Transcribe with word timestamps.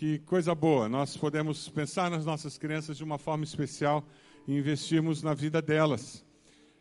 Que 0.00 0.18
coisa 0.20 0.54
boa, 0.54 0.88
nós 0.88 1.14
podemos 1.14 1.68
pensar 1.68 2.10
nas 2.10 2.24
nossas 2.24 2.56
crianças 2.56 2.96
de 2.96 3.04
uma 3.04 3.18
forma 3.18 3.44
especial 3.44 4.02
e 4.48 4.56
investirmos 4.56 5.22
na 5.22 5.34
vida 5.34 5.60
delas. 5.60 6.24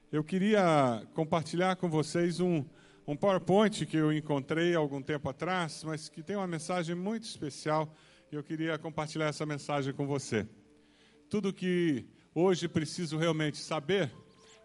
Eu 0.10 0.24
queria 0.24 1.06
compartilhar 1.14 1.76
com 1.76 1.90
vocês 1.90 2.40
um, 2.40 2.64
um 3.06 3.18
PowerPoint 3.18 3.86
que 3.86 3.98
eu 3.98 4.14
encontrei 4.14 4.74
algum 4.74 5.02
tempo 5.02 5.28
atrás, 5.28 5.84
mas 5.84 6.08
que 6.08 6.24
tem 6.24 6.38
uma 6.38 6.48
mensagem 6.48 6.96
muito 6.96 7.24
especial 7.24 7.94
e 8.32 8.36
eu 8.38 8.42
queria 8.42 8.78
compartilhar 8.78 9.26
essa 9.26 9.46
mensagem 9.46 9.94
com 9.94 10.08
você. 10.08 10.48
Tudo 11.30 11.52
que 11.52 12.08
hoje 12.34 12.70
preciso 12.70 13.18
realmente 13.18 13.58
saber, 13.58 14.10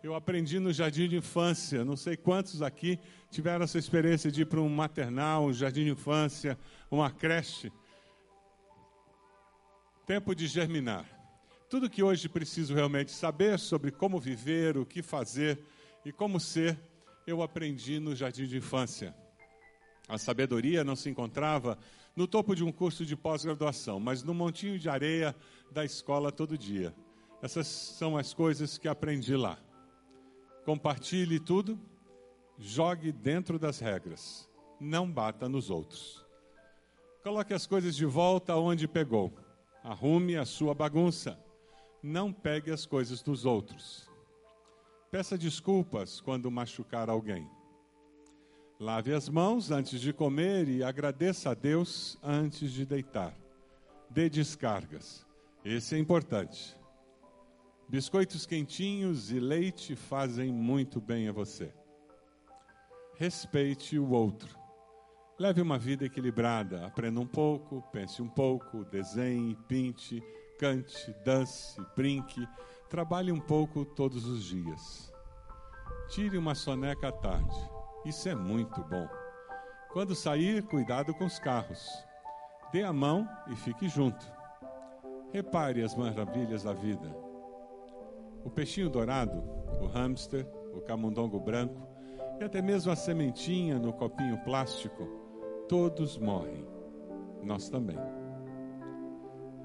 eu 0.00 0.14
aprendi 0.14 0.61
no 0.61 0.73
jardim 0.73 1.09
de 1.09 1.16
infância. 1.16 1.84
Não 1.84 1.96
sei 1.96 2.16
quantos 2.16 2.62
aqui 2.62 3.00
tiveram 3.32 3.64
essa 3.64 3.80
experiência 3.80 4.30
de 4.30 4.43
ir 4.43 4.46
para 4.46 4.61
um 4.61 4.68
maternal, 4.68 5.46
um 5.46 5.52
jardim 5.52 5.86
de 5.86 5.91
infância, 5.91 6.57
uma 6.89 7.11
creche. 7.11 7.73
Tempo 10.07 10.35
de 10.35 10.46
germinar. 10.46 11.08
Tudo 11.71 11.89
que 11.89 12.03
hoje 12.03 12.29
preciso 12.29 12.75
realmente 12.75 13.11
saber 13.11 13.58
sobre 13.58 13.90
como 13.90 14.21
viver, 14.21 14.76
o 14.76 14.85
que 14.85 15.03
fazer 15.03 15.58
e 16.04 16.12
como 16.12 16.39
ser, 16.39 16.79
eu 17.26 17.40
aprendi 17.40 17.99
no 17.99 18.14
jardim 18.14 18.46
de 18.46 18.59
infância. 18.59 19.14
A 20.07 20.18
sabedoria 20.18 20.85
não 20.85 20.95
se 20.95 21.09
encontrava 21.09 21.79
no 22.14 22.26
topo 22.26 22.54
de 22.54 22.62
um 22.62 22.71
curso 22.71 23.07
de 23.07 23.17
pós-graduação, 23.17 23.98
mas 23.98 24.22
no 24.22 24.35
montinho 24.35 24.79
de 24.79 24.90
areia 24.90 25.35
da 25.72 25.86
escola 25.86 26.31
todo 26.31 26.59
dia. 26.59 26.95
Essas 27.40 27.67
são 27.67 28.14
as 28.14 28.34
coisas 28.34 28.76
que 28.76 28.86
aprendi 28.86 29.34
lá. 29.34 29.59
Compartilhe 30.67 31.40
tudo, 31.40 31.81
jogue 32.59 33.11
dentro 33.11 33.59
das 33.59 33.78
regras, 33.78 34.50
não 34.78 35.11
bata 35.11 35.48
nos 35.48 35.70
outros. 35.70 36.27
Coloque 37.23 37.55
as 37.55 37.67
coisas 37.67 37.97
de 37.97 38.05
volta 38.05 38.55
onde 38.55 38.86
pegou. 38.86 39.33
Arrume 39.84 40.34
a 40.34 40.47
sua 40.47 40.74
bagunça. 40.74 41.38
Não 42.03 42.33
pegue 42.33 42.70
as 42.70 42.86
coisas 42.86 43.20
dos 43.20 43.45
outros. 43.45 44.11
Peça 45.11 45.36
desculpas 45.36 46.22
quando 46.22 46.50
machucar 46.50 47.11
alguém. 47.11 47.47
Lave 48.81 49.12
as 49.12 49.28
mãos 49.28 49.70
antes 49.70 50.00
de 50.00 50.11
comer 50.11 50.69
e 50.70 50.83
agradeça 50.83 51.50
a 51.50 51.55
Deus 51.55 52.19
antes 52.22 52.72
de 52.72 52.86
deitar. 52.86 53.36
Dê 54.09 54.31
descargas. 54.31 55.27
Esse 55.62 55.97
é 55.97 55.98
importante. 55.98 56.75
Biscoitos 57.87 58.47
quentinhos 58.47 59.31
e 59.31 59.39
leite 59.39 59.94
fazem 59.94 60.50
muito 60.50 60.98
bem 60.98 61.28
a 61.28 61.33
você. 61.33 61.75
Respeite 63.16 63.98
o 63.98 64.12
outro. 64.12 64.64
Leve 65.37 65.61
uma 65.61 65.77
vida 65.77 66.05
equilibrada. 66.05 66.87
Aprenda 66.87 67.19
um 67.19 67.27
pouco, 67.27 67.83
pense 67.91 68.23
um 68.23 68.29
pouco, 68.29 68.85
desenhe, 68.85 69.57
pinte, 69.67 70.23
cante, 70.59 71.13
dance, 71.25 71.81
brinque. 71.97 72.47
Trabalhe 72.89 73.33
um 73.33 73.41
pouco 73.41 73.85
todos 73.85 74.27
os 74.27 74.45
dias. 74.45 75.12
Tire 76.09 76.39
uma 76.39 76.55
soneca 76.55 77.09
à 77.09 77.12
tarde. 77.12 77.57
Isso 78.05 78.29
é 78.29 78.35
muito 78.35 78.81
bom. 78.85 79.09
Quando 79.93 80.15
sair, 80.15 80.62
cuidado 80.62 81.12
com 81.12 81.25
os 81.25 81.41
carros. 81.41 81.85
Dê 82.73 82.85
a 82.85 82.93
mão 82.93 83.29
e 83.49 83.57
fique 83.57 83.89
junto. 83.89 84.25
Repare 85.33 85.83
as 85.83 85.97
maravilhas 85.97 86.62
da 86.62 86.73
vida. 86.73 87.12
O 88.45 88.51
peixinho 88.51 88.89
dourado, 88.89 89.43
o 89.81 89.87
hamster, 89.87 90.47
o 90.73 90.81
camundongo 90.81 91.41
branco 91.41 91.89
e 92.41 92.45
até 92.45 92.62
mesmo 92.62 92.93
a 92.93 92.97
sementinha 92.97 93.79
no 93.79 93.93
copinho 93.93 94.39
plástico, 94.45 95.23
todos 95.69 96.17
morrem. 96.19 96.67
Nós 97.43 97.69
também. 97.69 97.98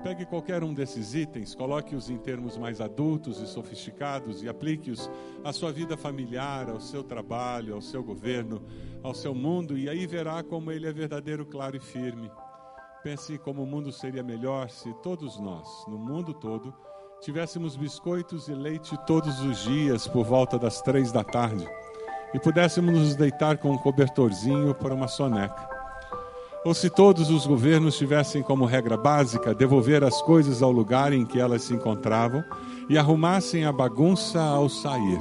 Pegue 0.03 0.25
qualquer 0.25 0.63
um 0.63 0.73
desses 0.73 1.13
itens, 1.13 1.53
coloque-os 1.53 2.09
em 2.09 2.17
termos 2.17 2.57
mais 2.57 2.79
adultos 2.79 3.41
e 3.41 3.47
sofisticados 3.47 4.41
e 4.41 4.47
aplique-os 4.47 5.09
à 5.43 5.51
sua 5.51 5.73
vida 5.73 5.97
familiar, 5.97 6.69
ao 6.69 6.79
seu 6.79 7.03
trabalho, 7.03 7.75
ao 7.75 7.81
seu 7.81 8.01
governo, 8.01 8.61
ao 9.03 9.13
seu 9.13 9.35
mundo, 9.35 9.77
e 9.77 9.89
aí 9.89 10.07
verá 10.07 10.41
como 10.41 10.71
ele 10.71 10.87
é 10.87 10.93
verdadeiro, 10.93 11.45
claro 11.45 11.75
e 11.75 11.81
firme. 11.81 12.31
Pense 13.03 13.37
como 13.37 13.63
o 13.63 13.67
mundo 13.67 13.91
seria 13.91 14.23
melhor 14.23 14.69
se 14.69 14.93
todos 15.03 15.37
nós, 15.37 15.67
no 15.85 15.97
mundo 15.97 16.33
todo, 16.33 16.73
tivéssemos 17.19 17.75
biscoitos 17.75 18.47
e 18.47 18.53
leite 18.53 18.97
todos 19.05 19.41
os 19.41 19.63
dias 19.63 20.07
por 20.07 20.23
volta 20.23 20.57
das 20.57 20.81
três 20.81 21.11
da 21.11 21.25
tarde 21.25 21.67
e 22.33 22.39
pudéssemos 22.39 22.93
nos 22.93 23.15
deitar 23.15 23.57
com 23.57 23.71
um 23.71 23.77
cobertorzinho 23.77 24.73
para 24.75 24.93
uma 24.93 25.07
soneca. 25.07 25.78
Ou 26.65 26.73
se 26.73 26.89
todos 26.89 27.29
os 27.29 27.47
governos 27.47 27.97
tivessem 27.97 28.43
como 28.43 28.65
regra 28.65 28.97
básica 28.97 29.55
devolver 29.55 30.03
as 30.03 30.21
coisas 30.21 30.61
ao 30.61 30.71
lugar 30.71 31.13
em 31.13 31.25
que 31.25 31.39
elas 31.39 31.63
se 31.63 31.73
encontravam 31.73 32.43
e 32.89 32.97
arrumassem 32.97 33.63
a 33.63 33.71
bagunça 33.71 34.41
ao 34.41 34.67
sair. 34.67 35.19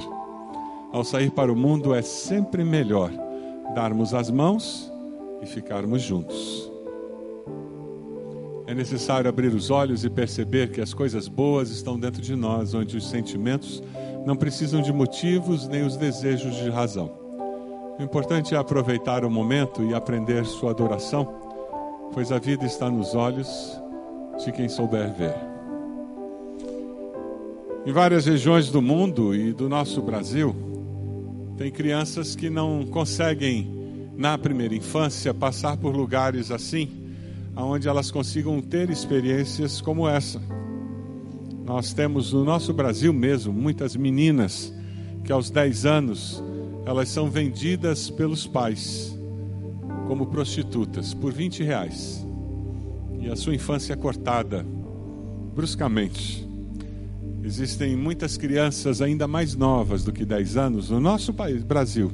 Ao 0.91 1.03
sair 1.03 1.31
para 1.31 1.51
o 1.51 1.55
mundo 1.55 1.93
é 1.93 2.01
sempre 2.01 2.63
melhor 2.63 3.11
darmos 3.73 4.13
as 4.13 4.29
mãos 4.29 4.91
e 5.41 5.45
ficarmos 5.45 6.01
juntos. 6.01 6.69
É 8.67 8.73
necessário 8.73 9.29
abrir 9.29 9.53
os 9.53 9.69
olhos 9.69 10.03
e 10.03 10.09
perceber 10.09 10.71
que 10.71 10.81
as 10.81 10.93
coisas 10.93 11.27
boas 11.27 11.71
estão 11.71 11.99
dentro 11.99 12.21
de 12.21 12.35
nós, 12.35 12.73
onde 12.73 12.97
os 12.97 13.09
sentimentos 13.09 13.81
não 14.25 14.35
precisam 14.35 14.81
de 14.81 14.93
motivos 14.93 15.67
nem 15.67 15.83
os 15.83 15.95
desejos 15.95 16.55
de 16.55 16.69
razão. 16.69 17.18
O 17.99 18.01
importante 18.01 18.55
é 18.55 18.57
aproveitar 18.57 19.25
o 19.25 19.29
momento 19.29 19.83
e 19.83 19.93
aprender 19.93 20.45
sua 20.45 20.71
adoração, 20.71 21.27
pois 22.13 22.31
a 22.31 22.39
vida 22.39 22.65
está 22.65 22.89
nos 22.89 23.13
olhos 23.13 23.77
de 24.41 24.53
quem 24.53 24.69
souber 24.69 25.13
ver. 25.13 25.35
Em 27.85 27.91
várias 27.91 28.25
regiões 28.25 28.71
do 28.71 28.81
mundo 28.81 29.35
e 29.35 29.51
do 29.51 29.67
nosso 29.67 30.01
Brasil, 30.01 30.55
tem 31.57 31.69
crianças 31.69 32.37
que 32.37 32.49
não 32.49 32.85
conseguem, 32.85 34.09
na 34.15 34.37
primeira 34.37 34.73
infância, 34.73 35.33
passar 35.33 35.75
por 35.75 35.93
lugares 35.93 36.51
assim 36.51 36.89
onde 37.53 37.89
elas 37.89 38.09
consigam 38.09 38.61
ter 38.61 38.89
experiências 38.89 39.81
como 39.81 40.07
essa. 40.07 40.41
Nós 41.65 41.91
temos 41.91 42.31
no 42.31 42.45
nosso 42.45 42.73
Brasil 42.73 43.11
mesmo 43.11 43.51
muitas 43.51 43.93
meninas 43.97 44.73
que 45.25 45.33
aos 45.33 45.49
10 45.49 45.85
anos 45.85 46.41
elas 46.85 47.09
são 47.09 47.29
vendidas 47.29 48.09
pelos 48.09 48.47
pais 48.47 49.15
como 50.07 50.27
prostitutas 50.27 51.13
por 51.13 51.31
20 51.31 51.63
reais. 51.63 52.25
E 53.19 53.29
a 53.29 53.35
sua 53.35 53.53
infância 53.53 53.93
é 53.93 53.95
cortada 53.95 54.65
bruscamente. 55.53 56.47
Existem 57.43 57.95
muitas 57.95 58.37
crianças 58.37 59.01
ainda 59.01 59.27
mais 59.27 59.55
novas 59.55 60.03
do 60.03 60.11
que 60.11 60.25
10 60.25 60.57
anos 60.57 60.89
no 60.89 60.99
nosso 60.99 61.33
país, 61.33 61.63
Brasil, 61.63 62.11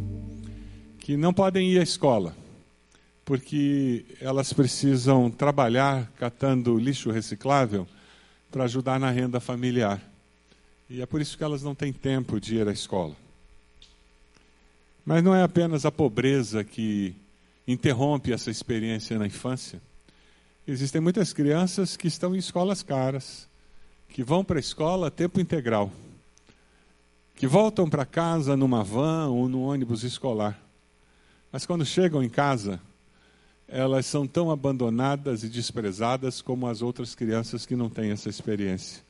que 0.99 1.15
não 1.15 1.33
podem 1.33 1.71
ir 1.71 1.79
à 1.79 1.83
escola 1.83 2.35
porque 3.25 4.05
elas 4.21 4.53
precisam 4.53 5.31
trabalhar 5.31 6.11
catando 6.15 6.77
lixo 6.77 7.09
reciclável 7.09 7.87
para 8.51 8.65
ajudar 8.65 8.99
na 8.99 9.09
renda 9.09 9.39
familiar. 9.39 9.99
E 10.87 11.01
é 11.01 11.05
por 11.07 11.19
isso 11.19 11.35
que 11.35 11.43
elas 11.43 11.63
não 11.63 11.73
têm 11.73 11.91
tempo 11.91 12.39
de 12.39 12.57
ir 12.57 12.67
à 12.67 12.71
escola. 12.71 13.15
Mas 15.05 15.23
não 15.23 15.35
é 15.35 15.43
apenas 15.43 15.85
a 15.85 15.91
pobreza 15.91 16.63
que 16.63 17.15
interrompe 17.67 18.33
essa 18.33 18.49
experiência 18.49 19.19
na 19.19 19.27
infância. 19.27 19.79
Existem 20.67 20.99
muitas 20.99 21.31
crianças 21.31 21.95
que 21.95 22.07
estão 22.07 22.35
em 22.35 22.39
escolas 22.39 22.81
caras, 22.81 23.47
que 24.09 24.23
vão 24.23 24.43
para 24.43 24.57
a 24.57 24.59
escola 24.59 25.07
a 25.07 25.11
tempo 25.11 25.39
integral, 25.39 25.91
que 27.35 27.45
voltam 27.45 27.87
para 27.87 28.05
casa 28.05 28.57
numa 28.57 28.83
van 28.83 29.27
ou 29.27 29.47
no 29.47 29.61
ônibus 29.61 30.03
escolar. 30.03 30.59
Mas 31.51 31.65
quando 31.65 31.85
chegam 31.85 32.23
em 32.23 32.29
casa, 32.29 32.81
elas 33.67 34.07
são 34.07 34.25
tão 34.25 34.49
abandonadas 34.49 35.43
e 35.43 35.49
desprezadas 35.49 36.41
como 36.41 36.67
as 36.67 36.81
outras 36.81 37.13
crianças 37.13 37.65
que 37.65 37.75
não 37.75 37.89
têm 37.89 38.11
essa 38.11 38.29
experiência. 38.29 39.03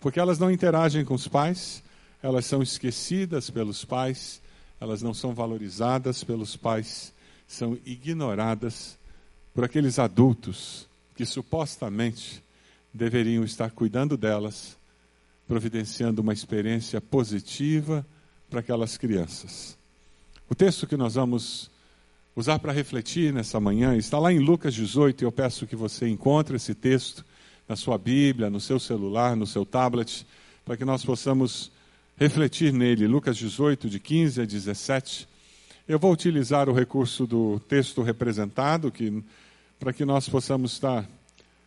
Porque 0.00 0.18
elas 0.18 0.38
não 0.38 0.50
interagem 0.50 1.04
com 1.04 1.14
os 1.14 1.28
pais, 1.28 1.82
elas 2.22 2.44
são 2.46 2.62
esquecidas 2.62 3.50
pelos 3.50 3.84
pais, 3.84 4.40
elas 4.80 5.02
não 5.02 5.12
são 5.12 5.34
valorizadas 5.34 6.22
pelos 6.22 6.56
pais, 6.56 7.12
são 7.46 7.78
ignoradas 7.84 8.98
por 9.54 9.64
aqueles 9.64 9.98
adultos 9.98 10.88
que 11.16 11.26
supostamente 11.26 12.42
deveriam 12.92 13.44
estar 13.44 13.70
cuidando 13.70 14.16
delas, 14.16 14.76
providenciando 15.46 16.22
uma 16.22 16.32
experiência 16.32 17.00
positiva 17.00 18.06
para 18.48 18.60
aquelas 18.60 18.96
crianças. 18.96 19.76
O 20.48 20.54
texto 20.54 20.86
que 20.86 20.96
nós 20.96 21.14
vamos 21.14 21.70
usar 22.34 22.58
para 22.58 22.72
refletir 22.72 23.32
nessa 23.32 23.58
manhã 23.58 23.96
está 23.96 24.18
lá 24.18 24.32
em 24.32 24.38
Lucas 24.38 24.72
18. 24.74 25.24
Eu 25.24 25.32
peço 25.32 25.66
que 25.66 25.74
você 25.74 26.08
encontre 26.08 26.56
esse 26.56 26.74
texto 26.74 27.24
na 27.68 27.76
sua 27.76 27.98
Bíblia, 27.98 28.48
no 28.48 28.60
seu 28.60 28.78
celular, 28.78 29.36
no 29.36 29.46
seu 29.46 29.66
tablet, 29.66 30.26
para 30.64 30.76
que 30.76 30.84
nós 30.84 31.04
possamos 31.04 31.70
refletir 32.18 32.72
nele. 32.72 33.06
Lucas 33.06 33.36
18, 33.36 33.88
de 33.88 34.00
15 34.00 34.42
a 34.42 34.44
17. 34.44 35.28
Eu 35.86 35.98
vou 35.98 36.12
utilizar 36.12 36.68
o 36.68 36.72
recurso 36.72 37.26
do 37.26 37.60
texto 37.60 38.02
representado 38.02 38.90
que, 38.90 39.22
para 39.78 39.92
que 39.92 40.04
nós 40.04 40.28
possamos 40.28 40.72
estar 40.72 41.08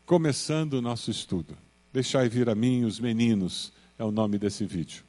começando 0.06 0.74
o 0.74 0.81
nosso 0.81 1.09
estudo. 1.09 1.57
Deixai 1.94 2.30
vir 2.30 2.50
a 2.50 2.56
mim 2.56 2.83
os 2.83 3.00
meninos, 3.00 3.71
é 3.98 4.03
o 4.03 4.12
nome 4.12 4.38
desse 4.38 4.65
vídeo. 4.65 5.03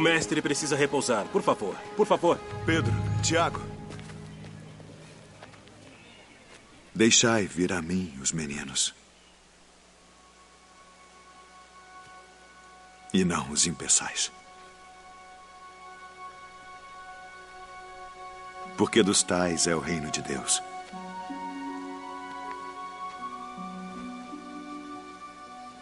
O 0.00 0.02
mestre 0.02 0.40
precisa 0.40 0.74
repousar. 0.76 1.26
Por 1.26 1.42
favor, 1.42 1.76
por 1.94 2.06
favor. 2.06 2.40
Pedro, 2.64 2.90
Tiago. 3.22 3.60
Deixai 6.94 7.44
vir 7.44 7.70
a 7.70 7.82
mim 7.82 8.18
os 8.18 8.32
meninos. 8.32 8.94
E 13.12 13.26
não 13.26 13.50
os 13.50 13.66
impeçais. 13.66 14.32
Porque 18.78 19.02
dos 19.02 19.22
tais 19.22 19.66
é 19.66 19.76
o 19.76 19.80
reino 19.80 20.10
de 20.10 20.22
Deus. 20.22 20.62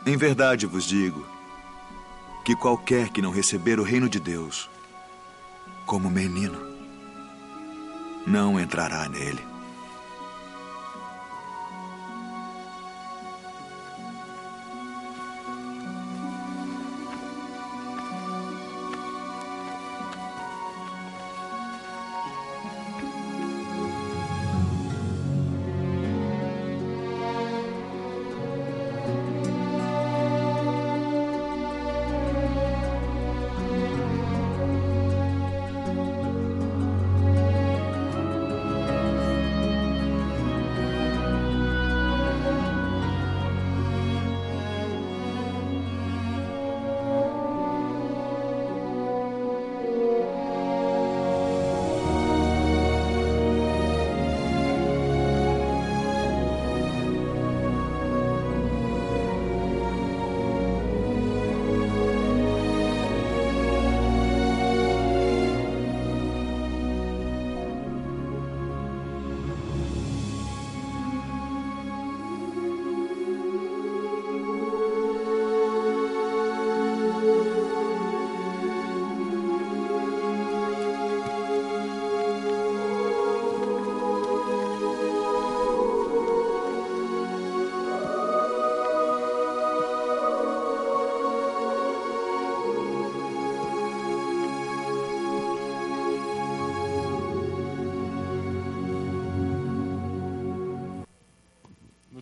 Em 0.04 0.16
verdade 0.16 0.66
vos 0.66 0.82
digo 0.82 1.37
que 2.48 2.56
qualquer 2.56 3.10
que 3.10 3.20
não 3.20 3.30
receber 3.30 3.78
o 3.78 3.82
reino 3.82 4.08
de 4.08 4.18
Deus 4.18 4.70
como 5.84 6.08
menino 6.08 6.58
não 8.26 8.58
entrará 8.58 9.06
nele. 9.06 9.47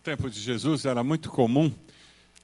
Tempo 0.06 0.30
de 0.30 0.38
Jesus 0.38 0.84
era 0.84 1.02
muito 1.02 1.28
comum 1.30 1.68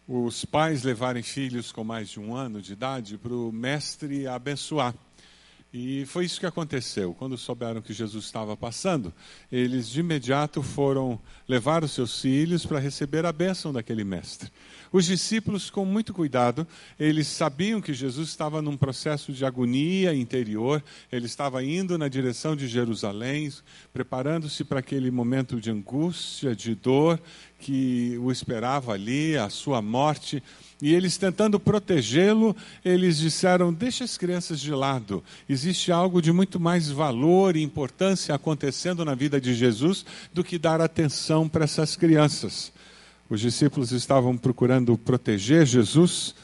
os 0.09 0.45
pais 0.45 0.83
levarem 0.83 1.23
filhos 1.23 1.71
com 1.71 1.85
mais 1.85 2.09
de 2.09 2.19
um 2.19 2.35
ano 2.35 2.61
de 2.61 2.73
idade 2.73 3.17
para 3.17 3.33
o 3.33 3.53
mestre 3.53 4.27
abençoar. 4.27 4.93
E 5.75 6.05
foi 6.05 6.27
isso 6.27 6.39
que 6.39 6.45
aconteceu. 6.45 7.15
Quando 7.15 7.39
souberam 7.39 7.81
que 7.81 7.95
Jesus 7.95 8.27
estava 8.27 8.55
passando, 8.55 9.11
eles 9.51 9.89
de 9.89 10.01
imediato 10.01 10.63
foram 10.63 11.19
levar 11.49 11.83
os 11.83 11.93
seus 11.93 12.21
filhos 12.21 12.67
para 12.67 12.79
receber 12.79 13.25
a 13.25 13.33
bênção 13.33 13.73
daquele 13.73 14.05
mestre. 14.05 14.51
Os 14.93 15.07
discípulos, 15.07 15.71
com 15.71 15.87
muito 15.87 16.13
cuidado, 16.13 16.67
eles 17.01 17.27
sabiam 17.27 17.81
que 17.81 17.95
Jesus 17.95 18.29
estava 18.29 18.61
num 18.61 18.77
processo 18.77 19.33
de 19.33 19.47
agonia 19.47 20.15
interior, 20.15 20.85
ele 21.11 21.25
estava 21.25 21.65
indo 21.65 21.97
na 21.97 22.09
direção 22.09 22.55
de 22.55 22.69
Jerusalém, 22.69 23.51
preparando-se 23.95 24.65
para 24.65 24.81
aquele 24.81 25.11
momento 25.11 25.59
de 25.59 25.71
angústia, 25.71 26.55
de 26.55 26.75
dor 26.75 27.19
que 27.59 28.19
o 28.21 28.31
esperava 28.31 28.93
ali, 28.93 29.39
a 29.39 29.49
sua 29.49 29.81
morte. 29.81 30.43
E 30.83 30.93
eles 30.93 31.17
tentando 31.17 31.61
protegê-lo, 31.61 32.57
eles 32.85 33.19
disseram: 33.19 33.73
deixa 33.73 34.03
as 34.03 34.19
crianças 34.19 34.59
de 34.59 34.73
lado. 34.73 35.23
Existe 35.49 35.93
algo 35.93 36.21
de 36.21 36.33
muito 36.33 36.59
mais 36.59 36.91
valor 36.91 37.55
e 37.55 37.63
importância 37.63 38.35
acontecendo 38.35 39.05
na 39.05 39.15
vida 39.15 39.41
de 39.41 39.55
Jesus 39.55 40.05
do 40.35 40.43
que 40.43 40.59
dar 40.59 40.81
atenção 40.81 41.49
para 41.49 41.63
essas 41.63 41.95
crianças. 41.95 42.73
Os 43.31 43.41
discípulos 43.41 43.93
estavam 43.93 44.37
procurando 44.37 44.99
proteger 44.99 45.65
Jesus, 45.65 46.35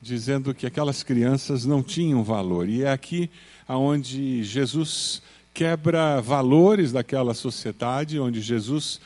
dizendo 0.00 0.54
que 0.54 0.66
aquelas 0.66 1.02
crianças 1.02 1.66
não 1.66 1.82
tinham 1.82 2.24
valor. 2.24 2.70
E 2.70 2.82
é 2.82 2.90
aqui 2.90 3.28
aonde 3.68 4.42
Jesus 4.42 5.20
quebra 5.52 6.20
valores 6.22 6.92
daquela 6.92 7.34
sociedade, 7.34 8.18
onde 8.18 8.40
Jesus 8.40 9.00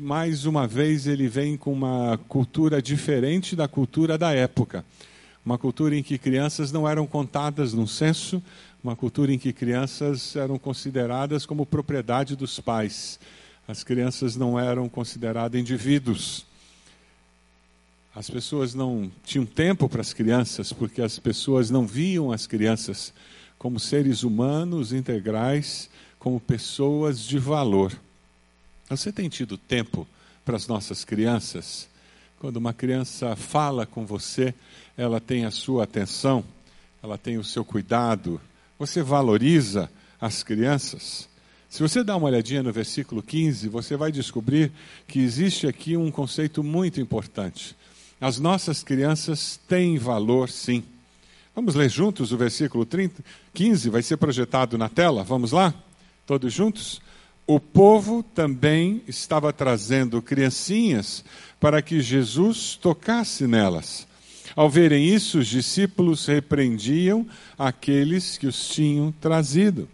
mais 0.00 0.46
uma 0.46 0.66
vez 0.66 1.06
ele 1.06 1.28
vem 1.28 1.56
com 1.56 1.72
uma 1.72 2.18
cultura 2.28 2.80
diferente 2.80 3.56
da 3.56 3.66
cultura 3.66 4.16
da 4.16 4.32
época. 4.32 4.84
Uma 5.44 5.58
cultura 5.58 5.96
em 5.96 6.02
que 6.02 6.18
crianças 6.18 6.70
não 6.70 6.88
eram 6.88 7.06
contadas 7.06 7.72
num 7.72 7.86
censo, 7.86 8.40
uma 8.82 8.94
cultura 8.94 9.32
em 9.32 9.38
que 9.38 9.52
crianças 9.52 10.36
eram 10.36 10.56
consideradas 10.56 11.44
como 11.44 11.66
propriedade 11.66 12.36
dos 12.36 12.60
pais. 12.60 13.18
As 13.66 13.82
crianças 13.82 14.36
não 14.36 14.58
eram 14.58 14.88
consideradas 14.88 15.60
indivíduos. 15.60 16.46
As 18.14 18.30
pessoas 18.30 18.74
não 18.74 19.10
tinham 19.24 19.46
tempo 19.46 19.88
para 19.88 20.00
as 20.00 20.12
crianças, 20.12 20.72
porque 20.72 21.02
as 21.02 21.18
pessoas 21.18 21.70
não 21.70 21.86
viam 21.86 22.30
as 22.30 22.46
crianças 22.46 23.12
como 23.58 23.80
seres 23.80 24.22
humanos 24.22 24.92
integrais, 24.92 25.88
como 26.18 26.38
pessoas 26.38 27.20
de 27.20 27.38
valor. 27.38 27.92
Você 28.96 29.10
tem 29.10 29.26
tido 29.28 29.56
tempo 29.56 30.06
para 30.44 30.54
as 30.54 30.66
nossas 30.66 31.02
crianças? 31.02 31.88
Quando 32.38 32.58
uma 32.58 32.74
criança 32.74 33.34
fala 33.34 33.86
com 33.86 34.04
você, 34.04 34.54
ela 34.98 35.18
tem 35.18 35.46
a 35.46 35.50
sua 35.50 35.84
atenção, 35.84 36.44
ela 37.02 37.16
tem 37.16 37.38
o 37.38 37.44
seu 37.44 37.64
cuidado. 37.64 38.38
Você 38.78 39.02
valoriza 39.02 39.90
as 40.20 40.42
crianças? 40.42 41.26
Se 41.70 41.80
você 41.80 42.04
dá 42.04 42.14
uma 42.16 42.26
olhadinha 42.26 42.62
no 42.62 42.70
versículo 42.70 43.22
15, 43.22 43.66
você 43.70 43.96
vai 43.96 44.12
descobrir 44.12 44.70
que 45.08 45.20
existe 45.20 45.66
aqui 45.66 45.96
um 45.96 46.10
conceito 46.10 46.62
muito 46.62 47.00
importante. 47.00 47.74
As 48.20 48.38
nossas 48.38 48.82
crianças 48.82 49.58
têm 49.66 49.96
valor, 49.96 50.50
sim. 50.50 50.84
Vamos 51.54 51.74
ler 51.74 51.88
juntos 51.88 52.30
o 52.30 52.36
versículo 52.36 52.84
30, 52.84 53.24
15, 53.54 53.88
vai 53.88 54.02
ser 54.02 54.18
projetado 54.18 54.76
na 54.76 54.90
tela. 54.90 55.24
Vamos 55.24 55.50
lá? 55.50 55.72
Todos 56.26 56.52
juntos? 56.52 57.00
O 57.46 57.58
povo 57.58 58.22
também 58.22 59.02
estava 59.06 59.52
trazendo 59.52 60.22
criancinhas 60.22 61.24
para 61.58 61.82
que 61.82 62.00
Jesus 62.00 62.76
tocasse 62.76 63.46
nelas. 63.46 64.06
Ao 64.54 64.68
verem 64.68 65.06
isso, 65.06 65.38
os 65.38 65.46
discípulos 65.46 66.26
repreendiam 66.26 67.26
aqueles 67.58 68.36
que 68.36 68.46
os 68.46 68.68
tinham 68.68 69.12
trazido. 69.12 69.88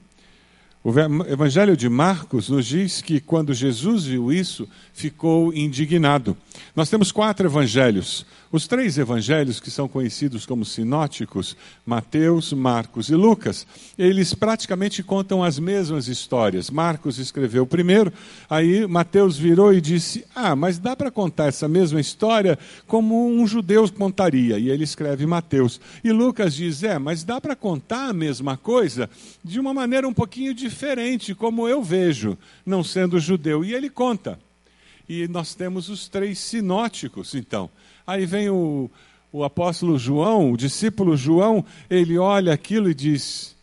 O 0.83 0.91
Evangelho 1.29 1.77
de 1.77 1.89
Marcos 1.89 2.49
nos 2.49 2.67
diz 2.67 3.03
que 3.03 3.21
quando 3.21 3.53
Jesus 3.53 4.05
viu 4.05 4.33
isso, 4.33 4.69
ficou 4.99 5.55
indignado. 5.55 6.37
Nós 6.75 6.91
temos 6.91 7.13
quatro 7.13 7.47
evangelhos. 7.47 8.27
Os 8.51 8.67
três 8.67 8.99
evangelhos 8.99 9.61
que 9.61 9.71
são 9.71 9.87
conhecidos 9.87 10.45
como 10.45 10.65
sinóticos, 10.65 11.55
Mateus, 11.87 12.53
Marcos 12.53 13.09
e 13.11 13.15
Lucas, 13.15 13.67
eles 13.97 14.35
praticamente 14.35 15.03
contam 15.03 15.45
as 15.45 15.59
mesmas 15.59 16.09
histórias. 16.09 16.69
Marcos 16.69 17.19
escreveu 17.19 17.65
primeiro, 17.67 18.13
aí 18.51 18.87
Mateus 18.89 19.37
virou 19.37 19.73
e 19.73 19.81
disse: 19.81 20.25
Ah, 20.35 20.57
mas 20.57 20.79
dá 20.79 20.97
para 20.97 21.11
contar 21.13 21.47
essa 21.47 21.69
mesma 21.69 22.01
história 22.01 22.59
como 22.87 23.29
um 23.29 23.47
judeu 23.47 23.89
contaria. 23.93 24.59
E 24.59 24.69
ele 24.69 24.83
escreve 24.83 25.27
Mateus. 25.27 25.81
E 26.03 26.11
Lucas 26.11 26.55
diz: 26.55 26.83
É, 26.83 26.99
mas 26.99 27.23
dá 27.23 27.41
para 27.41 27.55
contar 27.55 28.09
a 28.09 28.15
mesma 28.15 28.57
coisa 28.57 29.09
de 29.45 29.61
uma 29.61 29.73
maneira 29.73 30.09
um 30.09 30.15
pouquinho 30.15 30.53
diferente, 30.53 31.35
como 31.37 31.69
eu 31.69 31.83
vejo, 31.83 32.37
não 32.67 32.83
sendo 32.83 33.21
judeu. 33.21 33.65
E 33.65 33.75
ele 33.75 33.91
conta. 33.91 34.48
E 35.09 35.27
nós 35.29 35.55
temos 35.55 35.89
os 35.89 36.09
três 36.09 36.39
sinóticos, 36.39 37.35
então. 37.35 37.71
Aí 38.07 38.27
vem 38.27 38.51
o, 38.51 38.91
o 39.33 39.43
apóstolo 39.43 39.99
João, 39.99 40.53
o 40.53 40.57
discípulo 40.57 41.17
João, 41.17 41.65
ele 41.89 42.19
olha 42.19 42.53
aquilo 42.53 42.91
e 42.91 42.95
diz: 42.95 43.57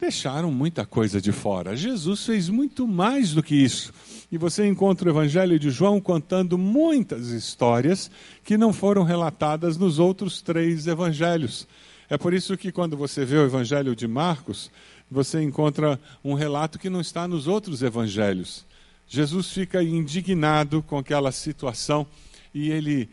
deixaram 0.00 0.50
muita 0.50 0.86
coisa 0.86 1.20
de 1.20 1.30
fora. 1.30 1.76
Jesus 1.76 2.24
fez 2.24 2.48
muito 2.48 2.88
mais 2.88 3.32
do 3.32 3.42
que 3.42 3.54
isso. 3.54 3.92
E 4.32 4.38
você 4.38 4.66
encontra 4.66 5.08
o 5.08 5.12
Evangelho 5.12 5.58
de 5.58 5.70
João 5.70 6.00
contando 6.00 6.56
muitas 6.56 7.28
histórias 7.28 8.10
que 8.42 8.56
não 8.56 8.72
foram 8.72 9.02
relatadas 9.02 9.76
nos 9.76 9.98
outros 9.98 10.40
três 10.40 10.86
evangelhos. 10.86 11.66
É 12.08 12.16
por 12.16 12.32
isso 12.32 12.56
que 12.56 12.72
quando 12.72 12.96
você 12.96 13.24
vê 13.24 13.36
o 13.36 13.44
Evangelho 13.44 13.94
de 13.94 14.08
Marcos, 14.08 14.70
você 15.10 15.42
encontra 15.42 16.00
um 16.24 16.34
relato 16.34 16.78
que 16.78 16.88
não 16.88 17.00
está 17.00 17.26
nos 17.28 17.46
outros 17.46 17.82
evangelhos. 17.82 18.64
Jesus 19.12 19.52
fica 19.52 19.82
indignado 19.82 20.84
com 20.84 20.96
aquela 20.96 21.32
situação 21.32 22.06
e 22.54 22.70
ele 22.70 23.10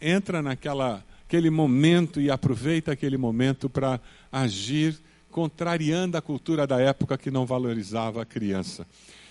entra 0.00 0.42
naquela 0.42 1.04
aquele 1.24 1.48
momento 1.48 2.20
e 2.20 2.28
aproveita 2.28 2.90
aquele 2.90 3.16
momento 3.16 3.70
para 3.70 4.00
agir 4.32 4.98
contrariando 5.30 6.16
a 6.16 6.22
cultura 6.22 6.66
da 6.66 6.80
época 6.80 7.16
que 7.16 7.30
não 7.30 7.46
valorizava 7.46 8.20
a 8.20 8.26
criança. 8.26 8.84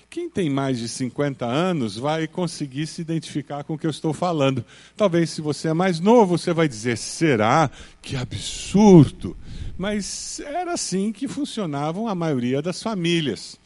Quem 0.10 0.30
tem 0.30 0.50
mais 0.50 0.80
de 0.80 0.88
50 0.88 1.46
anos 1.46 1.98
vai 1.98 2.26
conseguir 2.26 2.88
se 2.88 3.02
identificar 3.02 3.66
com 3.66 3.74
o 3.74 3.78
que 3.78 3.86
eu 3.86 3.92
estou 3.92 4.14
falando. 4.14 4.64
Talvez, 4.96 5.32
se 5.32 5.42
você 5.42 5.68
é 5.68 5.74
mais 5.74 6.00
novo, 6.00 6.38
você 6.38 6.54
vai 6.54 6.70
dizer: 6.70 6.98
será? 6.98 7.70
Que 8.02 8.16
absurdo! 8.16 9.36
Mas 9.78 10.40
era 10.40 10.72
assim 10.72 11.12
que 11.12 11.28
funcionavam 11.28 12.08
a 12.08 12.16
maioria 12.16 12.62
das 12.62 12.82
famílias. 12.82 13.60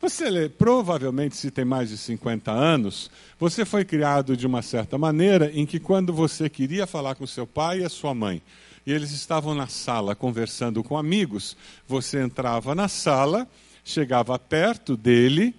Você 0.00 0.28
lê, 0.28 0.48
provavelmente, 0.48 1.36
se 1.36 1.50
tem 1.50 1.64
mais 1.64 1.88
de 1.88 1.96
50 1.96 2.52
anos, 2.52 3.10
você 3.40 3.64
foi 3.64 3.84
criado 3.84 4.36
de 4.36 4.46
uma 4.46 4.60
certa 4.60 4.98
maneira 4.98 5.50
em 5.54 5.64
que 5.64 5.80
quando 5.80 6.12
você 6.12 6.50
queria 6.50 6.86
falar 6.86 7.14
com 7.14 7.26
seu 7.26 7.46
pai 7.46 7.80
e 7.80 7.84
a 7.84 7.88
sua 7.88 8.14
mãe, 8.14 8.42
e 8.86 8.92
eles 8.92 9.10
estavam 9.10 9.54
na 9.54 9.66
sala 9.66 10.14
conversando 10.14 10.84
com 10.84 10.98
amigos, 10.98 11.56
você 11.88 12.22
entrava 12.22 12.74
na 12.74 12.88
sala, 12.88 13.48
chegava 13.84 14.38
perto 14.38 14.96
dele, 14.96 15.54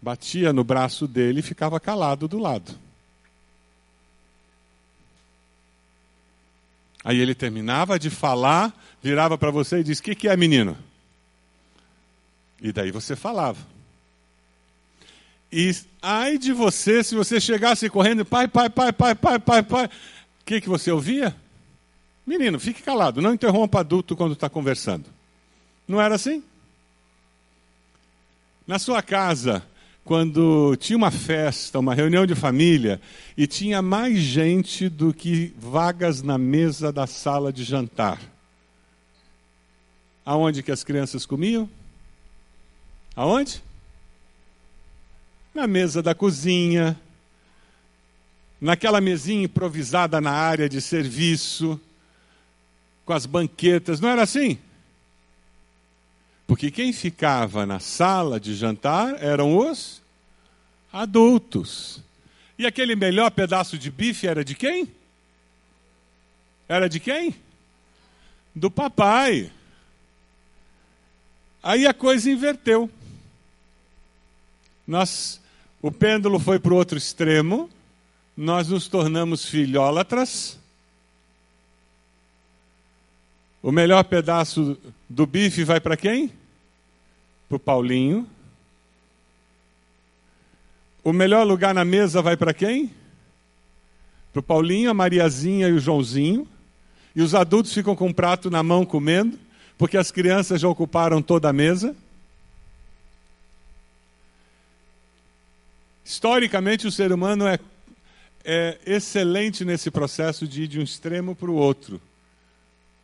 batia 0.00 0.52
no 0.52 0.64
braço 0.64 1.06
dele 1.06 1.40
e 1.40 1.42
ficava 1.42 1.78
calado 1.78 2.26
do 2.26 2.38
lado. 2.38 2.74
Aí 7.04 7.18
ele 7.18 7.34
terminava 7.34 7.98
de 7.98 8.10
falar, 8.10 8.74
virava 9.02 9.38
para 9.38 9.50
você 9.50 9.78
e 9.78 9.84
disse: 9.84 10.00
O 10.00 10.04
que, 10.04 10.14
que 10.14 10.28
é, 10.28 10.36
menino? 10.36 10.76
E 12.60 12.72
daí 12.72 12.90
você 12.90 13.16
falava. 13.16 13.58
E 15.52 15.74
ai 16.00 16.38
de 16.38 16.52
você 16.52 17.02
se 17.02 17.14
você 17.14 17.40
chegasse 17.40 17.90
correndo, 17.90 18.24
pai, 18.24 18.46
pai, 18.46 18.70
pai, 18.70 18.92
pai, 18.92 19.14
pai, 19.14 19.38
pai, 19.38 19.62
pai. 19.62 19.86
O 19.86 20.44
que, 20.44 20.60
que 20.60 20.68
você 20.68 20.90
ouvia? 20.92 21.34
Menino, 22.26 22.60
fique 22.60 22.82
calado, 22.82 23.20
não 23.20 23.34
interrompa 23.34 23.80
adulto 23.80 24.16
quando 24.16 24.34
está 24.34 24.48
conversando. 24.48 25.06
Não 25.88 26.00
era 26.00 26.14
assim? 26.14 26.44
Na 28.66 28.78
sua 28.78 29.02
casa, 29.02 29.64
quando 30.04 30.76
tinha 30.76 30.96
uma 30.96 31.10
festa, 31.10 31.78
uma 31.78 31.94
reunião 31.94 32.24
de 32.24 32.36
família, 32.36 33.00
e 33.36 33.46
tinha 33.46 33.82
mais 33.82 34.18
gente 34.18 34.88
do 34.88 35.12
que 35.12 35.52
vagas 35.58 36.22
na 36.22 36.38
mesa 36.38 36.92
da 36.92 37.06
sala 37.06 37.52
de 37.52 37.64
jantar. 37.64 38.20
Aonde 40.24 40.62
que 40.62 40.70
as 40.70 40.84
crianças 40.84 41.26
comiam? 41.26 41.68
Aonde? 43.20 43.62
Na 45.52 45.66
mesa 45.66 46.02
da 46.02 46.14
cozinha, 46.14 46.98
naquela 48.58 48.98
mesinha 48.98 49.44
improvisada 49.44 50.22
na 50.22 50.30
área 50.30 50.70
de 50.70 50.80
serviço, 50.80 51.78
com 53.04 53.12
as 53.12 53.26
banquetas, 53.26 54.00
não 54.00 54.08
era 54.08 54.22
assim? 54.22 54.58
Porque 56.46 56.70
quem 56.70 56.94
ficava 56.94 57.66
na 57.66 57.78
sala 57.78 58.40
de 58.40 58.54
jantar 58.54 59.22
eram 59.22 59.54
os 59.54 60.00
adultos. 60.90 62.02
E 62.58 62.64
aquele 62.64 62.96
melhor 62.96 63.30
pedaço 63.32 63.76
de 63.76 63.90
bife 63.90 64.26
era 64.26 64.42
de 64.42 64.54
quem? 64.54 64.88
Era 66.66 66.88
de 66.88 66.98
quem? 66.98 67.34
Do 68.54 68.70
papai. 68.70 69.52
Aí 71.62 71.86
a 71.86 71.92
coisa 71.92 72.30
inverteu. 72.30 72.90
Nós, 74.90 75.40
o 75.80 75.92
pêndulo 75.92 76.40
foi 76.40 76.58
para 76.58 76.72
o 76.72 76.76
outro 76.76 76.98
extremo, 76.98 77.70
nós 78.36 78.66
nos 78.66 78.88
tornamos 78.88 79.44
filhólatras. 79.44 80.58
O 83.62 83.70
melhor 83.70 84.02
pedaço 84.02 84.76
do 85.08 85.26
bife 85.26 85.62
vai 85.62 85.80
para 85.80 85.96
quem? 85.96 86.32
Para 87.48 87.54
o 87.54 87.60
Paulinho. 87.60 88.26
O 91.04 91.12
melhor 91.12 91.46
lugar 91.46 91.72
na 91.72 91.84
mesa 91.84 92.20
vai 92.20 92.36
para 92.36 92.52
quem? 92.52 92.90
Para 94.32 94.40
o 94.40 94.42
Paulinho, 94.42 94.90
a 94.90 94.94
Mariazinha 94.94 95.68
e 95.68 95.72
o 95.72 95.78
Joãozinho. 95.78 96.48
E 97.14 97.22
os 97.22 97.32
adultos 97.32 97.72
ficam 97.72 97.94
com 97.94 98.08
o 98.08 98.14
prato 98.14 98.50
na 98.50 98.64
mão 98.64 98.84
comendo, 98.84 99.38
porque 99.78 99.96
as 99.96 100.10
crianças 100.10 100.60
já 100.60 100.68
ocuparam 100.68 101.22
toda 101.22 101.48
a 101.48 101.52
mesa. 101.52 101.94
Historicamente, 106.10 106.88
o 106.88 106.90
ser 106.90 107.12
humano 107.12 107.46
é, 107.46 107.56
é 108.44 108.76
excelente 108.84 109.64
nesse 109.64 109.92
processo 109.92 110.44
de 110.44 110.64
ir 110.64 110.66
de 110.66 110.80
um 110.80 110.82
extremo 110.82 111.36
para 111.36 111.48
o 111.48 111.54
outro, 111.54 112.00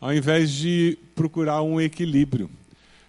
ao 0.01 0.13
invés 0.13 0.51
de 0.51 0.99
procurar 1.15 1.63
um 1.63 1.81
equilíbrio. 1.81 2.51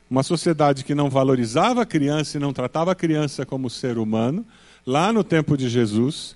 Uma 0.07 0.21
sociedade 0.21 0.83
que 0.83 0.93
não 0.93 1.09
valorizava 1.09 1.81
a 1.81 1.85
criança 1.85 2.37
e 2.37 2.39
não 2.39 2.53
tratava 2.53 2.91
a 2.91 2.95
criança 2.95 3.43
como 3.43 3.71
ser 3.71 3.97
humano, 3.97 4.45
lá 4.85 5.11
no 5.11 5.23
tempo 5.23 5.57
de 5.57 5.67
Jesus, 5.67 6.35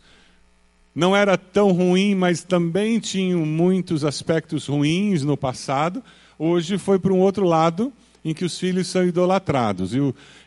não 0.95 1.15
era 1.15 1.37
tão 1.37 1.71
ruim, 1.71 2.15
mas 2.15 2.43
também 2.43 2.99
tinha 2.99 3.37
muitos 3.37 4.03
aspectos 4.03 4.65
ruins 4.65 5.21
no 5.21 5.37
passado. 5.37 6.03
Hoje 6.37 6.79
foi 6.79 6.97
para 6.97 7.13
um 7.13 7.19
outro 7.19 7.45
lado, 7.45 7.93
em 8.25 8.33
que 8.33 8.43
os 8.43 8.57
filhos 8.57 8.87
são 8.87 9.05
idolatrados. 9.05 9.93
E, 9.93 9.99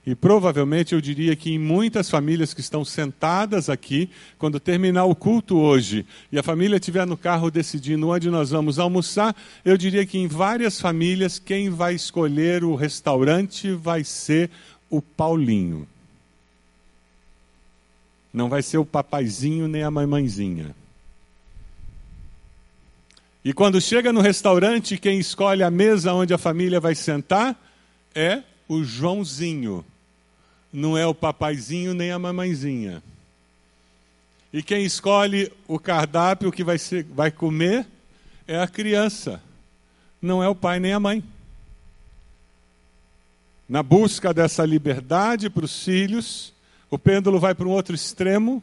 e, 0.06 0.14
provavelmente 0.14 0.94
eu 0.94 1.00
diria 1.00 1.34
que 1.34 1.50
em 1.50 1.58
muitas 1.58 2.10
famílias 2.10 2.52
que 2.52 2.60
estão 2.60 2.84
sentadas 2.84 3.70
aqui, 3.70 4.10
quando 4.38 4.60
terminar 4.60 5.06
o 5.06 5.14
culto 5.14 5.56
hoje 5.56 6.04
e 6.30 6.38
a 6.38 6.42
família 6.42 6.76
estiver 6.76 7.06
no 7.06 7.16
carro 7.16 7.50
decidindo 7.50 8.10
onde 8.10 8.28
nós 8.28 8.50
vamos 8.50 8.78
almoçar, 8.78 9.34
eu 9.64 9.78
diria 9.78 10.04
que 10.04 10.18
em 10.18 10.26
várias 10.26 10.78
famílias 10.78 11.38
quem 11.38 11.70
vai 11.70 11.94
escolher 11.94 12.64
o 12.64 12.74
restaurante 12.74 13.72
vai 13.72 14.04
ser 14.04 14.50
o 14.90 15.00
Paulinho. 15.00 15.88
Não 18.30 18.50
vai 18.50 18.62
ser 18.62 18.76
o 18.76 18.84
papaizinho 18.84 19.66
nem 19.66 19.84
a 19.84 19.90
mamãezinha. 19.90 20.74
E 23.42 23.54
quando 23.54 23.80
chega 23.80 24.12
no 24.12 24.20
restaurante, 24.20 24.98
quem 24.98 25.18
escolhe 25.18 25.62
a 25.62 25.70
mesa 25.70 26.12
onde 26.12 26.34
a 26.34 26.38
família 26.38 26.78
vai 26.78 26.94
sentar 26.94 27.58
é 28.14 28.42
o 28.68 28.82
Joãozinho. 28.82 29.84
Não 30.74 30.98
é 30.98 31.06
o 31.06 31.14
papaizinho 31.14 31.94
nem 31.94 32.10
a 32.10 32.18
mamãezinha. 32.18 33.00
E 34.52 34.60
quem 34.60 34.84
escolhe 34.84 35.52
o 35.68 35.78
cardápio 35.78 36.50
que 36.50 36.64
vai, 36.64 36.78
ser, 36.78 37.04
vai 37.04 37.30
comer 37.30 37.86
é 38.44 38.58
a 38.58 38.66
criança. 38.66 39.40
Não 40.20 40.42
é 40.42 40.48
o 40.48 40.54
pai 40.54 40.80
nem 40.80 40.92
a 40.92 40.98
mãe. 40.98 41.22
Na 43.68 43.84
busca 43.84 44.34
dessa 44.34 44.66
liberdade 44.66 45.48
para 45.48 45.64
os 45.64 45.84
filhos, 45.84 46.52
o 46.90 46.98
pêndulo 46.98 47.38
vai 47.38 47.54
para 47.54 47.68
um 47.68 47.70
outro 47.70 47.94
extremo 47.94 48.60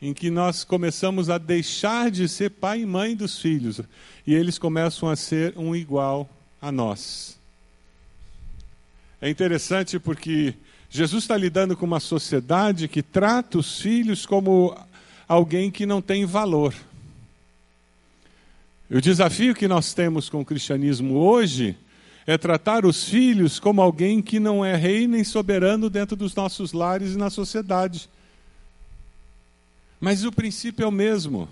em 0.00 0.12
que 0.12 0.30
nós 0.30 0.62
começamos 0.62 1.30
a 1.30 1.38
deixar 1.38 2.10
de 2.10 2.28
ser 2.28 2.50
pai 2.50 2.82
e 2.82 2.86
mãe 2.86 3.16
dos 3.16 3.40
filhos 3.40 3.80
e 4.26 4.34
eles 4.34 4.58
começam 4.58 5.08
a 5.08 5.16
ser 5.16 5.56
um 5.56 5.74
igual 5.74 6.28
a 6.60 6.70
nós. 6.70 7.40
É 9.24 9.30
interessante 9.30 10.00
porque 10.00 10.52
Jesus 10.90 11.22
está 11.22 11.36
lidando 11.36 11.76
com 11.76 11.86
uma 11.86 12.00
sociedade 12.00 12.88
que 12.88 13.04
trata 13.04 13.56
os 13.56 13.80
filhos 13.80 14.26
como 14.26 14.76
alguém 15.28 15.70
que 15.70 15.86
não 15.86 16.02
tem 16.02 16.24
valor. 16.24 16.74
E 18.90 18.96
o 18.96 19.00
desafio 19.00 19.54
que 19.54 19.68
nós 19.68 19.94
temos 19.94 20.28
com 20.28 20.40
o 20.40 20.44
cristianismo 20.44 21.18
hoje 21.18 21.76
é 22.26 22.36
tratar 22.36 22.84
os 22.84 23.04
filhos 23.04 23.60
como 23.60 23.80
alguém 23.80 24.20
que 24.20 24.40
não 24.40 24.64
é 24.64 24.74
rei 24.74 25.06
nem 25.06 25.22
soberano 25.22 25.88
dentro 25.88 26.16
dos 26.16 26.34
nossos 26.34 26.72
lares 26.72 27.12
e 27.12 27.16
na 27.16 27.30
sociedade. 27.30 28.10
Mas 30.00 30.24
o 30.24 30.32
princípio 30.32 30.82
é 30.82 30.86
o 30.88 30.90
mesmo. 30.90 31.48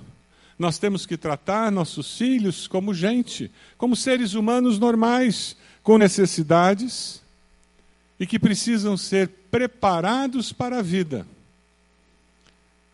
Nós 0.59 0.77
temos 0.77 1.07
que 1.07 1.17
tratar 1.17 1.71
nossos 1.71 2.19
filhos 2.19 2.67
como 2.67 2.93
gente, 2.93 3.49
como 3.79 3.95
seres 3.95 4.35
humanos 4.35 4.77
normais, 4.77 5.57
com 5.85 5.97
necessidades 5.97 7.20
e 8.21 8.27
que 8.27 8.39
precisam 8.39 8.99
ser 8.99 9.29
preparados 9.51 10.53
para 10.53 10.81
a 10.81 10.83
vida. 10.83 11.27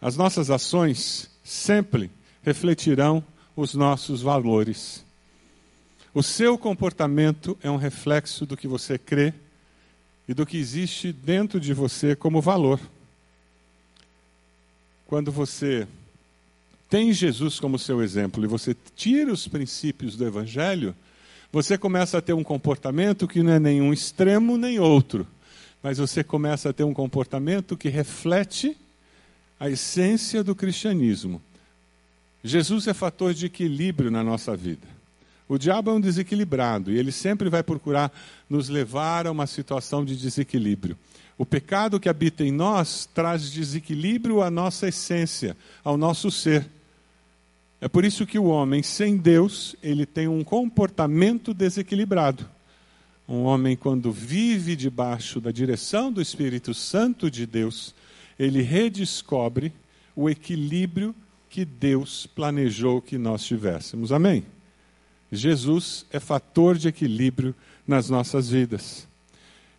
As 0.00 0.16
nossas 0.16 0.50
ações 0.50 1.28
sempre 1.42 2.08
refletirão 2.44 3.24
os 3.56 3.74
nossos 3.74 4.22
valores. 4.22 5.04
O 6.14 6.22
seu 6.22 6.56
comportamento 6.56 7.58
é 7.60 7.68
um 7.68 7.76
reflexo 7.76 8.46
do 8.46 8.56
que 8.56 8.68
você 8.68 8.96
crê 8.96 9.34
e 10.28 10.32
do 10.32 10.46
que 10.46 10.56
existe 10.56 11.12
dentro 11.12 11.58
de 11.58 11.74
você 11.74 12.14
como 12.14 12.40
valor. 12.40 12.80
Quando 15.08 15.32
você 15.32 15.88
tem 16.88 17.12
Jesus 17.12 17.58
como 17.58 17.78
seu 17.78 18.00
exemplo 18.00 18.44
e 18.44 18.46
você 18.46 18.76
tira 18.94 19.32
os 19.32 19.48
princípios 19.48 20.16
do 20.16 20.24
Evangelho, 20.24 20.94
você 21.52 21.78
começa 21.78 22.18
a 22.18 22.22
ter 22.22 22.32
um 22.32 22.42
comportamento 22.42 23.26
que 23.26 23.42
não 23.42 23.52
é 23.52 23.58
nenhum 23.58 23.92
extremo 23.92 24.56
nem 24.56 24.78
outro, 24.78 25.26
mas 25.82 25.98
você 25.98 26.24
começa 26.24 26.70
a 26.70 26.72
ter 26.72 26.84
um 26.84 26.94
comportamento 26.94 27.76
que 27.76 27.88
reflete 27.88 28.76
a 29.58 29.70
essência 29.70 30.42
do 30.42 30.54
cristianismo. 30.54 31.40
Jesus 32.42 32.86
é 32.86 32.94
fator 32.94 33.32
de 33.32 33.46
equilíbrio 33.46 34.10
na 34.10 34.22
nossa 34.22 34.56
vida. 34.56 34.86
O 35.48 35.58
diabo 35.58 35.90
é 35.90 35.94
um 35.94 36.00
desequilibrado 36.00 36.90
e 36.90 36.98
ele 36.98 37.12
sempre 37.12 37.48
vai 37.48 37.62
procurar 37.62 38.12
nos 38.50 38.68
levar 38.68 39.26
a 39.26 39.30
uma 39.30 39.46
situação 39.46 40.04
de 40.04 40.16
desequilíbrio. 40.16 40.96
O 41.38 41.46
pecado 41.46 42.00
que 42.00 42.08
habita 42.08 42.42
em 42.42 42.50
nós 42.50 43.08
traz 43.14 43.50
desequilíbrio 43.50 44.42
à 44.42 44.50
nossa 44.50 44.88
essência, 44.88 45.56
ao 45.84 45.96
nosso 45.96 46.30
ser. 46.30 46.66
É 47.86 47.88
por 47.88 48.04
isso 48.04 48.26
que 48.26 48.36
o 48.36 48.46
homem 48.46 48.82
sem 48.82 49.16
Deus, 49.16 49.76
ele 49.80 50.04
tem 50.04 50.26
um 50.26 50.42
comportamento 50.42 51.54
desequilibrado. 51.54 52.44
Um 53.28 53.42
homem 53.42 53.76
quando 53.76 54.10
vive 54.10 54.74
debaixo 54.74 55.40
da 55.40 55.52
direção 55.52 56.10
do 56.10 56.20
Espírito 56.20 56.74
Santo 56.74 57.30
de 57.30 57.46
Deus, 57.46 57.94
ele 58.36 58.60
redescobre 58.60 59.72
o 60.16 60.28
equilíbrio 60.28 61.14
que 61.48 61.64
Deus 61.64 62.26
planejou 62.26 63.00
que 63.00 63.16
nós 63.16 63.44
tivéssemos. 63.44 64.10
Amém. 64.10 64.44
Jesus 65.30 66.06
é 66.10 66.18
fator 66.18 66.76
de 66.76 66.88
equilíbrio 66.88 67.54
nas 67.86 68.10
nossas 68.10 68.50
vidas. 68.50 69.06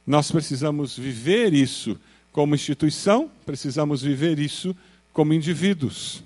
Nós 0.05 0.31
precisamos 0.31 0.97
viver 0.97 1.53
isso 1.53 1.99
como 2.31 2.55
instituição, 2.55 3.29
precisamos 3.45 4.01
viver 4.01 4.39
isso 4.39 4.73
como 5.11 5.33
indivíduos. 5.33 6.23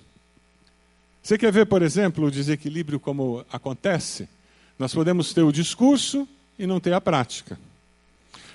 Você 1.22 1.38
quer 1.38 1.52
ver, 1.52 1.68
por 1.68 1.82
exemplo, 1.82 2.26
o 2.26 2.32
desequilíbrio 2.32 3.00
como 3.00 3.46
acontece? 3.52 4.28
Nós 4.78 4.94
podemos 4.94 5.34
ter 5.34 5.44
o 5.44 5.52
discurso 5.52 6.28
e 6.58 6.66
não 6.66 6.80
ter 6.80 6.94
a 6.94 7.02
prática. 7.02 7.60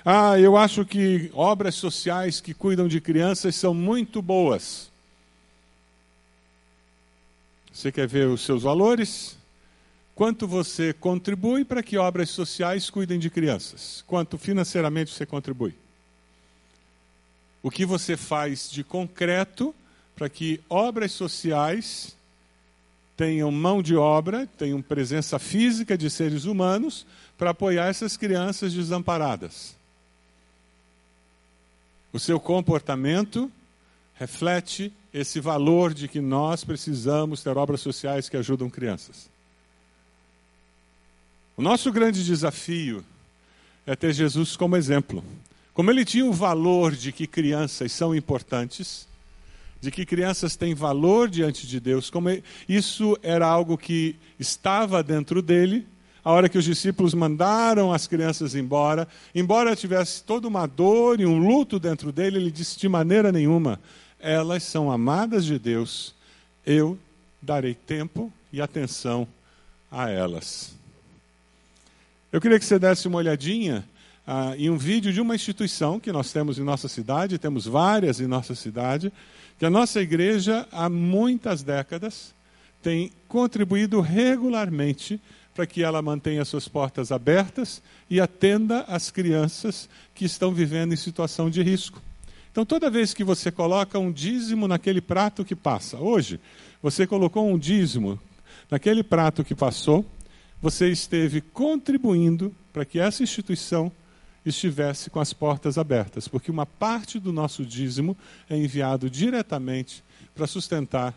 Ah, 0.03 0.39
eu 0.39 0.57
acho 0.57 0.85
que 0.85 1.31
obras 1.33 1.75
sociais 1.75 2.41
que 2.41 2.53
cuidam 2.53 2.87
de 2.87 2.99
crianças 2.99 3.55
são 3.55 3.73
muito 3.73 4.21
boas. 4.21 4.89
Você 7.71 7.91
quer 7.91 8.07
ver 8.07 8.27
os 8.27 8.41
seus 8.41 8.63
valores? 8.63 9.37
Quanto 10.15 10.47
você 10.47 10.93
contribui 10.93 11.63
para 11.63 11.83
que 11.83 11.97
obras 11.97 12.29
sociais 12.31 12.89
cuidem 12.89 13.19
de 13.19 13.29
crianças? 13.29 14.03
Quanto 14.07 14.37
financeiramente 14.37 15.13
você 15.13 15.25
contribui? 15.25 15.75
O 17.61 17.69
que 17.69 17.85
você 17.85 18.17
faz 18.17 18.69
de 18.69 18.83
concreto 18.83 19.75
para 20.15 20.27
que 20.27 20.59
obras 20.69 21.11
sociais 21.11 22.16
tenham 23.17 23.51
mão 23.51 23.81
de 23.81 23.95
obra, 23.95 24.47
tenham 24.57 24.79
presença 24.79 25.39
física 25.39 25.97
de 25.97 26.07
seres 26.07 26.45
humanos 26.45 27.05
para 27.35 27.49
apoiar 27.49 27.87
essas 27.87 28.15
crianças 28.15 28.71
desamparadas. 28.73 29.75
O 32.13 32.19
seu 32.19 32.39
comportamento 32.39 33.51
reflete 34.13 34.93
esse 35.11 35.39
valor 35.39 35.95
de 35.95 36.07
que 36.07 36.21
nós 36.21 36.63
precisamos 36.63 37.41
ter 37.41 37.57
obras 37.57 37.81
sociais 37.81 38.29
que 38.29 38.37
ajudam 38.37 38.69
crianças. 38.69 39.27
O 41.55 41.61
nosso 41.61 41.91
grande 41.91 42.23
desafio 42.23 43.03
é 43.85 43.95
ter 43.95 44.13
Jesus 44.13 44.55
como 44.55 44.77
exemplo. 44.77 45.23
Como 45.73 45.89
ele 45.89 46.05
tinha 46.05 46.25
o 46.25 46.33
valor 46.33 46.95
de 46.95 47.11
que 47.11 47.25
crianças 47.25 47.91
são 47.91 48.15
importantes, 48.15 49.07
de 49.79 49.91
que 49.91 50.05
crianças 50.05 50.55
têm 50.55 50.73
valor 50.73 51.29
diante 51.29 51.67
de 51.67 51.79
Deus, 51.79 52.09
como 52.09 52.29
isso 52.67 53.17
era 53.21 53.47
algo 53.47 53.77
que 53.77 54.15
estava 54.39 55.03
dentro 55.03 55.41
dele, 55.41 55.85
a 56.23 56.31
hora 56.31 56.49
que 56.49 56.57
os 56.57 56.65
discípulos 56.65 57.13
mandaram 57.13 57.93
as 57.93 58.05
crianças 58.05 58.53
embora, 58.53 59.07
embora 59.33 59.75
tivesse 59.75 60.23
toda 60.23 60.47
uma 60.47 60.65
dor 60.65 61.21
e 61.21 61.25
um 61.25 61.37
luto 61.37 61.79
dentro 61.79 62.11
dele, 62.11 62.37
ele 62.37 62.51
disse 62.51 62.77
de 62.77 62.89
maneira 62.89 63.31
nenhuma: 63.31 63.79
elas 64.19 64.63
são 64.63 64.91
amadas 64.91 65.45
de 65.45 65.57
Deus, 65.57 66.13
eu 66.65 66.97
darei 67.41 67.73
tempo 67.73 68.31
e 68.51 68.61
atenção 68.61 69.27
a 69.89 70.09
elas. 70.09 70.75
Eu 72.31 72.41
queria 72.41 72.59
que 72.59 72.65
você 72.65 72.77
desse 72.77 73.07
uma 73.07 73.19
olhadinha 73.19 73.85
ah, 74.25 74.53
em 74.57 74.69
um 74.69 74.77
vídeo 74.77 75.13
de 75.13 75.21
uma 75.21 75.33
instituição 75.33 75.97
que 75.97 76.11
nós 76.11 76.33
temos 76.33 76.59
em 76.59 76.63
nossa 76.63 76.89
cidade, 76.89 77.37
temos 77.37 77.65
várias 77.65 78.19
em 78.19 78.27
nossa 78.27 78.53
cidade, 78.53 79.13
que 79.57 79.65
a 79.65 79.69
nossa 79.69 80.01
igreja, 80.01 80.67
há 80.71 80.87
muitas 80.87 81.63
décadas, 81.63 82.33
tem 82.81 83.11
contribuído 83.27 83.99
regularmente 84.01 85.19
para 85.53 85.65
que 85.65 85.81
ela 85.81 86.01
mantenha 86.01 86.45
suas 86.45 86.67
portas 86.67 87.11
abertas 87.11 87.81
e 88.09 88.21
atenda 88.21 88.81
as 88.81 89.09
crianças 89.09 89.89
que 90.13 90.25
estão 90.25 90.51
vivendo 90.53 90.93
em 90.93 90.97
situação 90.97 91.49
de 91.49 91.63
risco. 91.63 91.99
Então, 92.51 92.63
toda 92.65 92.89
vez 92.89 93.13
que 93.13 93.23
você 93.23 93.51
coloca 93.51 93.97
um 93.97 94.11
dízimo 94.11 94.67
naquele 94.67 95.01
prato 95.01 95.43
que 95.43 95.55
passa, 95.55 95.97
hoje, 95.97 96.39
você 96.81 97.07
colocou 97.07 97.47
um 97.47 97.57
dízimo 97.57 98.19
naquele 98.69 99.01
prato 99.01 99.43
que 99.43 99.55
passou, 99.55 100.05
você 100.61 100.89
esteve 100.89 101.41
contribuindo 101.41 102.53
para 102.71 102.85
que 102.85 102.99
essa 102.99 103.23
instituição 103.23 103.91
estivesse 104.49 105.09
com 105.09 105.19
as 105.19 105.33
portas 105.33 105.77
abertas, 105.77 106.27
porque 106.27 106.51
uma 106.51 106.65
parte 106.65 107.19
do 107.19 107.33
nosso 107.33 107.65
dízimo 107.65 108.17
é 108.49 108.55
enviado 108.55 109.09
diretamente 109.09 110.03
para 110.33 110.47
sustentar. 110.47 111.13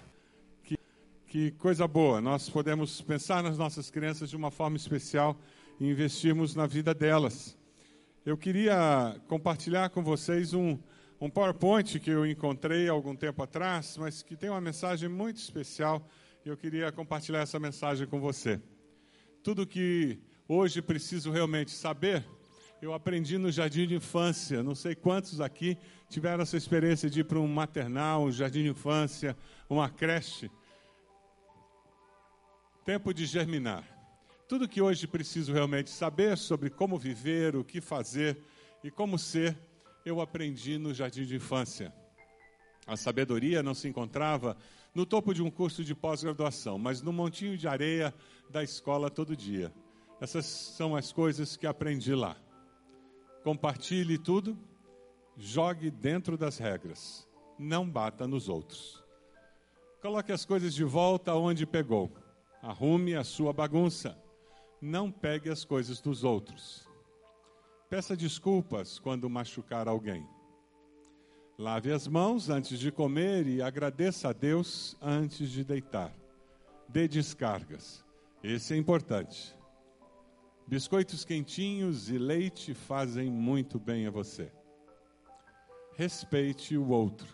Que, 0.64 0.79
que 1.27 1.51
coisa 1.53 1.87
boa, 1.87 2.21
nós 2.21 2.49
podemos 2.49 3.01
pensar 3.01 3.43
nas 3.43 3.57
nossas 3.59 3.90
crianças 3.90 4.31
de 4.31 4.37
uma 4.37 4.51
forma 4.51 4.77
especial 4.77 5.37
e 5.79 5.88
investirmos 5.88 6.55
na 6.55 6.66
vida 6.66 6.93
delas. 6.93 7.57
Eu 8.25 8.37
queria 8.37 9.16
compartilhar 9.29 9.90
com 9.90 10.03
vocês 10.03 10.53
um, 10.53 10.79
um 11.21 11.31
PowerPoint 11.31 11.99
que 12.01 12.11
eu 12.11 12.27
encontrei 12.27 12.88
algum 12.88 13.14
tempo 13.14 13.43
atrás, 13.43 13.97
mas 13.99 14.23
que 14.23 14.37
tem 14.37 14.51
uma 14.51 14.61
mensagem 14.61 15.09
muito 15.09 15.37
especial 15.37 16.07
e 16.45 16.49
eu 16.49 16.57
queria 16.57 16.90
compartilhar 16.90 17.40
essa 17.40 17.59
mensagem 17.59 18.07
com 18.07 18.21
você. 18.21 18.61
Tudo 19.43 19.66
que 19.66 20.19
hoje 20.49 20.83
preciso 20.83 21.31
realmente 21.31 21.71
saber 21.71 22.25
eu 22.83 22.95
aprendi 22.95 23.37
no 23.37 23.51
jardim 23.51 23.87
de 23.87 23.95
infância. 23.95 24.62
Não 24.62 24.75
sei 24.75 24.95
quantos 24.95 25.40
aqui 25.40 25.77
tiveram 26.09 26.43
essa 26.43 26.57
experiência 26.57 27.11
de 27.11 27.21
ir 27.21 27.25
para 27.25 27.38
um 27.38 27.47
maternal, 27.47 28.25
um 28.25 28.33
jardim 28.33 28.62
de 28.62 28.71
infância, 28.71 29.37
uma 29.69 29.90
creche. 29.90 30.51
Tempo 32.85 33.12
de 33.12 33.27
germinar. 33.27 33.85
Tudo 34.49 34.69
que 34.69 34.81
hoje 34.81 35.07
preciso 35.07 35.53
realmente 35.53 35.90
saber 35.90 36.38
sobre 36.38 36.71
como 36.71 36.99
viver, 36.99 37.55
o 37.55 37.62
que 37.62 37.81
fazer 37.81 38.38
e 38.83 38.90
como 38.90 39.19
ser, 39.19 39.57
eu 40.05 40.21
aprendi 40.21 40.79
no 40.79 40.95
jardim 40.95 41.25
de 41.25 41.37
infância. 41.37 41.93
A 42.87 42.97
sabedoria 42.97 43.62
não 43.62 43.75
se 43.75 43.87
encontrava 43.87 44.57
no 44.95 45.05
topo 45.05 45.35
de 45.35 45.43
um 45.43 45.51
curso 45.51 45.85
de 45.85 45.95
pós-graduação, 45.95 46.79
mas 46.79 47.03
no 47.03 47.12
montinho 47.12 47.57
de 47.57 47.69
areia 47.69 48.12
da 48.49 48.64
escola 48.64 49.11
todo 49.11 49.37
dia. 49.37 49.73
Essas 50.21 50.47
são 50.47 50.97
as 50.97 51.12
coisas 51.12 51.57
que 51.57 51.66
aprendi 51.66 52.14
lá 52.14 52.37
compartilhe 53.42 54.18
tudo, 54.18 54.59
jogue 55.37 55.90
dentro 55.90 56.37
das 56.37 56.59
regras, 56.59 57.29
não 57.59 57.88
bata 57.88 58.26
nos 58.26 58.48
outros. 58.48 59.03
Coloque 60.00 60.33
as 60.33 60.46
coisas 60.46 60.74
de 60.74 60.85
volta 60.85 61.35
onde 61.35 61.66
pegou. 61.66 62.11
Arrume 62.62 63.14
a 63.14 63.22
sua 63.22 63.53
bagunça. 63.53 64.16
Não 64.81 65.11
pegue 65.11 65.50
as 65.50 65.62
coisas 65.62 66.00
dos 66.00 66.24
outros. 66.24 66.88
Peça 67.90 68.16
desculpas 68.16 68.98
quando 68.98 69.29
machucar 69.29 69.88
alguém. 69.88 70.26
Lave 71.59 71.92
as 71.92 72.09
mãos 72.09 72.48
antes 72.48 72.79
de 72.79 72.90
comer 72.90 73.46
e 73.46 73.61
agradeça 73.61 74.31
a 74.31 74.33
Deus 74.33 74.96
antes 75.03 75.50
de 75.50 75.62
deitar. 75.62 76.14
Dê 76.88 77.07
descargas. 77.07 78.03
Esse 78.42 78.72
é 78.72 78.79
importante. 78.79 79.55
Biscoitos 80.70 81.24
quentinhos 81.24 82.11
e 82.11 82.16
leite 82.16 82.74
fazem 82.74 83.28
muito 83.28 83.76
bem 83.76 84.06
a 84.06 84.11
você. 84.12 84.52
Respeite 85.96 86.76
o 86.76 86.90
outro. 86.90 87.26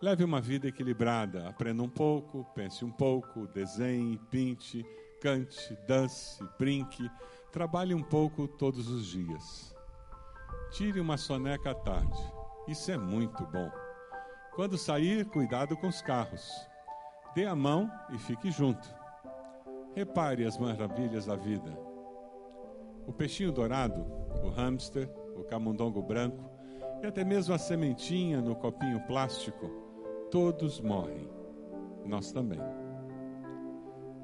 Leve 0.00 0.22
uma 0.22 0.40
vida 0.40 0.68
equilibrada. 0.68 1.48
Aprenda 1.48 1.82
um 1.82 1.88
pouco, 1.88 2.44
pense 2.54 2.84
um 2.84 2.92
pouco, 2.92 3.48
desenhe, 3.48 4.20
pinte, 4.30 4.86
cante, 5.20 5.76
dance, 5.88 6.44
brinque. 6.56 7.10
Trabalhe 7.50 7.92
um 7.92 8.04
pouco 8.04 8.46
todos 8.46 8.88
os 8.88 9.04
dias. 9.04 9.74
Tire 10.70 11.00
uma 11.00 11.16
soneca 11.16 11.72
à 11.72 11.74
tarde. 11.74 12.22
Isso 12.68 12.88
é 12.92 12.96
muito 12.96 13.44
bom. 13.46 13.68
Quando 14.54 14.78
sair, 14.78 15.24
cuidado 15.24 15.76
com 15.76 15.88
os 15.88 16.00
carros. 16.00 16.48
Dê 17.34 17.46
a 17.46 17.56
mão 17.56 17.90
e 18.12 18.18
fique 18.18 18.52
junto. 18.52 18.88
Repare 19.92 20.44
as 20.46 20.56
maravilhas 20.56 21.26
da 21.26 21.34
vida. 21.34 21.93
O 23.06 23.12
peixinho 23.12 23.52
dourado, 23.52 24.04
o 24.42 24.48
hamster, 24.48 25.08
o 25.36 25.44
camundongo 25.44 26.02
branco 26.02 26.50
e 27.02 27.06
até 27.06 27.24
mesmo 27.24 27.54
a 27.54 27.58
sementinha 27.58 28.40
no 28.40 28.54
copinho 28.54 29.00
plástico, 29.00 29.70
todos 30.30 30.80
morrem. 30.80 31.28
Nós 32.04 32.32
também. 32.32 32.60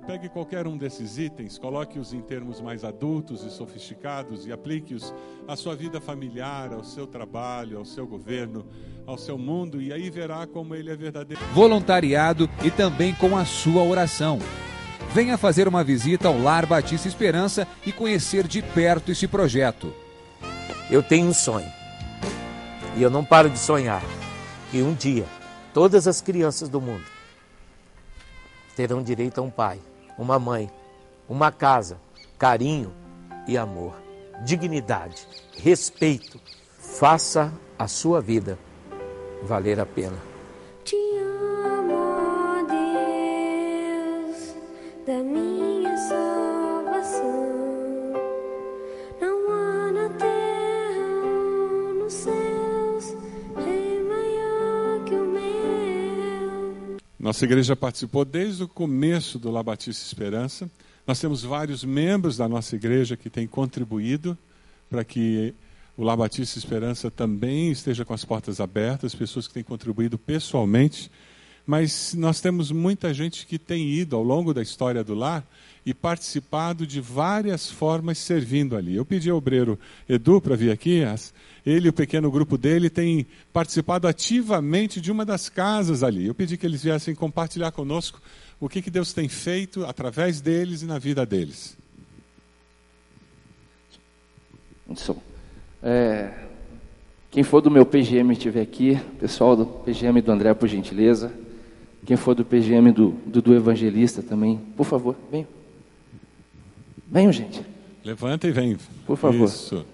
Pegue 0.07 0.29
qualquer 0.29 0.67
um 0.67 0.77
desses 0.77 1.19
itens, 1.19 1.59
coloque-os 1.59 2.15
em 2.15 2.21
termos 2.23 2.61
mais 2.61 2.85
adultos 2.85 3.45
e 3.45 3.51
sofisticados 3.51 4.47
e 4.47 4.53
aplique-os 4.53 5.15
à 5.47 5.55
sua 5.55 5.77
vida 5.77 6.01
familiar, 6.01 6.73
ao 6.73 6.83
seu 6.83 7.07
trabalho, 7.07 7.79
ao 7.79 7.85
seu 7.85 8.07
governo, 8.07 8.67
ao 9.07 9.19
seu 9.19 9.37
mundo, 9.37 9.81
e 9.81 9.93
aí 9.93 10.09
verá 10.11 10.47
como 10.47 10.75
ele 10.75 10.91
é 10.91 10.97
verdadeiro. 10.97 11.43
Voluntariado 11.53 12.49
e 12.65 12.71
também 12.71 13.15
com 13.15 13.37
a 13.37 13.45
sua 13.45 13.83
oração. 13.83 14.39
Venha 15.13 15.37
fazer 15.37 15.67
uma 15.67 15.83
visita 15.83 16.29
ao 16.29 16.39
Lar 16.39 16.67
Batista 16.67 17.09
Esperança 17.09 17.67
e 17.85 17.93
conhecer 17.93 18.47
de 18.47 18.63
perto 18.63 19.11
esse 19.11 19.27
projeto. 19.27 19.93
Eu 20.91 21.03
tenho 21.03 21.27
um 21.27 21.35
sonho, 21.35 21.71
e 22.97 23.03
eu 23.03 23.11
não 23.11 23.25
paro 23.25 23.51
de 23.51 23.59
sonhar, 23.59 24.03
que 24.71 24.83
um 24.83 24.95
dia 24.95 25.25
todas 25.75 26.07
as 26.07 26.21
crianças 26.21 26.69
do 26.69 26.81
mundo 26.81 27.05
terão 28.77 29.03
direito 29.03 29.39
a 29.39 29.43
um 29.43 29.51
pai 29.51 29.79
uma 30.21 30.39
mãe, 30.39 30.71
uma 31.27 31.51
casa, 31.51 31.99
carinho 32.39 32.93
e 33.49 33.57
amor, 33.57 33.95
dignidade, 34.45 35.27
respeito. 35.57 36.39
Faça 36.79 37.51
a 37.79 37.89
sua 37.89 38.21
vida 38.21 38.59
valer 39.43 39.81
a 39.81 39.87
pena. 39.87 40.30
Nossa 57.41 57.47
igreja 57.47 57.75
participou 57.75 58.23
desde 58.23 58.65
o 58.65 58.69
começo 58.69 59.39
do 59.39 59.51
La 59.51 59.63
Batista 59.63 60.05
Esperança. 60.05 60.71
Nós 61.07 61.19
temos 61.19 61.43
vários 61.43 61.83
membros 61.83 62.37
da 62.37 62.47
nossa 62.47 62.77
igreja 62.77 63.17
que 63.17 63.31
têm 63.31 63.47
contribuído 63.47 64.37
para 64.91 65.03
que 65.03 65.55
o 65.97 66.05
La 66.05 66.15
Batista 66.15 66.59
Esperança 66.59 67.11
também 67.11 67.71
esteja 67.71 68.05
com 68.05 68.13
as 68.13 68.27
portas 68.27 68.61
abertas, 68.61 69.15
pessoas 69.15 69.49
que 69.49 69.55
têm 69.55 69.63
contribuído 69.63 70.19
pessoalmente. 70.19 71.11
Mas 71.67 72.15
nós 72.15 72.41
temos 72.41 72.73
muita 72.73 73.13
gente 73.15 73.47
que 73.47 73.59
tem 73.59 73.89
ido 73.89 74.17
ao 74.17 74.23
longo 74.23 74.53
da 74.53 74.63
história 74.63 75.05
do 75.05 75.15
lar 75.15 75.47
e 75.85 75.95
participado 75.95 76.87
de 76.87 77.01
várias 77.01 77.71
formas 77.71 78.19
servindo 78.19 78.77
ali. 78.77 78.97
Eu 78.97 79.05
pedi 79.05 79.31
ao 79.31 79.39
obreiro 79.39 79.79
Edu 80.09 80.41
para 80.41 80.57
vir 80.57 80.71
aqui, 80.71 81.03
ele 81.65 81.87
e 81.87 81.91
o 81.91 81.93
pequeno 81.93 82.31
grupo 82.31 82.57
dele 82.57 82.91
têm 82.91 83.27
participado 83.53 84.07
ativamente 84.07 85.01
de 85.01 85.11
uma 85.11 85.25
das 85.25 85.49
casas 85.49 86.03
ali. 86.03 86.27
Eu 86.27 86.35
pedi 86.35 86.57
que 86.57 86.67
eles 86.67 86.83
viessem 86.83 87.15
compartilhar 87.15 87.73
conosco 87.73 88.21
o 88.59 88.69
que, 88.69 88.83
que 88.83 88.91
Deus 88.91 89.13
tem 89.13 89.29
feito 89.29 89.85
através 89.85 90.41
deles 90.41 90.83
e 90.83 90.87
na 90.87 90.99
vida 90.99 91.25
deles. 91.25 91.77
É, 95.83 96.33
quem 97.31 97.43
for 97.43 97.61
do 97.61 97.71
meu 97.71 97.87
PGM 97.87 98.33
estiver 98.33 98.61
aqui, 98.61 99.01
pessoal 99.19 99.57
do 99.57 99.65
PGM 99.65 100.21
do 100.21 100.33
André, 100.33 100.53
por 100.53 100.69
gentileza. 100.69 101.33
Quem 102.11 102.17
for 102.17 102.35
do 102.35 102.45
PGM 102.45 102.91
do, 102.91 103.11
do, 103.25 103.41
do 103.41 103.55
Evangelista 103.55 104.21
também, 104.21 104.61
por 104.77 104.83
favor, 104.83 105.15
venham. 105.31 105.47
Venham, 107.09 107.33
gente. 107.33 107.65
Levanta 108.05 108.49
e 108.49 108.51
vem. 108.51 108.77
Por 109.07 109.17
favor. 109.17 109.45
Isso. 109.45 109.87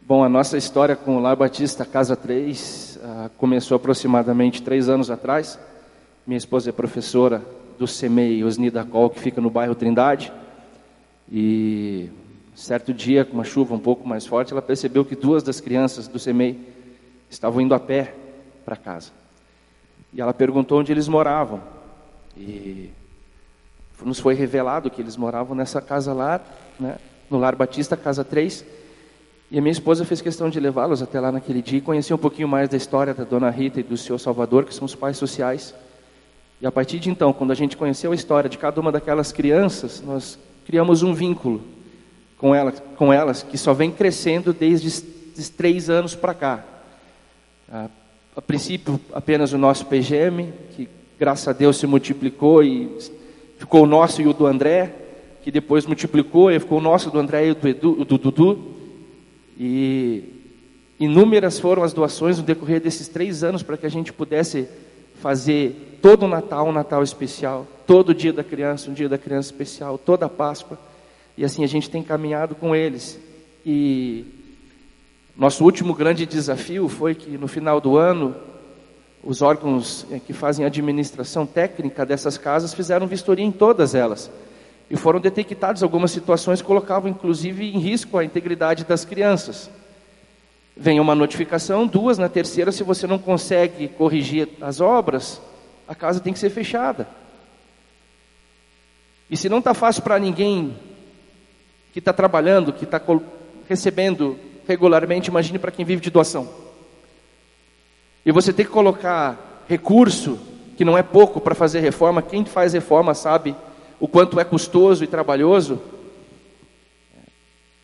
Bom, 0.00 0.22
a 0.22 0.28
nossa 0.28 0.56
história 0.56 0.94
com 0.94 1.16
o 1.16 1.18
Lar 1.18 1.34
Batista 1.34 1.84
Casa 1.84 2.14
3 2.14 3.00
uh, 3.02 3.30
começou 3.30 3.74
aproximadamente 3.74 4.62
três 4.62 4.88
anos 4.88 5.10
atrás. 5.10 5.58
Minha 6.24 6.38
esposa 6.38 6.70
é 6.70 6.72
professora 6.72 7.44
do 7.76 7.88
CEMEI 7.88 8.44
Osnida 8.44 8.84
Col, 8.84 9.10
que 9.10 9.18
fica 9.18 9.40
no 9.40 9.50
bairro 9.50 9.74
Trindade. 9.74 10.32
E 11.28 12.08
certo 12.54 12.94
dia, 12.94 13.24
com 13.24 13.34
uma 13.34 13.42
chuva 13.42 13.74
um 13.74 13.80
pouco 13.80 14.08
mais 14.08 14.24
forte, 14.24 14.52
ela 14.52 14.62
percebeu 14.62 15.04
que 15.04 15.16
duas 15.16 15.42
das 15.42 15.60
crianças 15.60 16.06
do 16.06 16.16
CEMEI 16.16 16.60
estavam 17.28 17.60
indo 17.60 17.74
a 17.74 17.80
pé 17.80 18.14
para 18.66 18.76
casa. 18.76 19.12
E 20.12 20.20
ela 20.20 20.34
perguntou 20.34 20.80
onde 20.80 20.90
eles 20.90 21.06
moravam. 21.06 21.62
E 22.36 22.90
nos 24.04 24.18
foi 24.18 24.34
revelado 24.34 24.90
que 24.90 25.00
eles 25.00 25.16
moravam 25.16 25.56
nessa 25.56 25.80
casa 25.80 26.12
lá, 26.12 26.40
né, 26.78 26.98
no 27.30 27.38
Lar 27.38 27.54
Batista, 27.54 27.96
Casa 27.96 28.24
3. 28.24 28.64
E 29.50 29.58
a 29.58 29.62
minha 29.62 29.72
esposa 29.72 30.04
fez 30.04 30.20
questão 30.20 30.50
de 30.50 30.58
levá-los 30.58 31.00
até 31.00 31.20
lá 31.20 31.30
naquele 31.30 31.62
dia 31.62 31.78
e 31.78 31.80
conhecer 31.80 32.12
um 32.12 32.18
pouquinho 32.18 32.48
mais 32.48 32.68
da 32.68 32.76
história 32.76 33.14
da 33.14 33.22
dona 33.22 33.48
Rita 33.48 33.78
e 33.78 33.84
do 33.84 33.96
seu 33.96 34.18
Salvador, 34.18 34.64
que 34.64 34.74
são 34.74 34.84
os 34.84 34.94
pais 34.94 35.16
sociais. 35.16 35.72
E 36.60 36.66
a 36.66 36.72
partir 36.72 36.98
de 36.98 37.08
então, 37.08 37.32
quando 37.32 37.52
a 37.52 37.54
gente 37.54 37.76
conheceu 37.76 38.10
a 38.10 38.14
história 38.14 38.50
de 38.50 38.58
cada 38.58 38.80
uma 38.80 38.90
daquelas 38.90 39.30
crianças, 39.30 40.00
nós 40.00 40.36
criamos 40.66 41.04
um 41.04 41.14
vínculo 41.14 41.62
com 42.36 42.54
elas, 42.54 42.82
com 42.96 43.12
elas 43.12 43.42
que 43.44 43.56
só 43.56 43.72
vem 43.72 43.92
crescendo 43.92 44.52
desde 44.52 45.00
três 45.50 45.88
anos 45.88 46.14
para 46.16 46.34
cá. 46.34 46.64
A, 47.70 47.88
a 48.36 48.42
princípio, 48.42 49.00
apenas 49.14 49.54
o 49.54 49.58
nosso 49.58 49.86
PGM, 49.86 50.52
que 50.76 50.86
graças 51.18 51.48
a 51.48 51.54
Deus 51.54 51.78
se 51.78 51.86
multiplicou 51.86 52.62
e 52.62 52.94
ficou 53.58 53.84
o 53.84 53.86
nosso 53.86 54.20
e 54.20 54.28
o 54.28 54.34
do 54.34 54.46
André, 54.46 54.94
que 55.42 55.50
depois 55.50 55.86
multiplicou 55.86 56.50
e 56.50 56.60
ficou 56.60 56.76
o 56.76 56.82
nosso 56.82 57.10
do 57.10 57.18
André 57.18 57.48
e 57.48 57.54
do, 57.54 57.66
Edu, 57.66 58.04
do 58.04 58.18
Dudu. 58.18 58.58
E 59.58 60.22
inúmeras 61.00 61.58
foram 61.58 61.82
as 61.82 61.94
doações 61.94 62.36
no 62.36 62.44
decorrer 62.44 62.78
desses 62.78 63.08
três 63.08 63.42
anos 63.42 63.62
para 63.62 63.78
que 63.78 63.86
a 63.86 63.90
gente 63.90 64.12
pudesse 64.12 64.68
fazer 65.14 65.98
todo 66.02 66.24
o 66.24 66.28
Natal 66.28 66.68
um 66.68 66.72
Natal 66.72 67.02
especial, 67.02 67.66
todo 67.86 68.10
o 68.10 68.14
dia 68.14 68.34
da 68.34 68.44
criança 68.44 68.90
um 68.90 68.94
dia 68.94 69.08
da 69.08 69.16
criança 69.16 69.50
especial, 69.50 69.96
toda 69.96 70.26
a 70.26 70.28
Páscoa. 70.28 70.78
E 71.38 71.44
assim 71.44 71.64
a 71.64 71.66
gente 71.66 71.88
tem 71.88 72.02
caminhado 72.02 72.54
com 72.54 72.76
eles. 72.76 73.18
E 73.64 74.26
nosso 75.36 75.64
último 75.64 75.92
grande 75.92 76.24
desafio 76.24 76.88
foi 76.88 77.14
que 77.14 77.36
no 77.36 77.46
final 77.46 77.78
do 77.78 77.98
ano 77.98 78.34
os 79.22 79.42
órgãos 79.42 80.06
eh, 80.10 80.18
que 80.18 80.32
fazem 80.32 80.64
a 80.64 80.68
administração 80.68 81.44
técnica 81.44 82.06
dessas 82.06 82.38
casas 82.38 82.72
fizeram 82.72 83.06
vistoria 83.06 83.44
em 83.44 83.52
todas 83.52 83.94
elas 83.94 84.30
e 84.88 84.96
foram 84.96 85.20
detectadas 85.20 85.82
algumas 85.82 86.10
situações 86.10 86.62
que 86.62 86.66
colocavam 86.66 87.10
inclusive 87.10 87.66
em 87.66 87.78
risco 87.78 88.16
a 88.16 88.24
integridade 88.24 88.84
das 88.84 89.04
crianças. 89.04 89.68
Vem 90.74 91.00
uma 91.00 91.14
notificação, 91.14 91.86
duas, 91.86 92.16
na 92.16 92.28
terceira, 92.28 92.72
se 92.72 92.82
você 92.82 93.06
não 93.06 93.18
consegue 93.18 93.88
corrigir 93.88 94.48
as 94.60 94.80
obras, 94.80 95.40
a 95.86 95.94
casa 95.94 96.20
tem 96.20 96.32
que 96.32 96.38
ser 96.38 96.50
fechada. 96.50 97.08
E 99.30 99.36
se 99.36 99.48
não 99.48 99.58
está 99.58 99.74
fácil 99.74 100.02
para 100.02 100.18
ninguém 100.18 100.76
que 101.92 101.98
está 101.98 102.12
trabalhando, 102.12 102.72
que 102.72 102.84
está 102.84 103.00
recebendo 103.68 104.38
regularmente, 104.66 105.28
imagine 105.28 105.58
para 105.58 105.70
quem 105.70 105.84
vive 105.84 106.00
de 106.00 106.10
doação. 106.10 106.48
E 108.24 108.32
você 108.32 108.52
tem 108.52 108.66
que 108.66 108.72
colocar 108.72 109.64
recurso, 109.68 110.38
que 110.76 110.84
não 110.84 110.98
é 110.98 111.02
pouco 111.02 111.40
para 111.40 111.54
fazer 111.54 111.80
reforma, 111.80 112.20
quem 112.22 112.44
faz 112.44 112.72
reforma 112.72 113.14
sabe 113.14 113.54
o 113.98 114.06
quanto 114.06 114.38
é 114.38 114.44
custoso 114.44 115.04
e 115.04 115.06
trabalhoso, 115.06 115.80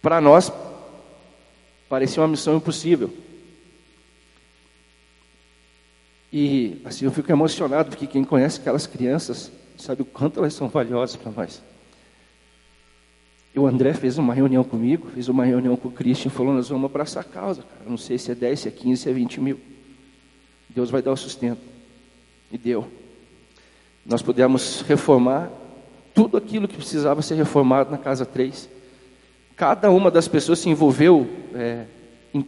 para 0.01 0.21
nós 0.21 0.53
parecia 1.89 2.23
uma 2.23 2.29
missão 2.29 2.57
impossível. 2.57 3.11
E 6.33 6.81
assim 6.85 7.05
eu 7.05 7.13
fico 7.13 7.31
emocionado 7.31 7.91
porque 7.91 8.07
quem 8.07 8.25
conhece 8.25 8.59
aquelas 8.59 8.87
crianças 8.87 9.53
sabe 9.79 10.03
o 10.03 10.07
quanto 10.07 10.41
elas 10.41 10.55
são 10.55 10.69
valiosas 10.69 11.17
para 11.17 11.31
nós. 11.31 11.63
E 13.55 13.59
o 13.59 13.67
André 13.67 13.93
fez 13.93 14.17
uma 14.17 14.33
reunião 14.33 14.65
comigo, 14.65 15.09
fez 15.13 15.29
uma 15.29 15.45
reunião 15.45 15.77
com 15.77 15.89
o 15.89 15.93
Christian, 15.93 16.31
falou, 16.31 16.55
nós 16.55 16.71
vamos 16.71 16.87
abraçar 16.87 17.23
a 17.23 17.25
causa, 17.25 17.63
cara. 17.63 17.83
Não 17.87 17.99
sei 17.99 18.17
se 18.17 18.33
é 18.33 18.35
10, 18.35 18.61
se 18.61 18.69
é 18.69 18.71
15, 18.71 19.03
se 19.03 19.11
é 19.11 19.13
20 19.13 19.41
mil. 19.41 19.61
Deus 20.71 20.91
vai 20.91 21.03
dar 21.03 21.13
o 21.13 21.17
sustento. 21.17 21.61
E 22.51 22.57
deu. 22.57 22.87
Nós 24.07 24.23
pudemos 24.23 24.83
reformar 24.83 25.51
tudo 26.15 26.37
aquilo 26.37 26.67
que 26.67 26.77
precisava 26.77 27.21
ser 27.21 27.35
reformado 27.35 27.91
na 27.91 27.99
Casa 27.99 28.25
3. 28.25 28.69
Cada 29.55 29.91
uma 29.91 30.11
das 30.11 30.27
pessoas 30.27 30.59
se 30.59 30.71
envolveu 30.71 31.29
é, 31.55 31.85
em 32.33 32.47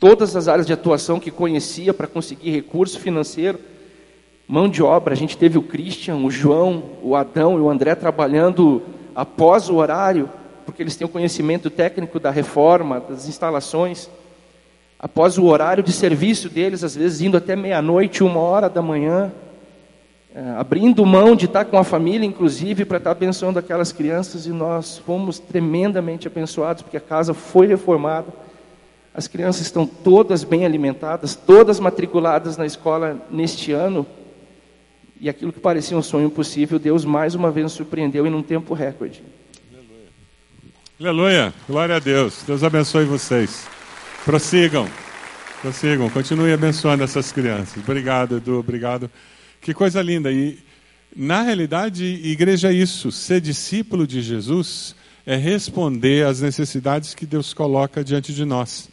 todas 0.00 0.34
as 0.34 0.48
áreas 0.48 0.66
de 0.66 0.72
atuação 0.72 1.20
que 1.20 1.30
conhecia 1.30 1.92
para 1.92 2.06
conseguir 2.06 2.50
recurso 2.50 2.98
financeiro, 2.98 3.58
mão 4.46 4.66
de 4.66 4.82
obra. 4.82 5.12
A 5.12 5.16
gente 5.16 5.36
teve 5.36 5.58
o 5.58 5.62
Christian, 5.62 6.16
o 6.16 6.30
João, 6.30 6.82
o 7.02 7.14
Adão 7.14 7.58
e 7.58 7.60
o 7.60 7.68
André 7.68 7.94
trabalhando 7.94 8.82
após 9.18 9.68
o 9.68 9.74
horário, 9.74 10.30
porque 10.64 10.80
eles 10.80 10.94
têm 10.94 11.04
o 11.04 11.10
conhecimento 11.10 11.68
técnico 11.68 12.20
da 12.20 12.30
reforma, 12.30 13.00
das 13.00 13.26
instalações. 13.26 14.08
Após 14.96 15.36
o 15.36 15.46
horário 15.46 15.82
de 15.82 15.90
serviço 15.90 16.48
deles, 16.48 16.84
às 16.84 16.94
vezes 16.94 17.20
indo 17.20 17.36
até 17.36 17.56
meia-noite, 17.56 18.22
uma 18.22 18.38
hora 18.38 18.68
da 18.68 18.80
manhã, 18.80 19.32
é, 20.32 20.50
abrindo 20.56 21.04
mão 21.04 21.34
de 21.34 21.46
estar 21.46 21.64
com 21.64 21.76
a 21.76 21.82
família, 21.82 22.24
inclusive, 22.24 22.84
para 22.84 22.98
estar 22.98 23.10
abençoando 23.10 23.58
aquelas 23.58 23.90
crianças, 23.90 24.46
e 24.46 24.50
nós 24.50 24.98
fomos 24.98 25.40
tremendamente 25.40 26.28
abençoados, 26.28 26.82
porque 26.82 26.96
a 26.96 27.00
casa 27.00 27.34
foi 27.34 27.66
reformada. 27.66 28.28
As 29.12 29.26
crianças 29.26 29.62
estão 29.62 29.84
todas 29.84 30.44
bem 30.44 30.64
alimentadas, 30.64 31.34
todas 31.34 31.80
matriculadas 31.80 32.56
na 32.56 32.66
escola 32.66 33.16
neste 33.28 33.72
ano, 33.72 34.06
e 35.20 35.28
aquilo 35.28 35.52
que 35.52 35.60
parecia 35.60 35.96
um 35.96 36.02
sonho 36.02 36.26
impossível, 36.26 36.78
Deus 36.78 37.04
mais 37.04 37.34
uma 37.34 37.50
vez 37.50 37.64
nos 37.64 37.72
surpreendeu 37.72 38.26
em 38.26 38.34
um 38.34 38.42
tempo 38.42 38.74
recorde. 38.74 39.22
Aleluia, 41.00 41.54
glória 41.68 41.96
a 41.96 41.98
Deus. 41.98 42.42
Deus 42.46 42.62
abençoe 42.64 43.04
vocês. 43.04 43.66
Prossigam, 44.24 44.88
prossigam, 45.62 46.10
continue 46.10 46.52
abençoando 46.52 47.04
essas 47.04 47.30
crianças. 47.30 47.82
Obrigado, 47.82 48.38
Edu, 48.38 48.58
obrigado. 48.58 49.10
Que 49.60 49.72
coisa 49.72 50.02
linda. 50.02 50.32
E, 50.32 50.58
na 51.14 51.42
realidade, 51.42 52.04
igreja 52.04 52.70
é 52.70 52.72
isso. 52.72 53.10
Ser 53.12 53.40
discípulo 53.40 54.06
de 54.06 54.20
Jesus 54.22 54.94
é 55.24 55.36
responder 55.36 56.26
às 56.26 56.40
necessidades 56.40 57.14
que 57.14 57.26
Deus 57.26 57.52
coloca 57.54 58.02
diante 58.02 58.32
de 58.32 58.44
nós. 58.44 58.88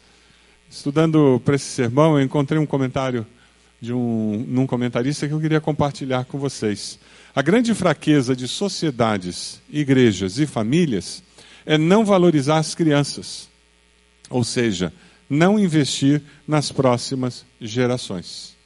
Estudando 0.70 1.40
para 1.44 1.56
esse 1.56 1.64
sermão, 1.64 2.18
eu 2.18 2.24
encontrei 2.24 2.58
um 2.58 2.66
comentário 2.66 3.26
de 3.86 3.92
um 3.92 4.44
num 4.48 4.66
comentarista 4.66 5.28
que 5.28 5.32
eu 5.32 5.40
queria 5.40 5.60
compartilhar 5.60 6.24
com 6.24 6.38
vocês. 6.38 6.98
A 7.34 7.40
grande 7.40 7.72
fraqueza 7.72 8.34
de 8.34 8.48
sociedades, 8.48 9.62
igrejas 9.70 10.38
e 10.38 10.46
famílias 10.46 11.22
é 11.64 11.78
não 11.78 12.04
valorizar 12.04 12.58
as 12.58 12.74
crianças. 12.74 13.48
Ou 14.28 14.42
seja, 14.42 14.92
não 15.30 15.56
investir 15.58 16.20
nas 16.48 16.72
próximas 16.72 17.46
gerações. 17.60 18.56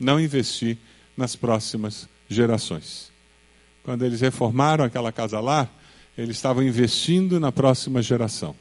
Não 0.00 0.18
investir 0.18 0.78
nas 1.16 1.36
próximas 1.36 2.08
gerações. 2.28 3.12
Quando 3.82 4.04
eles 4.06 4.22
reformaram 4.22 4.84
aquela 4.84 5.12
casa 5.12 5.38
lá, 5.38 5.68
eles 6.16 6.36
estavam 6.36 6.62
investindo 6.62 7.38
na 7.38 7.52
próxima 7.52 8.00
geração. 8.00 8.56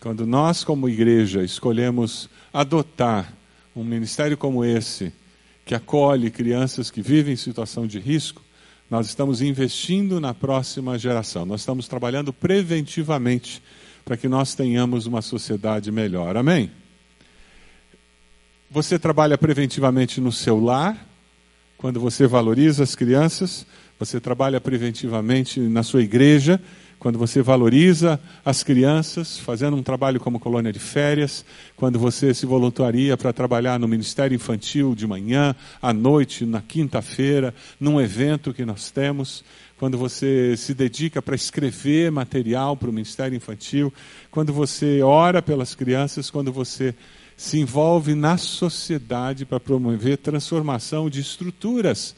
Quando 0.00 0.26
nós, 0.26 0.64
como 0.64 0.88
igreja, 0.88 1.42
escolhemos 1.42 2.30
adotar 2.52 3.35
um 3.76 3.84
ministério 3.84 4.38
como 4.38 4.64
esse, 4.64 5.12
que 5.64 5.74
acolhe 5.74 6.30
crianças 6.30 6.90
que 6.90 7.02
vivem 7.02 7.34
em 7.34 7.36
situação 7.36 7.86
de 7.86 7.98
risco, 7.98 8.42
nós 8.90 9.06
estamos 9.06 9.42
investindo 9.42 10.18
na 10.18 10.32
próxima 10.32 10.98
geração. 10.98 11.44
Nós 11.44 11.60
estamos 11.60 11.86
trabalhando 11.86 12.32
preventivamente 12.32 13.62
para 14.04 14.16
que 14.16 14.28
nós 14.28 14.54
tenhamos 14.54 15.04
uma 15.04 15.20
sociedade 15.20 15.92
melhor. 15.92 16.36
Amém? 16.36 16.70
Você 18.70 18.98
trabalha 18.98 19.36
preventivamente 19.36 20.20
no 20.20 20.32
seu 20.32 20.58
lar, 20.58 21.06
quando 21.76 22.00
você 22.00 22.26
valoriza 22.26 22.82
as 22.82 22.94
crianças, 22.94 23.66
você 23.98 24.18
trabalha 24.18 24.60
preventivamente 24.60 25.60
na 25.60 25.82
sua 25.82 26.02
igreja, 26.02 26.60
quando 26.98 27.18
você 27.18 27.42
valoriza 27.42 28.18
as 28.44 28.62
crianças, 28.62 29.38
fazendo 29.38 29.76
um 29.76 29.82
trabalho 29.82 30.18
como 30.18 30.40
colônia 30.40 30.72
de 30.72 30.78
férias, 30.78 31.44
quando 31.76 31.98
você 31.98 32.32
se 32.32 32.46
voluntaria 32.46 33.16
para 33.16 33.32
trabalhar 33.32 33.78
no 33.78 33.86
Ministério 33.86 34.34
Infantil 34.34 34.94
de 34.94 35.06
manhã, 35.06 35.54
à 35.80 35.92
noite, 35.92 36.46
na 36.46 36.62
quinta-feira, 36.62 37.54
num 37.78 38.00
evento 38.00 38.52
que 38.52 38.64
nós 38.64 38.90
temos, 38.90 39.44
quando 39.78 39.98
você 39.98 40.56
se 40.56 40.72
dedica 40.72 41.20
para 41.20 41.34
escrever 41.34 42.10
material 42.10 42.76
para 42.76 42.88
o 42.88 42.92
Ministério 42.92 43.36
Infantil, 43.36 43.92
quando 44.30 44.52
você 44.52 45.02
ora 45.02 45.42
pelas 45.42 45.74
crianças, 45.74 46.30
quando 46.30 46.52
você 46.52 46.94
se 47.36 47.58
envolve 47.58 48.14
na 48.14 48.38
sociedade 48.38 49.44
para 49.44 49.60
promover 49.60 50.16
transformação 50.16 51.10
de 51.10 51.20
estruturas 51.20 52.16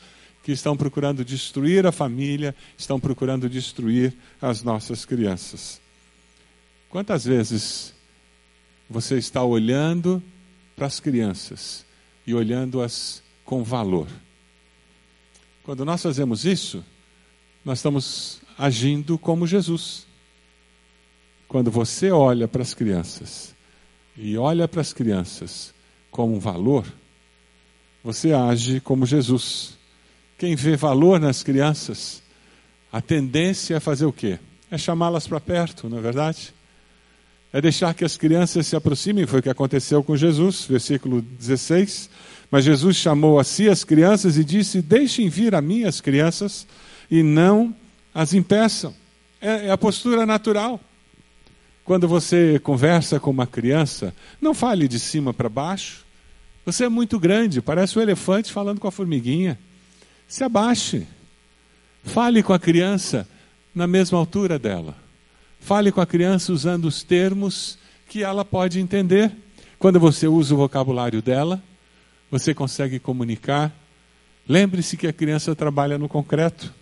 que 0.49 0.53
estão 0.53 0.75
procurando 0.75 1.23
destruir 1.23 1.87
a 1.87 1.93
família, 1.93 2.57
estão 2.79 2.99
procurando 2.99 3.51
destruir 3.51 4.17
as 4.41 4.63
nossas 4.63 5.05
crianças. 5.05 5.79
Quantas 6.89 7.27
vezes 7.27 7.93
você 8.89 9.19
está 9.19 9.45
olhando 9.45 10.23
para 10.75 10.87
as 10.87 11.01
crianças 11.01 11.85
e 12.27 12.33
olhando-as 12.33 13.23
com 13.45 13.63
valor? 13.63 14.09
Quando 15.65 15.85
nós 15.85 16.03
fazemos 16.03 16.47
isso, 16.47 16.83
nós 17.63 17.81
estamos 17.81 18.41
agindo 18.57 19.19
como 19.19 19.47
Jesus. 19.47 20.07
Quando 21.47 21.71
você 21.71 22.11
olha 22.11 22.49
para 22.49 22.63
as 22.63 22.73
crianças 22.73 23.55
e 24.17 24.39
olha 24.39 24.67
para 24.67 24.81
as 24.81 24.95
crianças 24.95 25.75
como 26.11 26.37
um 26.37 26.41
valor, 26.41 26.91
você 28.03 28.33
age 28.33 28.81
como 28.81 29.05
Jesus. 29.05 29.77
Quem 30.39 30.55
vê 30.55 30.77
valor 30.77 31.19
nas 31.19 31.43
crianças, 31.43 32.23
a 32.93 33.03
tendência 33.03 33.75
é 33.75 33.81
fazer 33.81 34.07
o 34.07 34.13
quê? 34.13 34.39
É 34.71 34.79
chamá-las 34.79 35.27
para 35.27 35.41
perto, 35.41 35.89
não 35.89 35.99
é 35.99 36.01
verdade? 36.01 36.55
É 37.53 37.61
deixar 37.61 37.93
que 37.93 38.05
as 38.05 38.17
crianças 38.17 38.69
se 38.69 38.77
aproximem, 38.77 39.27
foi 39.27 39.41
o 39.41 39.43
que 39.43 39.51
aconteceu 39.51 40.01
com 40.05 40.17
Jesus, 40.17 40.65
versículo 40.65 41.21
16. 41.21 42.09
Mas 42.53 42.65
Jesus 42.65 42.97
chamou 42.97 43.41
a 43.41 43.45
si 43.45 43.69
as 43.69 43.83
crianças 43.83 44.37
e 44.37 44.45
disse: 44.45 44.81
Deixem 44.81 45.29
vir 45.29 45.57
a 45.57 45.61
mim 45.61 45.83
as 45.83 46.01
crianças 46.01 46.69
e 47.11 47.21
não 47.21 47.75
as 48.15 48.33
impeçam. 48.33 48.95
É, 49.41 49.67
é 49.67 49.71
a 49.73 49.79
postura 49.79 50.25
natural. 50.25 50.81
Quando 51.85 52.07
você 52.07 52.61
conversa 52.61 53.19
com 53.19 53.31
uma 53.31 53.47
criança, 53.47 54.15
não 54.41 54.55
fale 54.55 54.87
de 54.87 55.01
cima 55.01 55.35
para 55.35 55.49
baixo. 55.49 56.05
Você 56.65 56.85
é 56.85 56.89
muito 56.89 57.19
grande, 57.19 57.61
parece 57.61 57.99
um 57.99 58.03
elefante 58.03 58.53
falando 58.53 58.79
com 58.79 58.87
a 58.87 58.93
formiguinha. 58.93 59.59
Se 60.29 60.45
abaixe. 60.45 61.07
Fale 62.05 62.43
com 62.43 62.53
a 62.53 62.59
criança 62.59 63.27
na 63.75 63.87
mesma 63.87 64.19
altura 64.19 64.59
dela. 64.59 64.95
Fale 65.59 65.91
com 65.91 66.03
a 66.03 66.07
criança 66.07 66.53
usando 66.53 66.85
os 66.85 67.03
termos 67.03 67.79
que 68.07 68.23
ela 68.23 68.45
pode 68.45 68.79
entender. 68.79 69.33
Quando 69.79 69.99
você 69.99 70.29
usa 70.29 70.55
o 70.55 70.59
vocabulário 70.59 71.23
dela, 71.23 71.63
você 72.31 72.53
consegue 72.53 72.99
comunicar. 72.99 73.73
Lembre-se 74.47 74.99
que 74.99 75.07
a 75.07 75.13
criança 75.13 75.57
trabalha 75.57 75.97
no 75.97 76.09
concreto. 76.09 76.75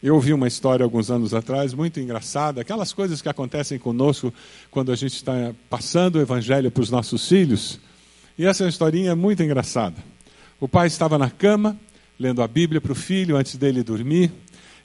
Eu 0.00 0.14
ouvi 0.14 0.32
uma 0.32 0.46
história 0.46 0.84
alguns 0.84 1.10
anos 1.10 1.34
atrás, 1.34 1.74
muito 1.74 1.98
engraçada, 1.98 2.60
aquelas 2.60 2.92
coisas 2.92 3.20
que 3.20 3.28
acontecem 3.28 3.78
conosco 3.78 4.32
quando 4.70 4.92
a 4.92 4.96
gente 4.96 5.14
está 5.14 5.52
passando 5.68 6.16
o 6.16 6.20
evangelho 6.20 6.70
para 6.70 6.82
os 6.82 6.90
nossos 6.90 7.26
filhos. 7.26 7.80
E 8.38 8.44
essa 8.44 8.62
é 8.62 8.64
uma 8.66 8.70
historinha 8.70 9.16
muito 9.16 9.42
engraçada. 9.42 10.13
O 10.64 10.68
pai 10.68 10.86
estava 10.86 11.18
na 11.18 11.28
cama, 11.28 11.78
lendo 12.18 12.40
a 12.42 12.48
Bíblia 12.48 12.80
para 12.80 12.92
o 12.92 12.94
filho 12.94 13.36
antes 13.36 13.54
dele 13.54 13.82
dormir, 13.82 14.32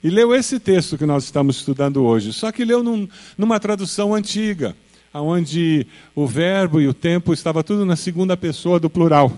e 0.04 0.10
leu 0.10 0.34
esse 0.34 0.60
texto 0.60 0.98
que 0.98 1.06
nós 1.06 1.24
estamos 1.24 1.56
estudando 1.56 2.04
hoje. 2.04 2.34
Só 2.34 2.52
que 2.52 2.66
leu 2.66 2.82
num, 2.82 3.08
numa 3.38 3.58
tradução 3.58 4.14
antiga, 4.14 4.76
onde 5.14 5.86
o 6.14 6.26
verbo 6.26 6.82
e 6.82 6.86
o 6.86 6.92
tempo 6.92 7.32
estava 7.32 7.64
tudo 7.64 7.86
na 7.86 7.96
segunda 7.96 8.36
pessoa 8.36 8.78
do 8.78 8.90
plural. 8.90 9.32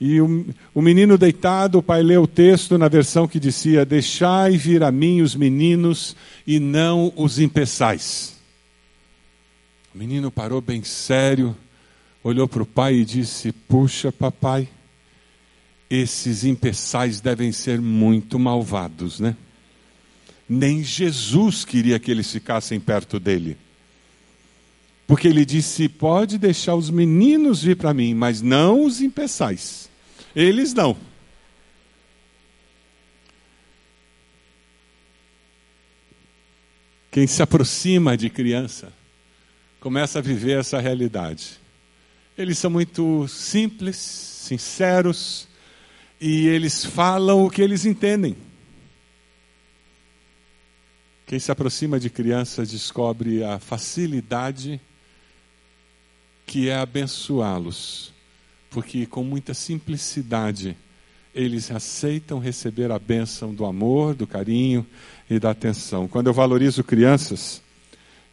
E 0.00 0.20
o, 0.20 0.46
o 0.72 0.80
menino 0.80 1.18
deitado, 1.18 1.78
o 1.78 1.82
pai 1.82 2.00
leu 2.00 2.22
o 2.22 2.28
texto 2.28 2.78
na 2.78 2.86
versão 2.86 3.26
que 3.26 3.40
dizia: 3.40 3.84
Deixai 3.84 4.56
vir 4.56 4.84
a 4.84 4.92
mim 4.92 5.20
os 5.20 5.34
meninos 5.34 6.14
e 6.46 6.60
não 6.60 7.12
os 7.16 7.40
impeçais. 7.40 8.36
O 9.92 9.98
menino 9.98 10.30
parou 10.30 10.60
bem 10.60 10.84
sério, 10.84 11.56
olhou 12.22 12.46
para 12.46 12.62
o 12.62 12.66
pai 12.66 12.94
e 12.94 13.04
disse: 13.04 13.50
Puxa, 13.50 14.12
papai, 14.12 14.68
esses 15.90 16.44
impeçais 16.44 17.20
devem 17.20 17.50
ser 17.50 17.80
muito 17.80 18.38
malvados, 18.38 19.18
né? 19.18 19.36
Nem 20.48 20.84
Jesus 20.84 21.64
queria 21.64 21.98
que 21.98 22.10
eles 22.10 22.30
ficassem 22.30 22.78
perto 22.78 23.18
dele. 23.18 23.56
Porque 25.06 25.26
ele 25.26 25.44
disse: 25.44 25.88
pode 25.88 26.38
deixar 26.38 26.76
os 26.76 26.88
meninos 26.88 27.62
vir 27.62 27.76
para 27.76 27.92
mim, 27.92 28.14
mas 28.14 28.40
não 28.40 28.84
os 28.84 29.00
impeçais. 29.00 29.90
Eles 30.34 30.72
não. 30.72 30.96
Quem 37.10 37.26
se 37.26 37.42
aproxima 37.42 38.16
de 38.16 38.30
criança 38.30 38.92
começa 39.80 40.20
a 40.20 40.22
viver 40.22 40.60
essa 40.60 40.78
realidade. 40.78 41.58
Eles 42.38 42.58
são 42.58 42.70
muito 42.70 43.26
simples, 43.26 43.96
sinceros 43.96 45.49
e 46.20 46.46
eles 46.46 46.84
falam 46.84 47.44
o 47.44 47.50
que 47.50 47.62
eles 47.62 47.86
entendem. 47.86 48.36
Quem 51.26 51.38
se 51.38 51.50
aproxima 51.50 51.98
de 51.98 52.10
crianças 52.10 52.70
descobre 52.70 53.42
a 53.42 53.58
facilidade 53.58 54.80
que 56.44 56.68
é 56.68 56.76
abençoá-los, 56.76 58.12
porque 58.68 59.06
com 59.06 59.22
muita 59.22 59.54
simplicidade 59.54 60.76
eles 61.32 61.70
aceitam 61.70 62.40
receber 62.40 62.90
a 62.90 62.98
bênção 62.98 63.54
do 63.54 63.64
amor, 63.64 64.14
do 64.14 64.26
carinho 64.26 64.84
e 65.30 65.38
da 65.38 65.50
atenção. 65.50 66.08
Quando 66.08 66.26
eu 66.26 66.34
valorizo 66.34 66.82
crianças 66.82 67.62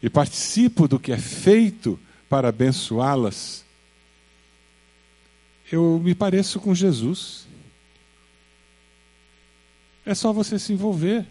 e 0.02 0.10
participo 0.10 0.88
do 0.88 0.98
que 0.98 1.12
é 1.12 1.16
feito 1.16 1.98
para 2.28 2.48
abençoá-las, 2.48 3.64
eu 5.70 6.00
me 6.02 6.14
pareço 6.14 6.58
com 6.58 6.74
Jesus. 6.74 7.47
É 10.08 10.14
só 10.14 10.32
você 10.32 10.58
se 10.58 10.72
envolver. 10.72 11.26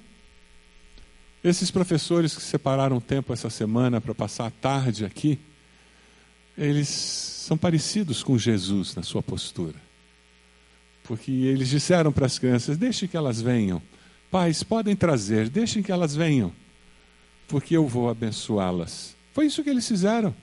Esses 1.43 1.71
professores 1.71 2.35
que 2.35 2.43
separaram 2.43 2.99
tempo 2.99 3.33
essa 3.33 3.49
semana 3.49 3.99
para 3.99 4.13
passar 4.13 4.45
a 4.45 4.51
tarde 4.51 5.03
aqui, 5.03 5.39
eles 6.55 6.87
são 6.87 7.57
parecidos 7.57 8.21
com 8.21 8.37
Jesus 8.37 8.93
na 8.93 9.01
sua 9.01 9.23
postura. 9.23 9.81
Porque 11.03 11.31
eles 11.31 11.69
disseram 11.69 12.11
para 12.11 12.27
as 12.27 12.37
crianças: 12.37 12.77
deixem 12.77 13.09
que 13.09 13.17
elas 13.17 13.41
venham. 13.41 13.81
Pais, 14.29 14.61
podem 14.61 14.95
trazer, 14.95 15.49
deixem 15.49 15.81
que 15.81 15.91
elas 15.91 16.15
venham, 16.15 16.53
porque 17.47 17.75
eu 17.75 17.87
vou 17.87 18.09
abençoá-las. 18.09 19.15
Foi 19.33 19.47
isso 19.47 19.63
que 19.63 19.71
eles 19.71 19.87
fizeram. 19.87 20.35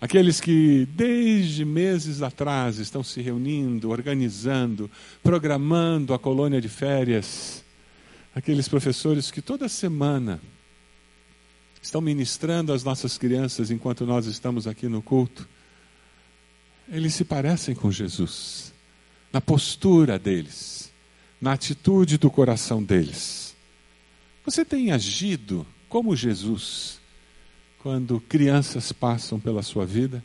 Aqueles 0.00 0.40
que 0.40 0.86
desde 0.92 1.64
meses 1.64 2.20
atrás 2.20 2.78
estão 2.78 3.02
se 3.02 3.22
reunindo, 3.22 3.90
organizando, 3.90 4.90
programando 5.22 6.12
a 6.12 6.18
colônia 6.18 6.60
de 6.60 6.68
férias. 6.68 7.64
Aqueles 8.34 8.68
professores 8.68 9.30
que 9.30 9.40
toda 9.40 9.68
semana 9.68 10.40
estão 11.80 12.00
ministrando 12.00 12.72
às 12.72 12.84
nossas 12.84 13.16
crianças 13.16 13.70
enquanto 13.70 14.04
nós 14.04 14.26
estamos 14.26 14.66
aqui 14.66 14.86
no 14.86 15.00
culto. 15.00 15.48
Eles 16.88 17.14
se 17.14 17.24
parecem 17.24 17.74
com 17.74 17.90
Jesus, 17.90 18.74
na 19.32 19.40
postura 19.40 20.18
deles, 20.18 20.92
na 21.40 21.52
atitude 21.52 22.18
do 22.18 22.30
coração 22.30 22.82
deles. 22.82 23.56
Você 24.44 24.64
tem 24.64 24.92
agido 24.92 25.66
como 25.88 26.14
Jesus 26.14 27.00
quando 27.86 28.18
crianças 28.18 28.90
passam 28.90 29.38
pela 29.38 29.62
sua 29.62 29.86
vida? 29.86 30.20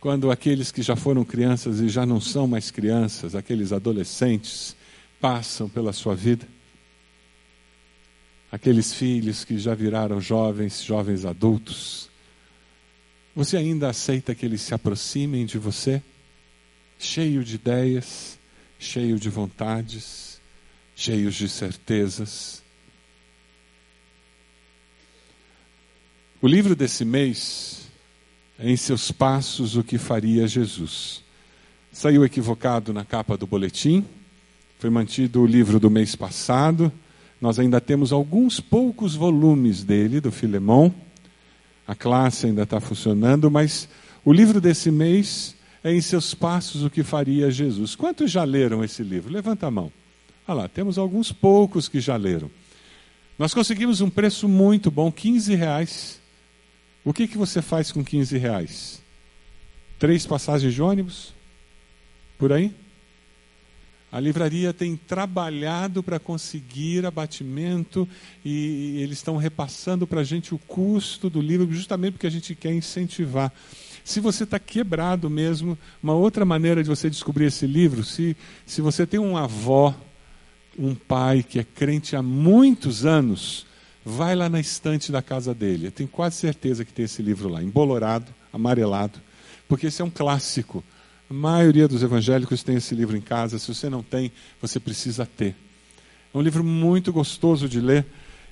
Quando 0.00 0.30
aqueles 0.30 0.72
que 0.72 0.80
já 0.80 0.96
foram 0.96 1.22
crianças 1.26 1.78
e 1.78 1.90
já 1.90 2.06
não 2.06 2.18
são 2.22 2.46
mais 2.46 2.70
crianças, 2.70 3.34
aqueles 3.34 3.70
adolescentes, 3.70 4.74
passam 5.20 5.68
pela 5.68 5.92
sua 5.92 6.14
vida? 6.14 6.48
Aqueles 8.50 8.94
filhos 8.94 9.44
que 9.44 9.58
já 9.58 9.74
viraram 9.74 10.22
jovens, 10.22 10.82
jovens 10.82 11.26
adultos, 11.26 12.08
você 13.36 13.58
ainda 13.58 13.90
aceita 13.90 14.34
que 14.34 14.46
eles 14.46 14.62
se 14.62 14.72
aproximem 14.72 15.44
de 15.44 15.58
você? 15.58 16.02
Cheio 16.98 17.44
de 17.44 17.56
ideias, 17.56 18.38
cheio 18.78 19.18
de 19.18 19.28
vontades, 19.28 20.40
cheios 20.96 21.34
de 21.34 21.46
certezas. 21.46 22.63
O 26.44 26.46
livro 26.46 26.76
desse 26.76 27.06
mês 27.06 27.88
é 28.58 28.70
Em 28.70 28.76
Seus 28.76 29.10
Passos 29.10 29.78
o 29.78 29.82
que 29.82 29.96
Faria 29.96 30.46
Jesus. 30.46 31.22
Saiu 31.90 32.22
equivocado 32.22 32.92
na 32.92 33.02
capa 33.02 33.34
do 33.34 33.46
boletim, 33.46 34.04
foi 34.78 34.90
mantido 34.90 35.40
o 35.40 35.46
livro 35.46 35.80
do 35.80 35.88
mês 35.88 36.14
passado. 36.14 36.92
Nós 37.40 37.58
ainda 37.58 37.80
temos 37.80 38.12
alguns 38.12 38.60
poucos 38.60 39.14
volumes 39.14 39.84
dele, 39.84 40.20
do 40.20 40.30
Filemão. 40.30 40.94
A 41.86 41.94
classe 41.94 42.44
ainda 42.44 42.64
está 42.64 42.78
funcionando, 42.78 43.50
mas 43.50 43.88
o 44.22 44.30
livro 44.30 44.60
desse 44.60 44.90
mês 44.90 45.56
é 45.82 45.94
Em 45.94 46.00
Seus 46.02 46.34
Passos 46.34 46.84
o 46.84 46.90
que 46.90 47.02
Faria 47.02 47.50
Jesus. 47.50 47.94
Quantos 47.96 48.30
já 48.30 48.44
leram 48.44 48.84
esse 48.84 49.02
livro? 49.02 49.32
Levanta 49.32 49.68
a 49.68 49.70
mão. 49.70 49.90
Olha 50.46 50.58
lá, 50.58 50.68
temos 50.68 50.98
alguns 50.98 51.32
poucos 51.32 51.88
que 51.88 52.00
já 52.00 52.16
leram. 52.16 52.50
Nós 53.38 53.54
conseguimos 53.54 54.02
um 54.02 54.10
preço 54.10 54.46
muito 54.46 54.90
bom, 54.90 55.10
15 55.10 55.54
reais. 55.54 56.22
O 57.04 57.12
que, 57.12 57.28
que 57.28 57.36
você 57.36 57.60
faz 57.60 57.92
com 57.92 58.02
15 58.02 58.38
reais? 58.38 59.02
Três 59.98 60.26
passagens 60.26 60.72
de 60.72 60.80
ônibus? 60.80 61.34
Por 62.38 62.52
aí? 62.52 62.74
A 64.10 64.20
livraria 64.20 64.72
tem 64.72 64.96
trabalhado 64.96 66.02
para 66.02 66.18
conseguir 66.18 67.04
abatimento 67.04 68.08
e 68.44 69.00
eles 69.02 69.18
estão 69.18 69.36
repassando 69.36 70.06
para 70.06 70.20
a 70.20 70.24
gente 70.24 70.54
o 70.54 70.58
custo 70.58 71.28
do 71.28 71.40
livro, 71.40 71.70
justamente 71.72 72.12
porque 72.12 72.26
a 72.26 72.30
gente 72.30 72.54
quer 72.54 72.72
incentivar. 72.72 73.52
Se 74.04 74.20
você 74.20 74.44
está 74.44 74.58
quebrado 74.58 75.28
mesmo, 75.28 75.76
uma 76.02 76.14
outra 76.14 76.44
maneira 76.44 76.82
de 76.82 76.88
você 76.88 77.10
descobrir 77.10 77.46
esse 77.46 77.66
livro, 77.66 78.04
se, 78.04 78.36
se 78.64 78.80
você 78.80 79.04
tem 79.04 79.18
uma 79.18 79.44
avó, 79.44 79.94
um 80.78 80.94
pai 80.94 81.42
que 81.42 81.58
é 81.58 81.64
crente 81.64 82.14
há 82.14 82.22
muitos 82.22 83.04
anos, 83.04 83.66
Vai 84.04 84.34
lá 84.34 84.48
na 84.48 84.60
estante 84.60 85.10
da 85.10 85.22
casa 85.22 85.54
dele. 85.54 85.86
Eu 85.86 85.92
tenho 85.92 86.08
quase 86.08 86.36
certeza 86.36 86.84
que 86.84 86.92
tem 86.92 87.06
esse 87.06 87.22
livro 87.22 87.48
lá, 87.48 87.62
embolorado, 87.62 88.32
amarelado, 88.52 89.18
porque 89.66 89.86
esse 89.86 90.02
é 90.02 90.04
um 90.04 90.10
clássico. 90.10 90.84
A 91.30 91.32
maioria 91.32 91.88
dos 91.88 92.02
evangélicos 92.02 92.62
tem 92.62 92.76
esse 92.76 92.94
livro 92.94 93.16
em 93.16 93.20
casa. 93.20 93.58
Se 93.58 93.72
você 93.72 93.88
não 93.88 94.02
tem, 94.02 94.30
você 94.60 94.78
precisa 94.78 95.24
ter. 95.24 95.56
É 96.34 96.36
um 96.36 96.42
livro 96.42 96.62
muito 96.62 97.12
gostoso 97.12 97.68
de 97.68 97.80
ler. 97.80 98.04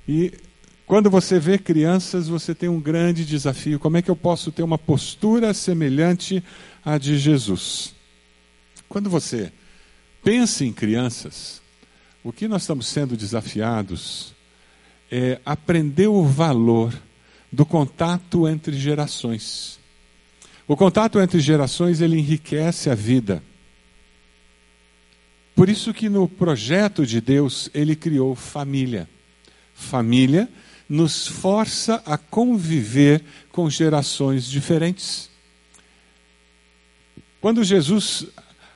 E 0.09 0.33
quando 0.87 1.11
você 1.11 1.39
vê 1.39 1.59
crianças, 1.59 2.29
você 2.29 2.55
tem 2.55 2.69
um 2.69 2.81
grande 2.81 3.25
desafio. 3.25 3.79
Como 3.79 3.97
é 3.97 4.03
que 4.03 4.11
eu 4.11 4.17
posso 4.17 4.51
ter 4.51 4.63
uma 4.63 4.79
postura 4.79 5.53
semelhante 5.53 6.43
à 6.85 6.97
de 6.97 7.19
Jesus? 7.19 7.95
Quando 8.89 9.11
você 9.11 9.53
pensa 10.23 10.65
em 10.65 10.73
crianças, 10.73 11.61
o 12.23 12.33
que 12.33 12.49
nós 12.49 12.63
estamos 12.63 12.87
sendo 12.87 13.17
desafiados 13.17 14.35
é, 15.15 15.39
aprender 15.45 16.07
o 16.07 16.25
valor 16.25 16.99
do 17.53 17.67
contato 17.67 18.49
entre 18.49 18.73
gerações. 18.73 19.79
O 20.67 20.75
contato 20.75 21.21
entre 21.21 21.39
gerações 21.39 22.01
ele 22.01 22.19
enriquece 22.19 22.89
a 22.89 22.95
vida. 22.95 23.43
Por 25.55 25.69
isso 25.69 25.93
que 25.93 26.09
no 26.09 26.27
projeto 26.27 27.05
de 27.05 27.21
Deus 27.21 27.69
ele 27.75 27.95
criou 27.95 28.35
família. 28.35 29.07
Família 29.75 30.49
nos 30.89 31.27
força 31.27 32.03
a 32.07 32.17
conviver 32.17 33.23
com 33.51 33.69
gerações 33.69 34.47
diferentes. 34.47 35.29
Quando 37.39 37.63
Jesus 37.63 38.29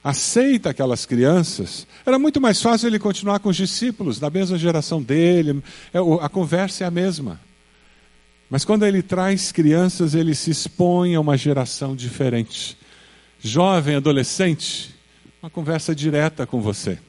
aceita 0.07 0.71
aquelas 0.71 1.05
crianças, 1.05 1.85
era 2.07 2.16
muito 2.16 2.40
mais 2.40 2.62
fácil 2.62 2.87
ele 2.87 2.97
continuar 2.97 3.40
com 3.40 3.49
os 3.49 3.57
discípulos, 3.57 4.21
da 4.21 4.31
mesma 4.31 4.57
geração 4.57 5.03
dele, 5.03 5.61
é, 5.92 5.99
a 6.23 6.29
conversa 6.29 6.85
é 6.85 6.87
a 6.87 6.92
mesma. 6.92 7.40
Mas 8.49 8.64
quando 8.64 8.87
ele 8.87 9.03
traz 9.03 9.51
crianças, 9.51 10.14
ele 10.14 10.33
se 10.37 10.49
expõe 10.53 11.16
a 11.16 11.21
uma 11.21 11.37
geração 11.37 11.97
diferente. 11.97 12.79
Jovem, 13.40 13.97
adolescente, 13.97 14.95
uma 15.42 15.51
conversa 15.51 15.92
direta 15.92 16.47
com 16.47 16.61
você. 16.61 17.01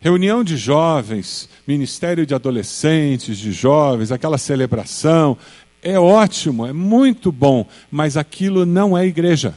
Reunião 0.00 0.42
de 0.42 0.56
jovens, 0.56 1.48
ministério 1.64 2.26
de 2.26 2.34
adolescentes, 2.34 3.38
de 3.38 3.52
jovens, 3.52 4.10
aquela 4.10 4.36
celebração, 4.36 5.38
é 5.80 5.96
ótimo, 5.96 6.66
é 6.66 6.72
muito 6.72 7.30
bom, 7.30 7.68
mas 7.88 8.16
aquilo 8.16 8.66
não 8.66 8.98
é 8.98 9.06
igreja. 9.06 9.54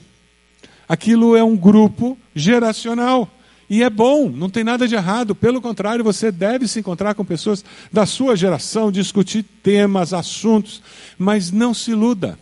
Aquilo 0.89 1.35
é 1.35 1.43
um 1.43 1.55
grupo 1.55 2.17
geracional. 2.35 3.29
E 3.69 3.83
é 3.83 3.89
bom, 3.89 4.27
não 4.27 4.49
tem 4.49 4.63
nada 4.63 4.87
de 4.87 4.95
errado. 4.95 5.35
Pelo 5.35 5.61
contrário, 5.61 6.03
você 6.03 6.31
deve 6.31 6.67
se 6.67 6.79
encontrar 6.79 7.13
com 7.13 7.23
pessoas 7.23 7.63
da 7.93 8.07
sua 8.07 8.35
geração, 8.35 8.91
discutir 8.91 9.43
temas, 9.61 10.11
assuntos, 10.11 10.81
mas 11.19 11.51
não 11.51 11.71
se 11.71 11.91
iluda. 11.91 12.39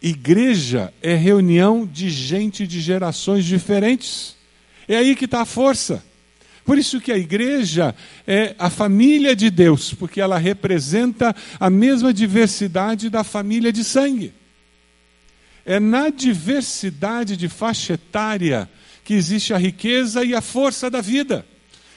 Igreja 0.00 0.92
é 1.02 1.14
reunião 1.14 1.86
de 1.86 2.08
gente 2.08 2.66
de 2.66 2.80
gerações 2.80 3.44
diferentes. 3.44 4.34
É 4.88 4.96
aí 4.96 5.14
que 5.14 5.26
está 5.26 5.42
a 5.42 5.46
força. 5.46 6.02
Por 6.64 6.78
isso 6.78 6.98
que 6.98 7.12
a 7.12 7.18
igreja 7.18 7.94
é 8.26 8.54
a 8.58 8.70
família 8.70 9.36
de 9.36 9.50
Deus, 9.50 9.92
porque 9.92 10.18
ela 10.18 10.38
representa 10.38 11.36
a 11.60 11.68
mesma 11.68 12.12
diversidade 12.12 13.10
da 13.10 13.22
família 13.22 13.70
de 13.70 13.84
sangue. 13.84 14.32
É 15.64 15.80
na 15.80 16.10
diversidade 16.10 17.36
de 17.36 17.48
faixa 17.48 17.94
etária 17.94 18.68
que 19.04 19.14
existe 19.14 19.52
a 19.52 19.58
riqueza 19.58 20.24
e 20.24 20.34
a 20.34 20.40
força 20.40 20.90
da 20.90 21.00
vida. 21.00 21.46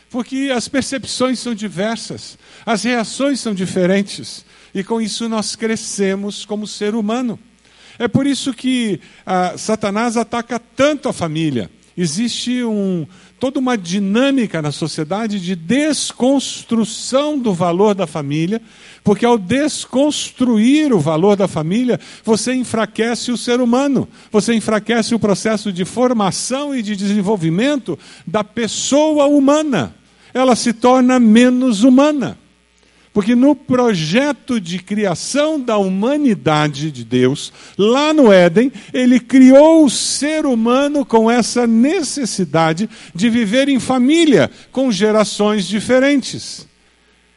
Porque 0.09 0.51
as 0.55 0.67
percepções 0.67 1.39
são 1.39 1.53
diversas, 1.53 2.37
as 2.65 2.83
reações 2.83 3.39
são 3.39 3.53
diferentes, 3.53 4.45
e 4.73 4.83
com 4.83 5.01
isso 5.01 5.27
nós 5.27 5.55
crescemos 5.55 6.45
como 6.45 6.65
ser 6.65 6.95
humano. 6.95 7.37
É 7.99 8.07
por 8.07 8.25
isso 8.25 8.53
que 8.53 9.01
ah, 9.25 9.57
Satanás 9.57 10.15
ataca 10.15 10.59
tanto 10.59 11.09
a 11.09 11.13
família. 11.13 11.69
Existe 11.97 12.63
um, 12.63 13.07
toda 13.39 13.59
uma 13.59 13.77
dinâmica 13.77 14.61
na 14.61 14.71
sociedade 14.71 15.39
de 15.39 15.55
desconstrução 15.55 17.37
do 17.37 17.53
valor 17.53 17.93
da 17.93 18.07
família, 18.07 18.61
porque 19.03 19.25
ao 19.25 19.37
desconstruir 19.37 20.91
o 20.91 20.99
valor 20.99 21.35
da 21.35 21.47
família, 21.47 21.99
você 22.23 22.53
enfraquece 22.53 23.31
o 23.31 23.37
ser 23.37 23.61
humano, 23.61 24.07
você 24.31 24.53
enfraquece 24.53 25.13
o 25.13 25.19
processo 25.19 25.71
de 25.71 25.85
formação 25.85 26.75
e 26.75 26.81
de 26.81 26.95
desenvolvimento 26.95 27.97
da 28.25 28.43
pessoa 28.43 29.25
humana. 29.25 29.95
Ela 30.33 30.55
se 30.55 30.73
torna 30.73 31.19
menos 31.19 31.83
humana. 31.83 32.37
Porque 33.17 33.33
no 33.33 33.55
projeto 33.55 34.61
de 34.61 34.77
criação 34.77 35.59
da 35.59 35.75
humanidade 35.75 36.91
de 36.91 37.03
Deus, 37.03 37.51
lá 37.75 38.13
no 38.13 38.31
Éden, 38.31 38.71
ele 38.93 39.19
criou 39.19 39.83
o 39.83 39.89
ser 39.89 40.45
humano 40.45 41.03
com 41.03 41.29
essa 41.29 41.65
necessidade 41.65 42.87
de 43.15 43.27
viver 43.27 43.69
em 43.69 43.79
família, 43.79 44.51
com 44.71 44.91
gerações 44.91 45.67
diferentes. 45.67 46.67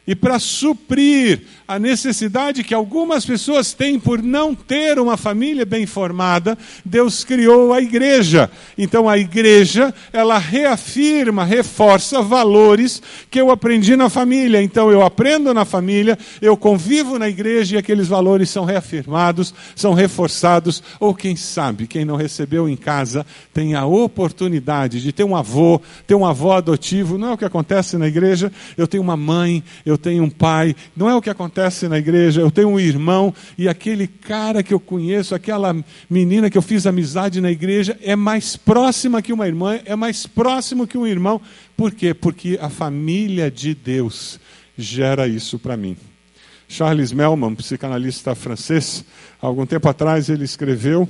E 0.07 0.15
para 0.15 0.39
suprir 0.39 1.41
a 1.67 1.79
necessidade 1.79 2.63
que 2.63 2.73
algumas 2.73 3.25
pessoas 3.25 3.71
têm 3.71 3.99
por 3.99 4.21
não 4.21 4.53
ter 4.53 4.99
uma 4.99 5.15
família 5.15 5.65
bem 5.65 5.85
formada, 5.85 6.57
Deus 6.83 7.23
criou 7.23 7.71
a 7.71 7.79
igreja. 7.79 8.51
Então 8.77 9.07
a 9.07 9.17
igreja, 9.17 9.93
ela 10.11 10.37
reafirma, 10.37 11.45
reforça 11.45 12.21
valores 12.21 13.01
que 13.29 13.39
eu 13.39 13.51
aprendi 13.51 13.95
na 13.95 14.09
família. 14.09 14.61
Então 14.61 14.91
eu 14.91 15.01
aprendo 15.01 15.53
na 15.53 15.63
família, 15.63 16.17
eu 16.41 16.57
convivo 16.57 17.17
na 17.17 17.29
igreja 17.29 17.75
e 17.75 17.79
aqueles 17.79 18.07
valores 18.07 18.49
são 18.49 18.65
reafirmados, 18.65 19.53
são 19.75 19.93
reforçados, 19.93 20.83
ou 20.99 21.15
quem 21.15 21.35
sabe, 21.35 21.87
quem 21.87 22.03
não 22.03 22.15
recebeu 22.15 22.67
em 22.67 22.75
casa, 22.75 23.25
tem 23.53 23.75
a 23.75 23.85
oportunidade 23.85 24.99
de 24.99 25.11
ter 25.13 25.23
um 25.23 25.35
avô, 25.35 25.81
ter 26.05 26.15
um 26.15 26.25
avô 26.25 26.51
adotivo. 26.51 27.17
Não 27.17 27.29
é 27.29 27.33
o 27.33 27.37
que 27.37 27.45
acontece 27.45 27.97
na 27.97 28.07
igreja. 28.07 28.51
Eu 28.75 28.87
tenho 28.87 29.03
uma 29.03 29.15
mãe, 29.15 29.63
eu 29.85 29.90
tenho 29.97 30.23
um 30.23 30.29
pai. 30.29 30.75
Não 30.95 31.09
é 31.09 31.15
o 31.15 31.21
que 31.21 31.29
acontece 31.29 31.51
acontece 31.71 31.87
na 31.87 31.97
igreja. 31.97 32.41
Eu 32.41 32.51
tenho 32.51 32.69
um 32.69 32.79
irmão 32.79 33.33
e 33.57 33.67
aquele 33.67 34.07
cara 34.07 34.63
que 34.63 34.73
eu 34.73 34.79
conheço, 34.79 35.35
aquela 35.35 35.75
menina 36.09 36.49
que 36.49 36.57
eu 36.57 36.61
fiz 36.61 36.85
amizade 36.85 37.41
na 37.41 37.51
igreja, 37.51 37.97
é 38.01 38.15
mais 38.15 38.55
próxima 38.55 39.21
que 39.21 39.33
uma 39.33 39.47
irmã, 39.47 39.79
é 39.85 39.95
mais 39.95 40.25
próximo 40.25 40.87
que 40.87 40.97
um 40.97 41.05
irmão. 41.05 41.41
Por 41.75 41.91
quê? 41.91 42.13
Porque 42.13 42.57
a 42.61 42.69
família 42.69 43.49
de 43.51 43.73
Deus 43.73 44.39
gera 44.77 45.27
isso 45.27 45.59
para 45.59 45.77
mim. 45.77 45.95
Charles 46.67 47.11
Melman, 47.11 47.53
psicanalista 47.55 48.33
francês, 48.33 49.03
há 49.41 49.45
algum 49.45 49.65
tempo 49.65 49.89
atrás 49.89 50.29
ele 50.29 50.45
escreveu 50.45 51.07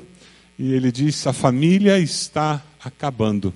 e 0.58 0.74
ele 0.74 0.92
diz: 0.92 1.28
a 1.28 1.34
família 1.34 2.00
está 2.00 2.62
acabando. 2.84 3.54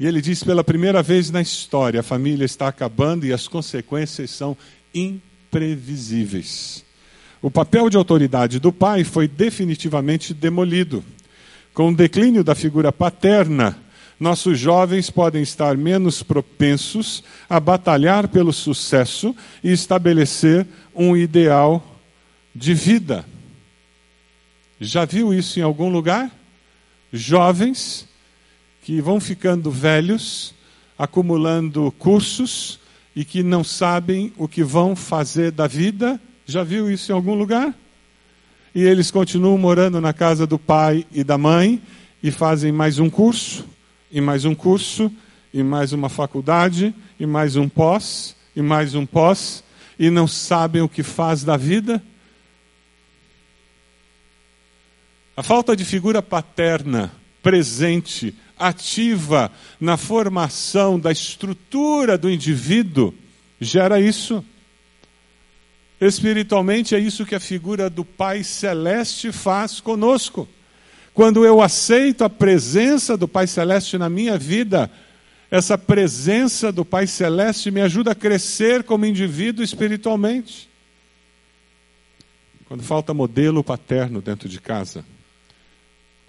E 0.00 0.06
ele 0.06 0.22
diz 0.22 0.42
pela 0.42 0.64
primeira 0.64 1.02
vez 1.02 1.30
na 1.30 1.42
história: 1.42 2.00
a 2.00 2.02
família 2.02 2.46
está 2.46 2.68
acabando 2.68 3.26
e 3.26 3.34
as 3.34 3.46
consequências 3.46 4.30
são 4.30 4.56
imprevisíveis. 4.94 6.82
O 7.42 7.50
papel 7.50 7.90
de 7.90 7.98
autoridade 7.98 8.58
do 8.58 8.72
pai 8.72 9.04
foi 9.04 9.28
definitivamente 9.28 10.32
demolido. 10.32 11.04
Com 11.74 11.90
o 11.90 11.94
declínio 11.94 12.42
da 12.42 12.54
figura 12.54 12.90
paterna, 12.90 13.76
nossos 14.18 14.58
jovens 14.58 15.10
podem 15.10 15.42
estar 15.42 15.76
menos 15.76 16.22
propensos 16.22 17.22
a 17.46 17.60
batalhar 17.60 18.26
pelo 18.28 18.54
sucesso 18.54 19.36
e 19.62 19.70
estabelecer 19.70 20.66
um 20.94 21.14
ideal 21.14 22.00
de 22.54 22.72
vida. 22.72 23.26
Já 24.80 25.04
viu 25.04 25.34
isso 25.34 25.58
em 25.58 25.62
algum 25.62 25.90
lugar? 25.90 26.30
Jovens 27.12 28.08
que 28.82 29.00
vão 29.00 29.20
ficando 29.20 29.70
velhos, 29.70 30.54
acumulando 30.98 31.92
cursos 31.98 32.78
e 33.14 33.24
que 33.24 33.42
não 33.42 33.62
sabem 33.62 34.32
o 34.36 34.48
que 34.48 34.62
vão 34.62 34.96
fazer 34.96 35.50
da 35.50 35.66
vida. 35.66 36.20
Já 36.46 36.62
viu 36.62 36.90
isso 36.90 37.12
em 37.12 37.14
algum 37.14 37.34
lugar? 37.34 37.74
E 38.74 38.82
eles 38.82 39.10
continuam 39.10 39.58
morando 39.58 40.00
na 40.00 40.12
casa 40.12 40.46
do 40.46 40.58
pai 40.58 41.06
e 41.12 41.24
da 41.24 41.36
mãe 41.36 41.82
e 42.22 42.30
fazem 42.30 42.70
mais 42.70 42.98
um 42.98 43.10
curso, 43.10 43.64
e 44.10 44.20
mais 44.20 44.44
um 44.44 44.54
curso, 44.54 45.10
e 45.52 45.62
mais 45.62 45.92
uma 45.92 46.08
faculdade, 46.08 46.94
e 47.18 47.26
mais 47.26 47.56
um 47.56 47.68
pós, 47.68 48.36
e 48.54 48.62
mais 48.62 48.94
um 48.94 49.04
pós, 49.04 49.64
e 49.98 50.10
não 50.10 50.26
sabem 50.26 50.82
o 50.82 50.88
que 50.88 51.02
faz 51.02 51.42
da 51.42 51.56
vida. 51.56 52.02
A 55.36 55.42
falta 55.42 55.74
de 55.74 55.84
figura 55.84 56.22
paterna 56.22 57.12
presente 57.42 58.34
ativa 58.58 59.50
na 59.80 59.96
formação 59.96 61.00
da 61.00 61.10
estrutura 61.10 62.18
do 62.18 62.30
indivíduo, 62.30 63.14
gera 63.60 64.00
isso. 64.00 64.44
Espiritualmente, 66.00 66.94
é 66.94 66.98
isso 66.98 67.26
que 67.26 67.34
a 67.34 67.40
figura 67.40 67.90
do 67.90 68.04
Pai 68.04 68.42
Celeste 68.42 69.32
faz 69.32 69.80
conosco. 69.80 70.48
Quando 71.12 71.44
eu 71.44 71.60
aceito 71.60 72.24
a 72.24 72.30
presença 72.30 73.16
do 73.16 73.28
Pai 73.28 73.46
Celeste 73.46 73.98
na 73.98 74.08
minha 74.08 74.38
vida, 74.38 74.90
essa 75.50 75.76
presença 75.76 76.70
do 76.70 76.84
Pai 76.84 77.06
Celeste 77.06 77.70
me 77.70 77.80
ajuda 77.80 78.12
a 78.12 78.14
crescer 78.14 78.84
como 78.84 79.04
indivíduo 79.04 79.64
espiritualmente. 79.64 80.70
Quando 82.66 82.82
falta 82.84 83.12
modelo 83.12 83.64
paterno 83.64 84.22
dentro 84.22 84.48
de 84.48 84.60
casa, 84.60 85.04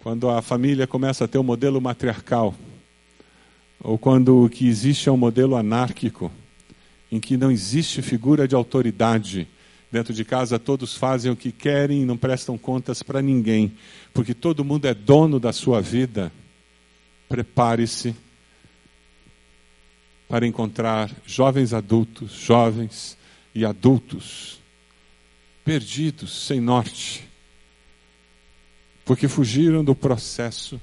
quando 0.01 0.29
a 0.29 0.41
família 0.41 0.87
começa 0.87 1.25
a 1.25 1.27
ter 1.27 1.37
um 1.37 1.43
modelo 1.43 1.79
matriarcal, 1.79 2.55
ou 3.79 3.97
quando 3.97 4.45
o 4.45 4.49
que 4.49 4.67
existe 4.67 5.07
é 5.07 5.11
um 5.11 5.17
modelo 5.17 5.55
anárquico, 5.55 6.31
em 7.11 7.19
que 7.19 7.37
não 7.37 7.51
existe 7.51 8.01
figura 8.01 8.47
de 8.47 8.55
autoridade. 8.55 9.47
Dentro 9.91 10.13
de 10.13 10.23
casa 10.23 10.57
todos 10.57 10.95
fazem 10.95 11.31
o 11.31 11.35
que 11.35 11.51
querem 11.51 12.01
e 12.01 12.05
não 12.05 12.17
prestam 12.17 12.57
contas 12.57 13.03
para 13.03 13.21
ninguém, 13.21 13.73
porque 14.13 14.33
todo 14.33 14.65
mundo 14.65 14.85
é 14.85 14.93
dono 14.93 15.39
da 15.39 15.53
sua 15.53 15.81
vida. 15.81 16.31
Prepare-se 17.29 18.15
para 20.27 20.47
encontrar 20.47 21.11
jovens 21.25 21.73
adultos, 21.73 22.31
jovens 22.31 23.17
e 23.53 23.65
adultos 23.65 24.59
perdidos, 25.63 26.45
sem 26.47 26.59
norte, 26.59 27.30
porque 29.11 29.27
fugiram 29.27 29.83
do 29.83 29.93
processo 29.93 30.79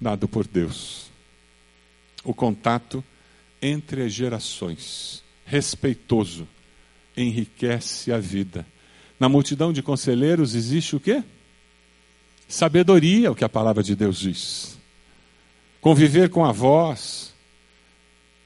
dado 0.00 0.26
por 0.26 0.46
Deus. 0.46 1.10
O 2.24 2.32
contato 2.32 3.04
entre 3.60 4.02
as 4.02 4.14
gerações, 4.14 5.22
respeitoso, 5.44 6.48
enriquece 7.14 8.10
a 8.10 8.18
vida. 8.18 8.66
Na 9.20 9.28
multidão 9.28 9.74
de 9.74 9.82
conselheiros 9.82 10.54
existe 10.54 10.96
o 10.96 11.00
quê? 11.00 11.22
Sabedoria, 12.48 13.30
o 13.30 13.34
que 13.34 13.44
a 13.44 13.48
palavra 13.50 13.82
de 13.82 13.94
Deus 13.94 14.20
diz. 14.20 14.78
Conviver 15.82 16.30
com 16.30 16.46
avós, 16.46 17.34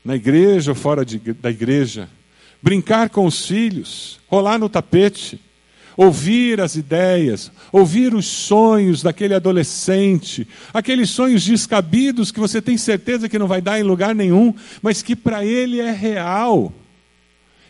na 0.05 0.17
igreja 0.17 0.73
ou 0.73 0.75
fora 0.75 1.05
de, 1.05 1.21
da 1.35 1.53
igreja, 1.53 2.11
brincar 2.61 3.11
com 3.11 3.27
os 3.27 3.47
filhos, 3.47 4.19
rolar 4.27 4.59
no 4.59 4.69
tapete, 4.69 5.41
ouvir 5.99 6.61
as 6.61 6.77
ideias, 6.77 7.51
ouvir 7.73 8.15
os 8.15 8.25
sonhos 8.25 9.03
daquele 9.03 9.35
adolescente, 9.35 10.47
aqueles 10.73 11.11
sonhos 11.11 11.45
descabidos 11.45 12.31
que 12.31 12.39
você 12.39 12.63
tem 12.63 12.79
certeza 12.79 13.29
que 13.29 13.37
não 13.37 13.49
vai 13.49 13.61
dar 13.61 13.81
em 13.81 13.83
lugar 13.83 14.15
nenhum, 14.15 14.55
mas 14.81 15.03
que 15.03 15.17
para 15.17 15.45
ele 15.45 15.81
é 15.81 15.91
real, 15.91 16.73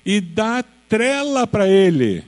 e 0.05 0.20
dá 0.20 0.62
trela 0.62 1.47
para 1.47 1.66
ele, 1.66 2.22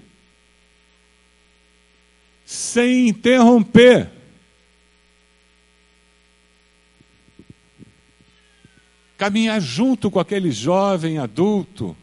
sem 2.47 3.11
interromper. 3.11 4.09
Caminhar 9.19 9.61
junto 9.61 10.11
com 10.11 10.19
aquele 10.19 10.51
jovem 10.51 11.19
adulto, 11.19 11.95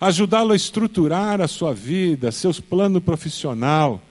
ajudá-lo 0.00 0.52
a 0.52 0.56
estruturar 0.56 1.40
a 1.40 1.48
sua 1.48 1.74
vida, 1.74 2.32
seus 2.32 2.58
planos 2.58 3.02
profissional, 3.02 4.02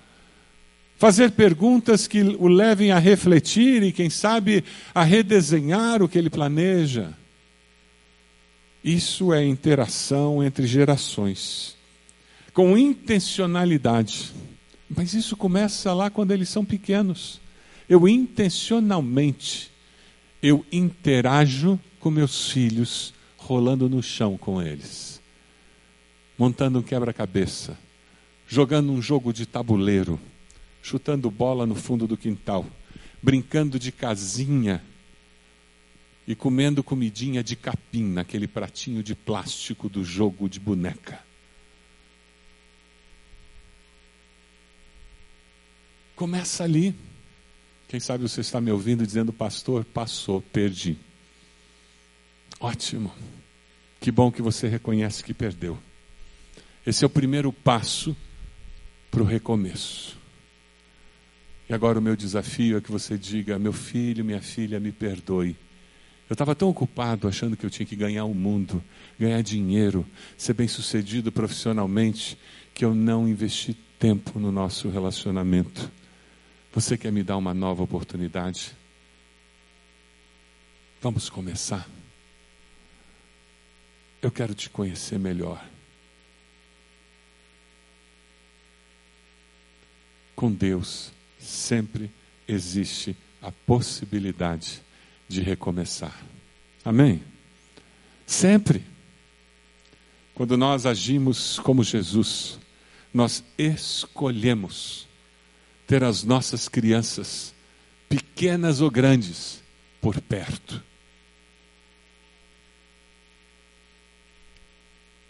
fazer 0.98 1.32
perguntas 1.32 2.08
que 2.08 2.22
o 2.22 2.48
levem 2.48 2.92
a 2.92 3.00
refletir 3.00 3.82
e, 3.84 3.92
quem 3.92 4.10
sabe, 4.10 4.64
a 4.94 5.04
redesenhar 5.04 6.04
o 6.04 6.08
que 6.08 6.18
ele 6.18 6.30
planeja. 6.30 7.14
Isso 8.84 9.34
é 9.34 9.46
interação 9.46 10.44
entre 10.44 10.68
gerações, 10.68 11.76
com 12.54 12.78
intencionalidade. 12.78 14.32
Mas 14.90 15.14
isso 15.14 15.36
começa 15.36 15.94
lá 15.94 16.10
quando 16.10 16.32
eles 16.32 16.50
são 16.50 16.64
pequenos. 16.64 17.42
Eu 17.88 18.08
intencionalmente 18.08 19.72
eu 20.42 20.66
interajo 20.72 21.80
com 22.00 22.10
meus 22.10 22.50
filhos, 22.50 23.14
rolando 23.38 23.90
no 23.90 24.02
chão 24.02 24.38
com 24.38 24.62
eles, 24.62 25.19
montando 26.40 26.80
um 26.80 26.82
quebra-cabeça, 26.82 27.78
jogando 28.48 28.94
um 28.94 29.02
jogo 29.02 29.34
de 29.34 29.46
tabuleiro, 29.46 30.18
chutando 30.82 31.30
bola 31.30 31.66
no 31.66 31.76
fundo 31.76 32.08
do 32.08 32.16
quintal, 32.16 32.66
brincando 33.22 33.78
de 33.78 33.92
casinha 33.92 34.82
e 36.26 36.34
comendo 36.34 36.82
comidinha 36.82 37.44
de 37.44 37.58
capim 37.58 38.06
naquele 38.06 38.48
pratinho 38.48 39.04
de 39.04 39.14
plástico 39.14 39.90
do 39.90 40.02
jogo 40.02 40.48
de 40.48 40.62
boneca. 40.62 41.22
Começa 46.16 46.64
ali. 46.64 46.96
Quem 47.90 48.00
sabe 48.00 48.24
você 48.24 48.40
está 48.40 48.62
me 48.62 48.72
ouvindo 48.72 49.06
dizendo, 49.06 49.34
pastor, 49.34 49.84
passou, 49.84 50.42
perdi. 50.42 50.98
Ótimo. 52.62 53.12
Que 54.00 54.10
bom 54.10 54.32
que 54.32 54.42
você 54.42 54.70
reconhece 54.70 55.22
que 55.22 55.34
perdeu. 55.34 55.78
Esse 56.90 57.04
é 57.04 57.08
o 57.08 57.10
primeiro 57.10 57.54
passo 57.54 58.18
para 59.12 59.22
o 59.22 59.24
recomeço. 59.24 60.18
E 61.70 61.74
agora 61.74 62.00
o 62.00 62.02
meu 62.02 62.16
desafio 62.16 62.78
é 62.78 62.82
que 62.82 62.92
você 62.92 63.16
diga: 63.16 63.60
meu 63.60 63.72
filho, 63.72 64.26
minha 64.26 64.42
filha, 64.42 64.80
me 64.80 64.92
perdoe. 64.92 65.56
Eu 66.28 66.34
estava 66.34 66.56
tão 66.56 66.68
ocupado 66.68 67.28
achando 67.28 67.56
que 67.56 67.64
eu 67.64 67.70
tinha 67.70 67.86
que 67.86 67.96
ganhar 67.96 68.26
o 68.26 68.34
mundo, 68.34 68.84
ganhar 69.20 69.40
dinheiro, 69.44 70.04
ser 70.36 70.54
bem 70.54 70.68
sucedido 70.68 71.32
profissionalmente, 71.32 72.36
que 72.74 72.84
eu 72.84 72.96
não 72.96 73.30
investi 73.30 73.76
tempo 74.00 74.40
no 74.40 74.52
nosso 74.52 74.90
relacionamento. 74.90 75.92
Você 76.74 76.98
quer 76.98 77.12
me 77.12 77.22
dar 77.22 77.38
uma 77.38 77.54
nova 77.54 77.84
oportunidade? 77.84 78.76
Vamos 81.00 81.30
começar. 81.30 81.88
Eu 84.24 84.32
quero 84.32 84.56
te 84.56 84.72
conhecer 84.72 85.20
melhor. 85.20 85.64
Com 90.40 90.50
Deus 90.50 91.12
sempre 91.38 92.10
existe 92.48 93.14
a 93.42 93.52
possibilidade 93.52 94.82
de 95.28 95.42
recomeçar. 95.42 96.18
Amém? 96.86 97.22
Sempre. 98.26 98.86
Quando 100.34 100.56
nós 100.56 100.86
agimos 100.86 101.60
como 101.60 101.84
Jesus, 101.84 102.58
nós 103.14 103.44
escolhemos 103.58 105.10
ter 105.86 106.06
as 106.06 106.24
nossas 106.24 106.70
crianças, 106.70 107.54
pequenas 108.08 108.80
ou 108.80 108.90
grandes, 108.90 109.62
por 110.00 110.22
perto. 110.22 110.82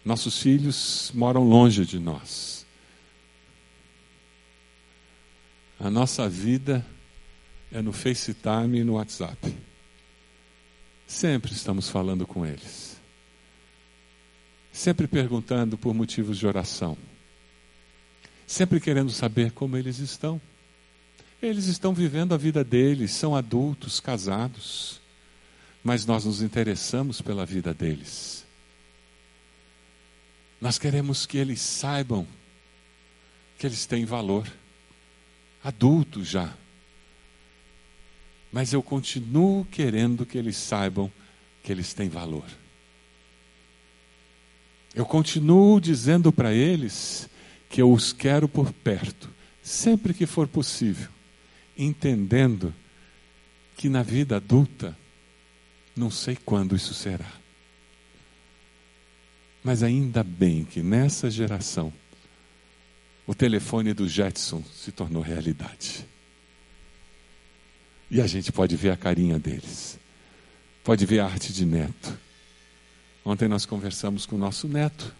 Nossos 0.05 0.39
filhos 0.39 1.11
moram 1.15 1.43
longe 1.49 1.83
de 1.83 1.97
nós. 1.97 2.58
A 5.79 5.89
nossa 5.89 6.27
vida 6.27 6.85
é 7.71 7.81
no 7.81 7.93
FaceTime 7.93 8.79
e 8.79 8.83
no 8.83 8.93
WhatsApp. 8.95 9.55
Sempre 11.07 11.53
estamos 11.53 11.89
falando 11.89 12.27
com 12.27 12.45
eles. 12.45 12.99
Sempre 14.73 15.07
perguntando 15.07 15.77
por 15.77 15.93
motivos 15.93 16.37
de 16.37 16.45
oração. 16.45 16.97
Sempre 18.45 18.81
querendo 18.81 19.09
saber 19.09 19.51
como 19.51 19.77
eles 19.77 19.99
estão. 19.99 20.41
Eles 21.41 21.67
estão 21.67 21.93
vivendo 21.93 22.33
a 22.33 22.37
vida 22.37 22.61
deles, 22.61 23.11
são 23.11 23.33
adultos, 23.33 24.01
casados. 24.01 24.99
Mas 25.81 26.05
nós 26.05 26.25
nos 26.25 26.41
interessamos 26.41 27.21
pela 27.21 27.45
vida 27.45 27.73
deles. 27.73 28.45
Nós 30.59 30.77
queremos 30.77 31.25
que 31.25 31.37
eles 31.37 31.61
saibam 31.61 32.27
que 33.57 33.65
eles 33.65 33.85
têm 33.85 34.03
valor. 34.03 34.45
Adultos 35.63 36.27
já. 36.27 36.53
Mas 38.51 38.73
eu 38.73 38.81
continuo 38.81 39.65
querendo 39.65 40.25
que 40.25 40.37
eles 40.37 40.57
saibam 40.57 41.11
que 41.61 41.71
eles 41.71 41.93
têm 41.93 42.09
valor. 42.09 42.45
Eu 44.95 45.05
continuo 45.05 45.79
dizendo 45.79 46.31
para 46.31 46.53
eles 46.53 47.29
que 47.69 47.81
eu 47.81 47.91
os 47.91 48.11
quero 48.11 48.47
por 48.47 48.73
perto, 48.73 49.29
sempre 49.61 50.13
que 50.13 50.25
for 50.25 50.47
possível, 50.47 51.09
entendendo 51.77 52.73
que 53.77 53.87
na 53.87 54.01
vida 54.01 54.37
adulta, 54.37 54.97
não 55.95 56.09
sei 56.09 56.35
quando 56.43 56.75
isso 56.75 56.93
será. 56.93 57.31
Mas 59.63 59.83
ainda 59.83 60.23
bem 60.23 60.65
que 60.65 60.81
nessa 60.81 61.29
geração, 61.29 61.93
o 63.29 63.35
telefone 63.35 63.93
do 63.93 64.09
Jetson 64.09 64.63
se 64.73 64.91
tornou 64.91 65.21
realidade. 65.21 66.03
E 68.09 68.19
a 68.19 68.25
gente 68.25 68.51
pode 68.51 68.75
ver 68.75 68.89
a 68.89 68.97
carinha 68.97 69.37
deles, 69.37 69.99
pode 70.83 71.05
ver 71.05 71.19
a 71.19 71.25
arte 71.25 71.53
de 71.53 71.63
neto. 71.63 72.17
Ontem 73.23 73.47
nós 73.47 73.67
conversamos 73.67 74.25
com 74.25 74.35
o 74.35 74.39
nosso 74.39 74.67
neto, 74.67 75.13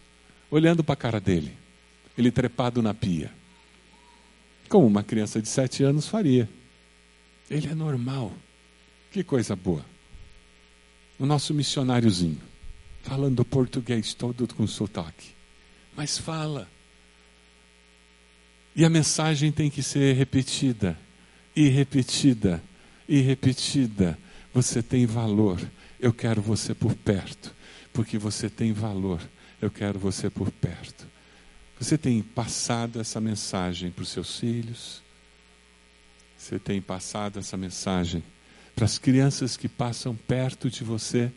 olhando 0.50 0.82
para 0.82 0.94
a 0.94 0.96
cara 0.96 1.20
dele, 1.20 1.56
ele 2.18 2.32
trepado 2.32 2.82
na 2.82 2.92
pia, 2.92 3.30
como 4.68 4.88
uma 4.88 5.04
criança 5.04 5.40
de 5.40 5.46
sete 5.46 5.84
anos 5.84 6.08
faria. 6.08 6.48
Ele 7.48 7.68
é 7.68 7.74
normal, 7.76 8.32
que 9.12 9.22
coisa 9.22 9.54
boa. 9.54 9.86
O 11.16 11.24
nosso 11.24 11.54
missionáriozinho 11.54 12.40
falando 13.04 13.44
português 13.44 14.14
todo 14.14 14.52
com 14.52 14.66
sotaque. 14.66 15.28
Mas 15.96 16.18
fala. 16.18 16.66
E 18.74 18.84
a 18.84 18.90
mensagem 18.90 19.50
tem 19.50 19.68
que 19.68 19.82
ser 19.82 20.14
repetida, 20.14 20.96
e 21.54 21.68
repetida, 21.68 22.62
e 23.08 23.20
repetida. 23.20 24.18
Você 24.54 24.82
tem 24.82 25.06
valor, 25.06 25.60
eu 25.98 26.12
quero 26.12 26.40
você 26.40 26.74
por 26.74 26.94
perto, 26.94 27.54
porque 27.92 28.18
você 28.18 28.48
tem 28.48 28.72
valor, 28.72 29.20
eu 29.60 29.70
quero 29.70 29.98
você 29.98 30.30
por 30.30 30.50
perto. 30.50 31.06
Você 31.78 31.96
tem 31.96 32.22
passado 32.22 33.00
essa 33.00 33.20
mensagem 33.20 33.90
para 33.90 34.02
os 34.02 34.10
seus 34.10 34.38
filhos? 34.38 35.02
Você 36.36 36.58
tem 36.58 36.80
passado 36.80 37.38
essa 37.38 37.56
mensagem 37.56 38.22
para 38.74 38.84
as 38.84 38.98
crianças 38.98 39.56
que 39.56 39.68
passam 39.68 40.14
perto 40.14 40.70
de 40.70 40.84
você? 40.84 41.32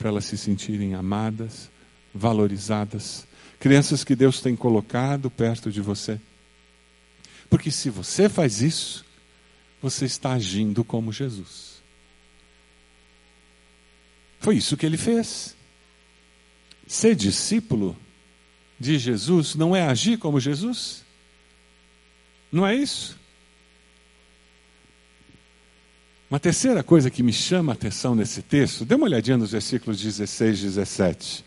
para 0.00 0.08
elas 0.08 0.24
se 0.24 0.38
sentirem 0.38 0.94
amadas, 0.94 1.70
valorizadas. 2.14 3.26
Crianças 3.60 4.02
que 4.02 4.16
Deus 4.16 4.40
tem 4.40 4.56
colocado 4.56 5.30
perto 5.30 5.70
de 5.70 5.82
você. 5.82 6.18
Porque 7.50 7.70
se 7.70 7.90
você 7.90 8.28
faz 8.28 8.62
isso, 8.62 9.04
você 9.82 10.04
está 10.04 10.32
agindo 10.32 10.84
como 10.84 11.12
Jesus. 11.12 11.82
Foi 14.38 14.56
isso 14.56 14.76
que 14.76 14.86
ele 14.86 14.96
fez. 14.96 15.56
Ser 16.86 17.14
discípulo 17.14 17.96
de 18.78 18.98
Jesus 18.98 19.54
não 19.54 19.74
é 19.76 19.86
agir 19.86 20.16
como 20.16 20.40
Jesus? 20.40 21.04
Não 22.50 22.66
é 22.66 22.74
isso? 22.74 23.18
Uma 26.30 26.38
terceira 26.38 26.82
coisa 26.82 27.10
que 27.10 27.22
me 27.22 27.32
chama 27.32 27.72
a 27.72 27.74
atenção 27.74 28.14
nesse 28.14 28.40
texto, 28.40 28.84
dê 28.84 28.94
uma 28.94 29.06
olhadinha 29.06 29.36
nos 29.36 29.50
versículos 29.50 30.00
16 30.00 30.60
e 30.60 30.62
17. 30.62 31.44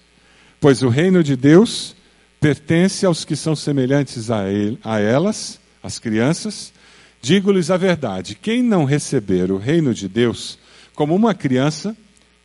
Pois 0.60 0.84
o 0.84 0.90
reino 0.90 1.24
de 1.24 1.38
Deus 1.38 1.96
pertence 2.40 3.06
aos 3.06 3.24
que 3.24 3.36
são 3.36 3.56
semelhantes 3.56 4.30
a, 4.30 4.50
ele, 4.50 4.78
a 4.84 5.00
elas, 5.00 5.60
as 5.84 6.00
crianças. 6.00 6.74
Digo-lhes 7.22 7.70
a 7.70 7.78
verdade: 7.78 8.36
quem 8.36 8.64
não 8.64 8.86
receber 8.86 9.52
o 9.52 9.58
reino 9.58 9.94
de 9.94 10.08
Deus 10.08 10.58
como 10.96 11.16
uma 11.16 11.34
criança, 11.34 11.96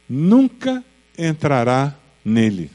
nunca 0.08 0.82
entrará 1.16 1.94
nele. 2.24 2.70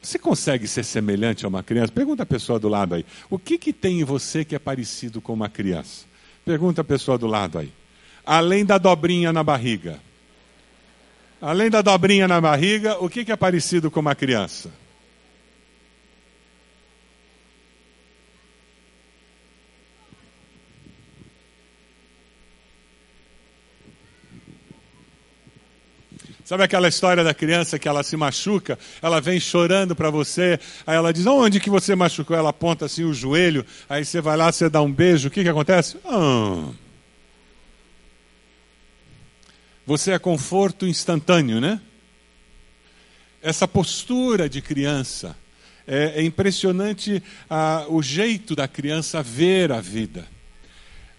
Você 0.00 0.18
consegue 0.18 0.66
ser 0.66 0.84
semelhante 0.84 1.44
a 1.44 1.48
uma 1.48 1.62
criança? 1.62 1.92
Pergunta 1.92 2.22
a 2.22 2.26
pessoa 2.26 2.58
do 2.58 2.68
lado 2.68 2.94
aí. 2.94 3.04
O 3.28 3.38
que, 3.38 3.58
que 3.58 3.72
tem 3.72 4.00
em 4.00 4.04
você 4.04 4.44
que 4.44 4.54
é 4.54 4.58
parecido 4.58 5.20
com 5.20 5.32
uma 5.32 5.48
criança? 5.48 6.06
Pergunta 6.44 6.80
a 6.80 6.84
pessoa 6.84 7.18
do 7.18 7.26
lado 7.26 7.58
aí. 7.58 7.72
Além 8.24 8.64
da 8.64 8.78
dobrinha 8.78 9.32
na 9.32 9.42
barriga. 9.42 10.00
Além 11.40 11.68
da 11.68 11.82
dobrinha 11.82 12.28
na 12.28 12.40
barriga, 12.40 12.96
o 13.02 13.08
que, 13.08 13.24
que 13.24 13.32
é 13.32 13.36
parecido 13.36 13.90
com 13.90 14.00
uma 14.00 14.14
criança? 14.14 14.70
Sabe 26.48 26.62
aquela 26.62 26.88
história 26.88 27.22
da 27.22 27.34
criança 27.34 27.78
que 27.78 27.86
ela 27.86 28.02
se 28.02 28.16
machuca, 28.16 28.78
ela 29.02 29.20
vem 29.20 29.38
chorando 29.38 29.94
para 29.94 30.08
você, 30.08 30.58
aí 30.86 30.96
ela 30.96 31.12
diz: 31.12 31.26
Onde 31.26 31.60
que 31.60 31.68
você 31.68 31.94
machucou? 31.94 32.34
Ela 32.34 32.48
aponta 32.48 32.86
assim 32.86 33.04
o 33.04 33.12
joelho, 33.12 33.66
aí 33.86 34.02
você 34.02 34.18
vai 34.18 34.34
lá, 34.34 34.50
você 34.50 34.66
dá 34.70 34.80
um 34.80 34.90
beijo, 34.90 35.28
o 35.28 35.30
que, 35.30 35.42
que 35.42 35.48
acontece? 35.50 35.98
Ah. 36.06 36.70
Você 39.84 40.12
é 40.12 40.18
conforto 40.18 40.86
instantâneo, 40.86 41.60
né? 41.60 41.82
Essa 43.42 43.68
postura 43.68 44.48
de 44.48 44.62
criança. 44.62 45.36
É, 45.86 46.14
é 46.16 46.22
impressionante 46.22 47.22
ah, 47.50 47.84
o 47.90 48.00
jeito 48.02 48.56
da 48.56 48.66
criança 48.66 49.22
ver 49.22 49.70
a 49.70 49.82
vida. 49.82 50.26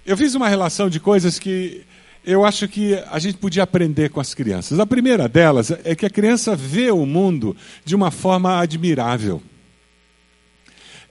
Eu 0.03 0.17
fiz 0.17 0.33
uma 0.33 0.49
relação 0.49 0.89
de 0.89 0.99
coisas 0.99 1.37
que 1.37 1.85
eu 2.25 2.45
acho 2.45 2.67
que 2.67 2.95
a 3.09 3.17
gente 3.17 3.37
podia 3.37 3.63
aprender 3.63 4.09
com 4.09 4.19
as 4.19 4.33
crianças. 4.33 4.79
A 4.79 4.85
primeira 4.85 5.27
delas 5.27 5.71
é 5.83 5.95
que 5.95 6.05
a 6.05 6.09
criança 6.09 6.55
vê 6.55 6.91
o 6.91 7.05
mundo 7.05 7.55
de 7.85 7.95
uma 7.95 8.11
forma 8.11 8.59
admirável. 8.59 9.41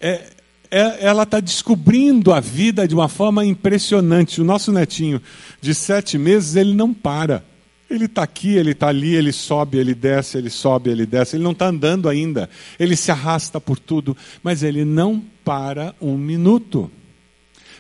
É, 0.00 0.30
é, 0.70 1.04
ela 1.04 1.22
está 1.22 1.40
descobrindo 1.40 2.32
a 2.32 2.40
vida 2.40 2.86
de 2.86 2.94
uma 2.94 3.09
forma 3.09 3.44
impressionante. 3.44 4.40
O 4.40 4.44
nosso 4.44 4.70
netinho 4.70 5.20
de 5.61 5.74
sete 5.74 6.18
meses, 6.18 6.56
ele 6.56 6.74
não 6.74 6.92
para. 6.92 7.42
Ele 7.90 8.04
está 8.04 8.22
aqui, 8.22 8.54
ele 8.54 8.72
está 8.72 8.88
ali, 8.88 9.14
ele 9.14 9.32
sobe, 9.32 9.78
ele 9.78 9.94
desce, 9.94 10.36
ele 10.36 10.50
sobe, 10.50 10.90
ele 10.90 11.06
desce. 11.06 11.36
Ele 11.36 11.42
não 11.42 11.52
está 11.52 11.68
andando 11.68 12.09
ainda. 12.09 12.50
Ele 12.78 12.94
se 12.94 13.11
arrasta 13.11 13.59
por 13.59 13.78
tudo, 13.78 14.14
mas 14.42 14.62
ele 14.62 14.84
não 14.84 15.22
para 15.42 15.94
um 16.00 16.16
minuto. 16.18 16.90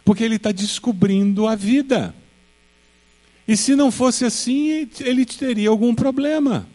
Porque 0.02 0.24
ele 0.24 0.36
está 0.36 0.50
descobrindo 0.50 1.46
a 1.46 1.54
vida. 1.54 2.14
E 3.48 3.56
se 3.56 3.74
não 3.74 3.90
fosse 3.90 4.26
assim, 4.26 4.86
ele 5.00 5.24
teria 5.24 5.70
algum 5.70 5.94
problema. 5.94 6.68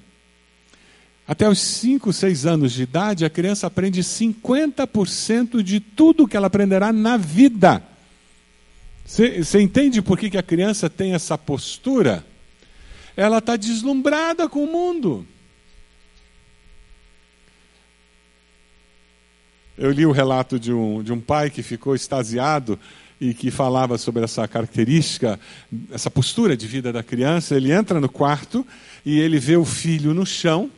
Até 1.27 1.47
os 1.47 1.59
5, 1.59 2.11
6 2.11 2.47
anos 2.47 2.73
de 2.73 2.81
idade, 2.81 3.23
a 3.23 3.29
criança 3.29 3.67
aprende 3.67 4.01
50% 4.01 5.61
de 5.61 5.79
tudo 5.79 6.27
que 6.27 6.35
ela 6.35 6.47
aprenderá 6.47 6.91
na 6.91 7.15
vida. 7.15 7.83
Você 9.05 9.61
entende 9.61 10.01
por 10.01 10.17
que, 10.17 10.31
que 10.31 10.37
a 10.37 10.43
criança 10.43 10.89
tem 10.89 11.13
essa 11.13 11.37
postura? 11.37 12.25
Ela 13.15 13.37
está 13.37 13.55
deslumbrada 13.55 14.49
com 14.49 14.63
o 14.63 14.71
mundo. 14.71 15.27
Eu 19.77 19.91
li 19.91 20.07
o 20.07 20.11
relato 20.11 20.59
de 20.59 20.73
um, 20.73 21.03
de 21.03 21.13
um 21.13 21.19
pai 21.19 21.51
que 21.51 21.61
ficou 21.61 21.93
extasiado 21.93 22.79
e 23.23 23.33
que 23.33 23.49
falava 23.49 23.97
sobre 23.97 24.23
essa 24.23 24.47
característica, 24.47 25.39
essa 25.91 26.11
postura 26.11 26.57
de 26.57 26.67
vida 26.67 26.91
da 26.91 27.01
criança. 27.01 27.55
Ele 27.55 27.71
entra 27.71 27.99
no 28.01 28.09
quarto 28.09 28.65
e 29.05 29.19
ele 29.19 29.39
vê 29.39 29.55
o 29.55 29.63
filho 29.63 30.13
no 30.13 30.25
chão 30.25 30.69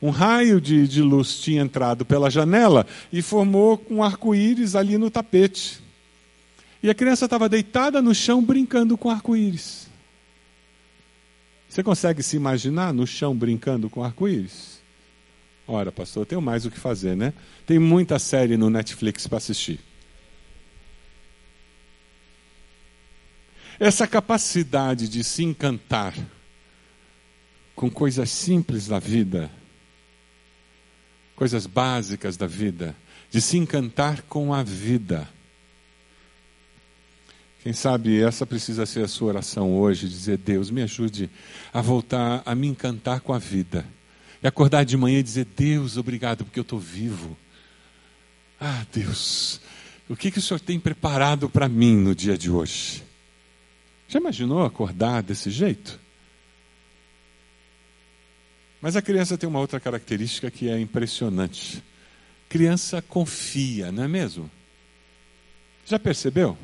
um 0.00 0.10
raio 0.10 0.60
de, 0.60 0.86
de 0.86 1.00
luz 1.00 1.38
tinha 1.38 1.62
entrado 1.62 2.04
pela 2.04 2.30
janela 2.30 2.86
e 3.12 3.22
formou 3.22 3.84
um 3.90 4.02
arco-íris 4.02 4.76
ali 4.76 4.98
no 4.98 5.10
tapete. 5.10 5.80
E 6.82 6.90
a 6.90 6.94
criança 6.94 7.24
estava 7.24 7.48
deitada 7.48 8.02
no 8.02 8.14
chão 8.14 8.42
brincando 8.42 8.96
com 8.98 9.10
arco-íris. 9.10 9.88
Você 11.68 11.82
consegue 11.82 12.22
se 12.22 12.36
imaginar 12.36 12.92
no 12.92 13.06
chão 13.06 13.34
brincando 13.34 13.88
com 13.88 14.04
arco-íris? 14.04 14.80
Ora, 15.66 15.90
pastor, 15.90 16.22
eu 16.22 16.26
tenho 16.26 16.42
mais 16.42 16.64
o 16.64 16.70
que 16.70 16.78
fazer, 16.78 17.16
né? 17.16 17.32
Tem 17.66 17.78
muita 17.78 18.18
série 18.18 18.56
no 18.56 18.70
Netflix 18.70 19.26
para 19.26 19.38
assistir. 19.38 19.80
Essa 23.78 24.06
capacidade 24.06 25.08
de 25.08 25.22
se 25.22 25.44
encantar 25.44 26.14
com 27.74 27.90
coisas 27.90 28.30
simples 28.30 28.86
da 28.86 28.98
vida 28.98 29.50
coisas 31.36 31.66
básicas 31.66 32.36
da 32.36 32.46
vida, 32.46 32.96
de 33.30 33.40
se 33.40 33.58
encantar 33.58 34.22
com 34.22 34.52
a 34.52 34.62
vida. 34.62 35.28
Quem 37.62 37.72
sabe 37.72 38.22
essa 38.22 38.46
precisa 38.46 38.86
ser 38.86 39.04
a 39.04 39.08
sua 39.08 39.28
oração 39.28 39.76
hoje, 39.76 40.08
dizer: 40.08 40.38
Deus, 40.38 40.70
me 40.70 40.82
ajude 40.82 41.30
a 41.72 41.80
voltar 41.80 42.42
a 42.44 42.54
me 42.54 42.66
encantar 42.66 43.20
com 43.20 43.32
a 43.34 43.38
vida. 43.38 43.86
E 44.42 44.46
acordar 44.46 44.84
de 44.84 44.96
manhã 44.96 45.18
e 45.18 45.22
dizer: 45.22 45.46
Deus, 45.56 45.96
obrigado 45.96 46.44
porque 46.44 46.58
eu 46.58 46.62
estou 46.62 46.78
vivo. 46.78 47.36
Ah, 48.58 48.86
Deus, 48.92 49.60
o 50.08 50.16
que, 50.16 50.30
que 50.30 50.38
o 50.38 50.42
Senhor 50.42 50.60
tem 50.60 50.80
preparado 50.80 51.50
para 51.50 51.68
mim 51.68 51.96
no 51.96 52.14
dia 52.14 52.38
de 52.38 52.50
hoje? 52.50 53.04
Já 54.08 54.18
imaginou 54.20 54.64
acordar 54.64 55.22
desse 55.22 55.50
jeito? 55.50 56.00
Mas 58.80 58.94
a 58.94 59.02
criança 59.02 59.36
tem 59.36 59.48
uma 59.48 59.58
outra 59.58 59.80
característica 59.80 60.50
que 60.50 60.68
é 60.68 60.78
impressionante. 60.78 61.82
Criança 62.48 63.02
confia, 63.02 63.90
não 63.90 64.04
é 64.04 64.08
mesmo? 64.08 64.50
Já 65.84 65.98
percebeu? 65.98 66.56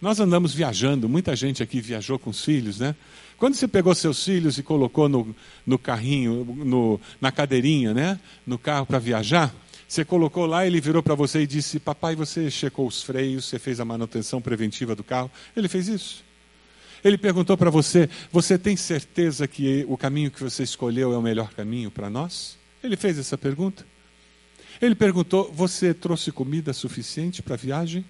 Nós 0.00 0.18
andamos 0.18 0.52
viajando, 0.52 1.08
muita 1.08 1.36
gente 1.36 1.62
aqui 1.62 1.80
viajou 1.80 2.18
com 2.18 2.30
os 2.30 2.44
filhos, 2.44 2.80
né? 2.80 2.94
Quando 3.38 3.54
você 3.54 3.68
pegou 3.68 3.94
seus 3.94 4.24
filhos 4.24 4.58
e 4.58 4.62
colocou 4.62 5.08
no, 5.08 5.34
no 5.66 5.78
carrinho, 5.78 6.44
no, 6.44 7.00
na 7.20 7.30
cadeirinha, 7.30 7.92
né? 7.92 8.18
No 8.46 8.58
carro 8.58 8.86
para 8.86 8.98
viajar, 8.98 9.54
você 9.92 10.06
colocou 10.06 10.46
lá, 10.46 10.66
ele 10.66 10.80
virou 10.80 11.02
para 11.02 11.14
você 11.14 11.42
e 11.42 11.46
disse: 11.46 11.78
Papai, 11.78 12.16
você 12.16 12.50
checou 12.50 12.86
os 12.86 13.02
freios, 13.02 13.44
você 13.44 13.58
fez 13.58 13.78
a 13.78 13.84
manutenção 13.84 14.40
preventiva 14.40 14.96
do 14.96 15.04
carro. 15.04 15.30
Ele 15.54 15.68
fez 15.68 15.86
isso. 15.86 16.24
Ele 17.04 17.18
perguntou 17.18 17.58
para 17.58 17.68
você: 17.68 18.08
Você 18.30 18.56
tem 18.56 18.74
certeza 18.74 19.46
que 19.46 19.84
o 19.86 19.98
caminho 19.98 20.30
que 20.30 20.42
você 20.42 20.62
escolheu 20.62 21.12
é 21.12 21.18
o 21.18 21.20
melhor 21.20 21.52
caminho 21.52 21.90
para 21.90 22.08
nós? 22.08 22.56
Ele 22.82 22.96
fez 22.96 23.18
essa 23.18 23.36
pergunta. 23.36 23.84
Ele 24.80 24.94
perguntou: 24.94 25.52
Você 25.52 25.92
trouxe 25.92 26.32
comida 26.32 26.72
suficiente 26.72 27.42
para 27.42 27.52
a 27.52 27.58
viagem? 27.58 28.02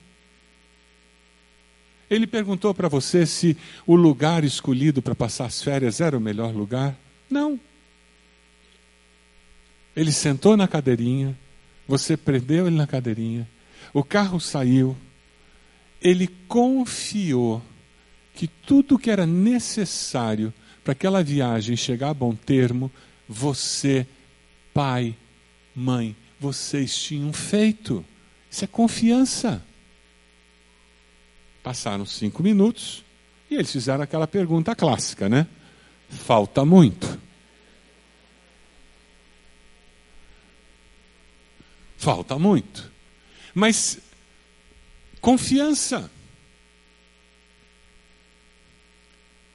Ele 2.09 2.29
perguntou 2.29 2.73
para 2.73 2.87
você 2.87 3.27
se 3.27 3.57
o 3.85 3.97
lugar 3.97 4.45
escolhido 4.45 5.03
para 5.03 5.17
passar 5.17 5.47
as 5.47 5.61
férias 5.61 6.01
era 6.01 6.17
o 6.17 6.21
melhor 6.21 6.55
lugar? 6.55 6.97
Não. 7.29 7.59
Ele 9.97 10.13
sentou 10.13 10.57
na 10.57 10.69
cadeirinha, 10.69 11.37
você 11.93 12.17
prendeu 12.17 12.67
ele 12.67 12.77
na 12.77 12.87
cadeirinha, 12.87 13.47
o 13.93 14.03
carro 14.03 14.41
saiu, 14.41 14.97
ele 16.01 16.27
confiou 16.49 17.61
que 18.35 18.49
tudo 18.49 18.99
que 18.99 19.11
era 19.11 19.27
necessário 19.27 20.55
para 20.83 20.93
aquela 20.93 21.23
viagem 21.23 21.77
chegar 21.77 22.09
a 22.09 22.15
bom 22.15 22.35
termo, 22.35 22.91
você, 23.29 24.07
pai, 24.73 25.15
mãe, 25.77 26.17
vocês 26.41 26.97
tinham 26.97 27.31
feito. 27.31 28.03
Isso 28.51 28.65
é 28.65 28.67
confiança. 28.67 29.63
Passaram 31.63 32.07
cinco 32.07 32.43
minutos 32.43 33.05
e 33.51 33.57
eles 33.57 33.71
fizeram 33.71 34.03
aquela 34.03 34.27
pergunta 34.27 34.75
clássica, 34.75 35.29
né? 35.29 35.47
Falta 36.09 36.65
muito. 36.65 37.21
Falta 42.03 42.37
muito. 42.37 42.91
Mas 43.55 44.01
confiança. 45.21 46.11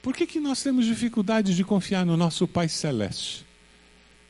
Por 0.00 0.16
que, 0.16 0.26
que 0.26 0.40
nós 0.40 0.62
temos 0.62 0.86
dificuldade 0.86 1.54
de 1.54 1.62
confiar 1.62 2.06
no 2.06 2.16
nosso 2.16 2.48
Pai 2.48 2.66
Celeste, 2.66 3.44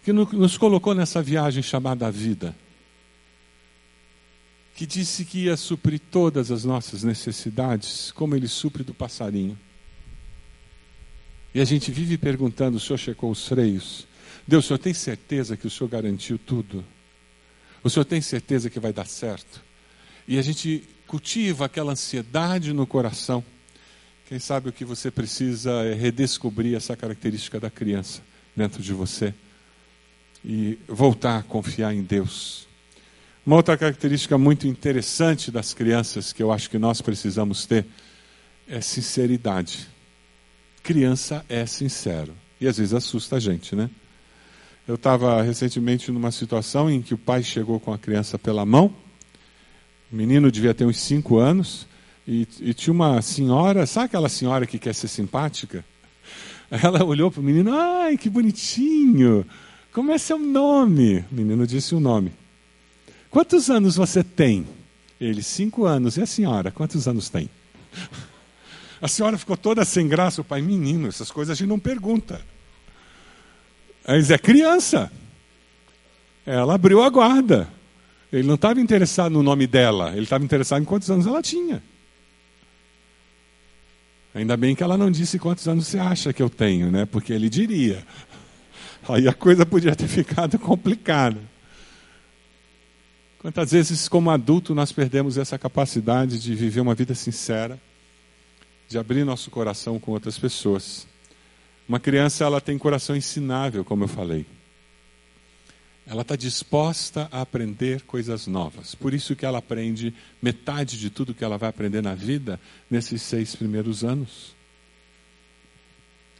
que 0.02 0.12
nos 0.12 0.58
colocou 0.58 0.96
nessa 0.96 1.22
viagem 1.22 1.62
chamada 1.62 2.10
vida, 2.10 2.56
que 4.74 4.84
disse 4.84 5.24
que 5.24 5.44
ia 5.44 5.56
suprir 5.56 6.00
todas 6.10 6.50
as 6.50 6.64
nossas 6.64 7.04
necessidades, 7.04 8.10
como 8.10 8.34
Ele 8.34 8.48
supre 8.48 8.82
do 8.82 8.92
passarinho? 8.92 9.56
E 11.54 11.60
a 11.60 11.64
gente 11.64 11.92
vive 11.92 12.18
perguntando: 12.18 12.78
o 12.78 12.80
senhor 12.80 12.98
checou 12.98 13.30
os 13.30 13.46
freios? 13.46 14.08
Deus, 14.44 14.64
o 14.64 14.66
senhor 14.66 14.78
tem 14.78 14.92
certeza 14.92 15.56
que 15.56 15.68
o 15.68 15.70
senhor 15.70 15.88
garantiu 15.88 16.36
tudo? 16.36 16.84
O 17.82 17.90
senhor 17.90 18.04
tem 18.04 18.20
certeza 18.20 18.68
que 18.70 18.80
vai 18.80 18.92
dar 18.92 19.06
certo? 19.06 19.62
E 20.26 20.38
a 20.38 20.42
gente 20.42 20.84
cultiva 21.06 21.64
aquela 21.66 21.92
ansiedade 21.92 22.72
no 22.72 22.86
coração 22.86 23.44
quem 24.28 24.38
sabe 24.38 24.68
o 24.68 24.72
que 24.72 24.84
você 24.84 25.10
precisa 25.10 25.70
é 25.86 25.94
redescobrir 25.94 26.76
essa 26.76 26.94
característica 26.94 27.58
da 27.58 27.70
criança 27.70 28.20
dentro 28.54 28.82
de 28.82 28.92
você 28.92 29.32
e 30.44 30.78
voltar 30.86 31.38
a 31.38 31.42
confiar 31.42 31.94
em 31.94 32.02
Deus. 32.02 32.68
Uma 33.46 33.56
outra 33.56 33.74
característica 33.74 34.36
muito 34.36 34.68
interessante 34.68 35.50
das 35.50 35.72
crianças 35.72 36.30
que 36.30 36.42
eu 36.42 36.52
acho 36.52 36.68
que 36.68 36.78
nós 36.78 37.00
precisamos 37.00 37.64
ter 37.64 37.86
é 38.68 38.82
sinceridade. 38.82 39.88
Criança 40.82 41.42
é 41.48 41.64
sincero. 41.64 42.34
E 42.60 42.68
às 42.68 42.76
vezes 42.76 42.92
assusta 42.92 43.36
a 43.36 43.40
gente, 43.40 43.74
né? 43.74 43.88
Eu 44.88 44.94
estava 44.94 45.42
recentemente 45.42 46.10
numa 46.10 46.30
situação 46.30 46.90
em 46.90 47.02
que 47.02 47.12
o 47.12 47.18
pai 47.18 47.42
chegou 47.42 47.78
com 47.78 47.92
a 47.92 47.98
criança 47.98 48.38
pela 48.38 48.64
mão. 48.64 48.86
O 50.10 50.16
menino 50.16 50.50
devia 50.50 50.72
ter 50.72 50.86
uns 50.86 50.98
cinco 50.98 51.36
anos. 51.36 51.86
E, 52.26 52.48
e, 52.58 52.72
tinha 52.72 52.94
uma 52.94 53.20
senhora, 53.20 53.84
sabe 53.84 54.06
aquela 54.06 54.30
senhora 54.30 54.66
que 54.66 54.78
quer 54.78 54.94
ser 54.94 55.08
simpática? 55.08 55.84
Ela 56.72 57.04
olhou 57.04 57.30
para 57.30 57.42
o 57.42 57.44
menino, 57.44 57.70
ai, 57.74 58.16
que 58.16 58.30
bonitinho, 58.30 59.44
como 59.92 60.10
é 60.10 60.16
seu 60.16 60.38
nome? 60.38 61.22
O 61.30 61.34
menino 61.34 61.66
disse 61.66 61.94
o 61.94 62.00
nome. 62.00 62.32
Quantos 63.28 63.68
anos 63.68 63.96
você 63.96 64.24
tem? 64.24 64.66
Ele, 65.20 65.42
cinco 65.42 65.84
anos. 65.84 66.16
E 66.16 66.22
a 66.22 66.26
senhora, 66.26 66.70
quantos 66.70 67.06
anos 67.06 67.28
tem? 67.28 67.50
A 69.02 69.06
senhora 69.06 69.36
ficou 69.38 69.56
toda 69.56 69.84
sem 69.84 70.08
graça. 70.08 70.40
O 70.40 70.44
pai, 70.44 70.62
menino, 70.62 71.08
essas 71.08 71.30
coisas 71.30 71.52
a 71.52 71.54
gente 71.54 71.68
não 71.68 71.78
pergunta. 71.78 72.40
Mas 74.08 74.30
é 74.30 74.38
criança. 74.38 75.12
Ela 76.46 76.76
abriu 76.76 77.02
a 77.02 77.10
guarda. 77.10 77.68
Ele 78.32 78.48
não 78.48 78.54
estava 78.54 78.80
interessado 78.80 79.30
no 79.30 79.42
nome 79.42 79.66
dela, 79.66 80.12
ele 80.12 80.22
estava 80.22 80.42
interessado 80.42 80.80
em 80.80 80.84
quantos 80.86 81.10
anos 81.10 81.26
ela 81.26 81.42
tinha. 81.42 81.82
Ainda 84.34 84.56
bem 84.56 84.74
que 84.74 84.82
ela 84.82 84.96
não 84.96 85.10
disse 85.10 85.38
quantos 85.38 85.68
anos 85.68 85.86
você 85.86 85.98
acha 85.98 86.32
que 86.32 86.42
eu 86.42 86.48
tenho, 86.48 86.90
né? 86.90 87.04
Porque 87.04 87.34
ele 87.34 87.50
diria. 87.50 88.02
Aí 89.06 89.28
a 89.28 89.34
coisa 89.34 89.66
podia 89.66 89.94
ter 89.94 90.08
ficado 90.08 90.58
complicada. 90.58 91.40
Quantas 93.40 93.72
vezes, 93.72 94.08
como 94.08 94.30
adulto, 94.30 94.74
nós 94.74 94.90
perdemos 94.90 95.36
essa 95.36 95.58
capacidade 95.58 96.38
de 96.38 96.54
viver 96.54 96.80
uma 96.80 96.94
vida 96.94 97.14
sincera, 97.14 97.78
de 98.88 98.98
abrir 98.98 99.24
nosso 99.24 99.50
coração 99.50 99.98
com 99.98 100.12
outras 100.12 100.38
pessoas. 100.38 101.06
Uma 101.88 101.98
criança, 101.98 102.44
ela 102.44 102.60
tem 102.60 102.76
coração 102.76 103.16
ensinável, 103.16 103.82
como 103.82 104.04
eu 104.04 104.08
falei. 104.08 104.44
Ela 106.06 106.20
está 106.20 106.36
disposta 106.36 107.28
a 107.32 107.40
aprender 107.40 108.02
coisas 108.02 108.46
novas. 108.46 108.94
Por 108.94 109.14
isso 109.14 109.34
que 109.34 109.46
ela 109.46 109.58
aprende 109.58 110.12
metade 110.40 110.98
de 110.98 111.08
tudo 111.08 111.34
que 111.34 111.42
ela 111.42 111.56
vai 111.56 111.70
aprender 111.70 112.02
na 112.02 112.14
vida 112.14 112.60
nesses 112.90 113.22
seis 113.22 113.56
primeiros 113.56 114.04
anos. 114.04 114.54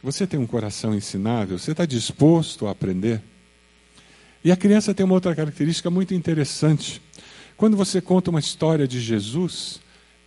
Você 0.03 0.27
tem 0.27 0.39
um 0.39 0.47
coração 0.47 0.95
ensinável? 0.95 1.57
Você 1.57 1.71
está 1.71 1.85
disposto 1.85 2.67
a 2.67 2.71
aprender? 2.71 3.21
E 4.43 4.51
a 4.51 4.55
criança 4.55 4.93
tem 4.93 5.03
uma 5.03 5.15
outra 5.15 5.35
característica 5.35 5.89
muito 5.89 6.13
interessante. 6.13 7.01
Quando 7.57 7.75
você 7.75 7.99
conta 7.99 8.29
uma 8.29 8.39
história 8.39 8.87
de 8.87 9.01
Jesus, 9.01 9.81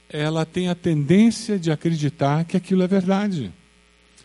ela 0.08 0.44
tem 0.44 0.68
a 0.68 0.74
tendência 0.74 1.58
de 1.58 1.70
acreditar 1.70 2.44
que 2.44 2.56
aquilo 2.56 2.82
é 2.82 2.88
verdade. 2.88 3.52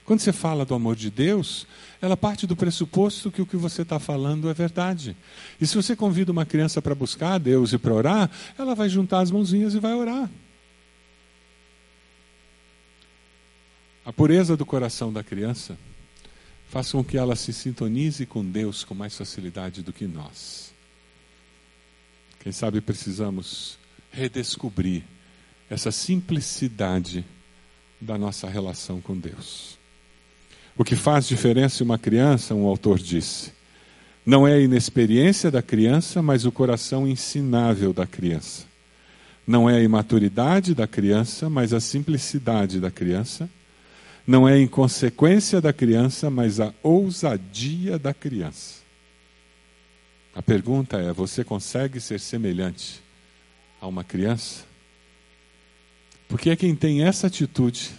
Quando 0.08 0.22
você 0.22 0.32
fala 0.32 0.64
do 0.64 0.74
amor 0.74 0.96
de 0.96 1.12
Deus, 1.12 1.68
ela 2.02 2.16
parte 2.16 2.48
do 2.48 2.56
pressuposto 2.56 3.30
que 3.30 3.42
o 3.42 3.46
que 3.46 3.58
você 3.58 3.82
está 3.82 4.00
falando 4.00 4.50
é 4.50 4.54
verdade. 4.54 5.18
E 5.60 5.68
se 5.68 5.76
você 5.76 5.98
convida 5.98 6.32
uma 6.32 6.46
criança 6.46 6.82
para 6.82 6.96
buscar 6.96 7.38
Deus 7.38 7.74
e 7.74 7.78
para 7.78 7.94
orar, 7.94 8.32
ela 8.58 8.74
vai 8.74 8.88
juntar 8.88 9.20
as 9.20 9.30
mãozinhas 9.30 9.74
e 9.74 9.80
vai 9.80 9.94
orar. 9.94 10.30
A 14.06 14.14
pureza 14.14 14.56
do 14.56 14.66
coração 14.66 15.12
da 15.12 15.22
criança 15.26 15.78
faz 16.70 16.90
com 16.90 17.04
que 17.04 17.18
ela 17.18 17.36
se 17.36 17.52
sintonize 17.52 18.26
com 18.26 18.46
Deus 18.46 18.86
com 18.86 18.96
mais 18.96 19.14
facilidade 19.14 19.84
do 19.84 19.92
que 19.92 20.08
nós. 20.08 20.74
Quem 22.40 22.54
sabe 22.54 22.80
precisamos 22.80 23.78
redescobrir 24.10 25.04
essa 25.70 25.92
simplicidade 25.92 27.26
da 28.00 28.18
nossa 28.18 28.48
relação 28.48 29.02
com 29.02 29.18
Deus. 29.18 29.77
O 30.78 30.84
que 30.84 30.96
faz 30.96 31.28
diferença 31.28 31.82
em 31.82 31.86
uma 31.86 31.98
criança, 31.98 32.54
um 32.54 32.68
autor 32.68 33.00
disse, 33.00 33.52
não 34.24 34.48
é 34.48 34.54
a 34.54 34.60
inexperiência 34.60 35.50
da 35.50 35.62
criança, 35.62 36.22
mas 36.22 36.46
o 36.46 36.52
coração 36.52 37.08
ensinável 37.08 37.94
da 37.94 38.06
criança. 38.06 38.66
Não 39.48 39.70
é 39.70 39.78
a 39.78 39.82
imaturidade 39.82 40.76
da 40.76 40.86
criança, 40.86 41.50
mas 41.50 41.74
a 41.74 41.80
simplicidade 41.80 42.80
da 42.80 42.92
criança 42.92 43.50
não 44.28 44.48
é 44.48 44.54
a 44.54 44.60
inconsequência 44.60 45.62
da 45.62 45.72
criança, 45.72 46.30
mas 46.30 46.60
a 46.60 46.74
ousadia 46.84 47.98
da 47.98 48.14
criança. 48.14 48.82
A 50.36 50.42
pergunta 50.42 50.98
é: 50.98 51.14
você 51.14 51.46
consegue 51.46 52.02
ser 52.02 52.20
semelhante 52.20 53.02
a 53.80 53.88
uma 53.88 54.04
criança? 54.04 54.66
Porque 56.28 56.50
é 56.50 56.56
quem 56.58 56.76
tem 56.76 57.04
essa 57.06 57.28
atitude 57.28 57.92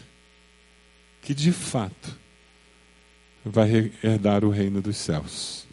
que 1.22 1.32
de 1.32 1.50
fato 1.50 2.27
vai 3.48 3.92
herdar 4.02 4.44
o 4.44 4.50
reino 4.50 4.80
dos 4.80 4.96
céus. 4.96 5.66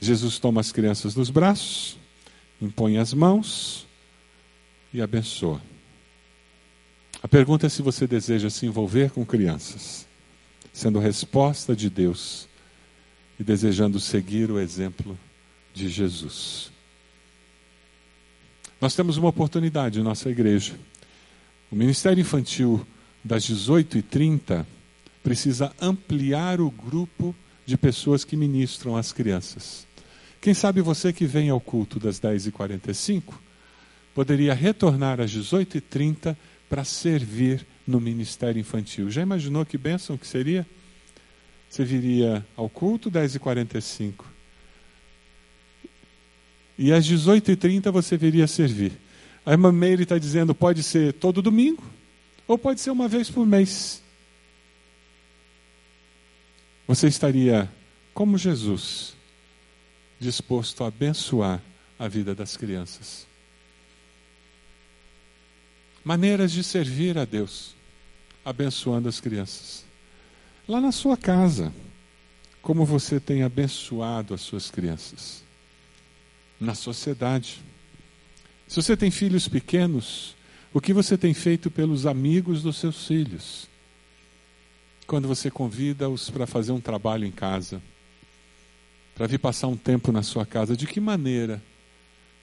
Jesus 0.00 0.38
toma 0.38 0.60
as 0.60 0.72
crianças 0.72 1.14
nos 1.14 1.30
braços, 1.30 1.96
impõe 2.60 2.98
as 2.98 3.12
mãos 3.12 3.86
e 4.92 5.00
abençoa. 5.00 5.60
A 7.22 7.28
pergunta 7.28 7.66
é 7.66 7.68
se 7.68 7.82
você 7.82 8.06
deseja 8.06 8.50
se 8.50 8.66
envolver 8.66 9.10
com 9.10 9.24
crianças, 9.24 10.06
sendo 10.72 10.98
resposta 10.98 11.76
de 11.76 11.88
Deus 11.88 12.48
e 13.38 13.44
desejando 13.44 14.00
seguir 14.00 14.50
o 14.50 14.58
exemplo 14.58 15.16
de 15.72 15.88
Jesus. 15.88 16.72
Nós 18.80 18.96
temos 18.96 19.16
uma 19.16 19.28
oportunidade 19.28 20.00
em 20.00 20.02
nossa 20.02 20.28
igreja. 20.28 20.74
O 21.70 21.76
Ministério 21.76 22.20
Infantil 22.20 22.84
das 23.24 23.44
18h30 23.44 24.66
precisa 25.22 25.72
ampliar 25.80 26.60
o 26.60 26.70
grupo 26.70 27.34
de 27.64 27.76
pessoas 27.76 28.24
que 28.24 28.36
ministram 28.36 28.96
às 28.96 29.12
crianças. 29.12 29.86
Quem 30.40 30.52
sabe 30.52 30.80
você 30.80 31.12
que 31.12 31.24
vem 31.24 31.50
ao 31.50 31.60
culto 31.60 32.00
das 32.00 32.20
10h45 32.20 33.34
poderia 34.14 34.52
retornar 34.52 35.20
às 35.20 35.30
18h30 35.30 36.36
para 36.68 36.84
servir 36.84 37.64
no 37.86 38.00
ministério 38.00 38.60
infantil. 38.60 39.10
Já 39.10 39.22
imaginou 39.22 39.64
que 39.64 39.78
bênção 39.78 40.16
que 40.16 40.26
seria? 40.26 40.66
Você 41.70 41.84
viria 41.84 42.44
ao 42.56 42.68
culto 42.68 43.10
10h45. 43.10 44.24
E 46.76 46.92
às 46.92 47.06
18h30 47.06 47.90
você 47.90 48.16
viria 48.16 48.46
servir. 48.46 48.92
A 49.46 49.52
irmã 49.52 49.72
Meire 49.72 50.02
está 50.02 50.18
dizendo, 50.18 50.54
pode 50.54 50.82
ser 50.82 51.12
todo 51.14 51.40
domingo, 51.40 51.82
ou 52.46 52.58
pode 52.58 52.80
ser 52.80 52.90
uma 52.90 53.08
vez 53.08 53.30
por 53.30 53.46
mês. 53.46 54.01
Você 56.92 57.08
estaria, 57.08 57.72
como 58.12 58.36
Jesus, 58.36 59.14
disposto 60.20 60.84
a 60.84 60.88
abençoar 60.88 61.58
a 61.98 62.06
vida 62.06 62.34
das 62.34 62.54
crianças 62.54 63.26
maneiras 66.04 66.52
de 66.52 66.62
servir 66.62 67.16
a 67.16 67.24
Deus, 67.24 67.74
abençoando 68.44 69.08
as 69.08 69.20
crianças. 69.20 69.86
Lá 70.68 70.82
na 70.82 70.92
sua 70.92 71.16
casa, 71.16 71.72
como 72.60 72.84
você 72.84 73.18
tem 73.18 73.42
abençoado 73.42 74.34
as 74.34 74.42
suas 74.42 74.70
crianças. 74.70 75.42
Na 76.60 76.74
sociedade. 76.74 77.62
Se 78.68 78.76
você 78.76 78.94
tem 78.94 79.10
filhos 79.10 79.48
pequenos, 79.48 80.36
o 80.74 80.80
que 80.80 80.92
você 80.92 81.16
tem 81.16 81.32
feito 81.32 81.70
pelos 81.70 82.04
amigos 82.04 82.62
dos 82.62 82.76
seus 82.76 83.06
filhos? 83.06 83.71
Quando 85.12 85.28
você 85.28 85.50
convida-os 85.50 86.30
para 86.30 86.46
fazer 86.46 86.72
um 86.72 86.80
trabalho 86.80 87.26
em 87.26 87.30
casa, 87.30 87.82
para 89.14 89.26
vir 89.26 89.36
passar 89.36 89.66
um 89.66 89.76
tempo 89.76 90.10
na 90.10 90.22
sua 90.22 90.46
casa, 90.46 90.74
de 90.74 90.86
que 90.86 91.00
maneira 91.00 91.62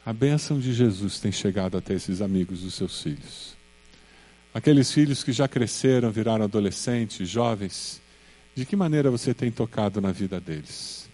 a 0.05 0.13
bênção 0.13 0.59
de 0.59 0.71
Jesus 0.71 1.19
tem 1.19 1.31
chegado 1.31 1.79
até 1.79 1.95
esses 1.95 2.21
amigos 2.21 2.61
dos 2.61 2.75
seus 2.75 3.01
filhos. 3.01 3.57
Aqueles 4.53 4.91
filhos 4.91 5.23
que 5.23 5.31
já 5.31 5.47
cresceram, 5.47 6.11
viraram 6.11 6.45
adolescentes, 6.45 7.27
jovens, 7.27 7.99
de 8.53 8.67
que 8.67 8.75
maneira 8.75 9.09
você 9.09 9.33
tem 9.33 9.49
tocado 9.49 9.99
na 9.99 10.11
vida 10.11 10.39
deles? 10.39 11.09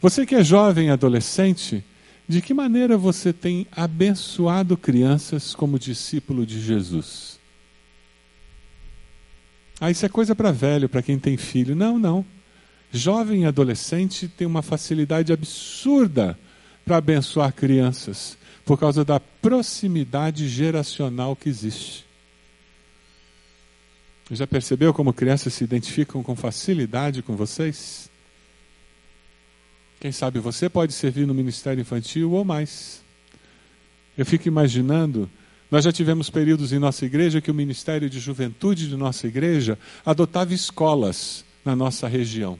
Você 0.00 0.24
que 0.24 0.36
é 0.36 0.42
jovem, 0.42 0.88
adolescente, 0.88 1.84
de 2.26 2.40
que 2.40 2.54
maneira 2.54 2.96
você 2.96 3.30
tem 3.30 3.66
abençoado 3.72 4.74
crianças 4.74 5.54
como 5.54 5.78
discípulo 5.78 6.46
de 6.46 6.58
Jesus? 6.58 7.37
Ah, 9.80 9.90
isso 9.90 10.04
é 10.04 10.08
coisa 10.08 10.34
para 10.34 10.50
velho, 10.50 10.88
para 10.88 11.02
quem 11.02 11.18
tem 11.18 11.36
filho. 11.36 11.76
Não, 11.76 11.98
não. 11.98 12.24
Jovem 12.92 13.42
e 13.42 13.46
adolescente 13.46 14.26
tem 14.28 14.46
uma 14.46 14.62
facilidade 14.62 15.32
absurda 15.32 16.38
para 16.84 16.96
abençoar 16.96 17.52
crianças, 17.52 18.36
por 18.64 18.78
causa 18.78 19.04
da 19.04 19.20
proximidade 19.20 20.48
geracional 20.48 21.36
que 21.36 21.48
existe. 21.48 22.06
Já 24.30 24.46
percebeu 24.46 24.92
como 24.92 25.12
crianças 25.12 25.54
se 25.54 25.64
identificam 25.64 26.22
com 26.22 26.34
facilidade 26.34 27.22
com 27.22 27.36
vocês? 27.36 28.10
Quem 30.00 30.12
sabe 30.12 30.38
você 30.38 30.68
pode 30.68 30.92
servir 30.92 31.26
no 31.26 31.34
ministério 31.34 31.80
infantil 31.80 32.32
ou 32.32 32.44
mais. 32.44 33.02
Eu 34.16 34.26
fico 34.26 34.46
imaginando, 34.46 35.30
nós 35.70 35.84
já 35.84 35.92
tivemos 35.92 36.30
períodos 36.30 36.72
em 36.72 36.78
nossa 36.78 37.04
igreja 37.04 37.40
que 37.40 37.50
o 37.50 37.54
ministério 37.54 38.08
de 38.08 38.18
juventude 38.18 38.88
de 38.88 38.96
nossa 38.96 39.26
igreja 39.26 39.78
adotava 40.04 40.54
escolas 40.54 41.44
na 41.64 41.76
nossa 41.76 42.08
região. 42.08 42.58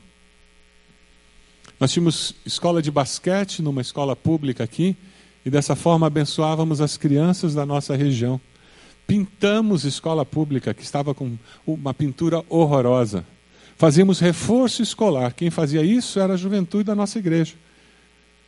Nós 1.80 1.92
tínhamos 1.92 2.34
escola 2.44 2.82
de 2.82 2.90
basquete 2.90 3.62
numa 3.62 3.80
escola 3.80 4.14
pública 4.14 4.64
aqui, 4.64 4.96
e 5.44 5.50
dessa 5.50 5.74
forma 5.74 6.06
abençoávamos 6.06 6.80
as 6.80 6.96
crianças 6.96 7.54
da 7.54 7.64
nossa 7.64 7.96
região. 7.96 8.38
Pintamos 9.06 9.84
escola 9.84 10.26
pública, 10.26 10.74
que 10.74 10.82
estava 10.82 11.14
com 11.14 11.38
uma 11.66 11.94
pintura 11.94 12.44
horrorosa. 12.48 13.24
Fazíamos 13.78 14.18
reforço 14.18 14.82
escolar. 14.82 15.32
Quem 15.32 15.50
fazia 15.50 15.82
isso 15.82 16.20
era 16.20 16.34
a 16.34 16.36
juventude 16.36 16.84
da 16.84 16.94
nossa 16.94 17.18
igreja. 17.18 17.54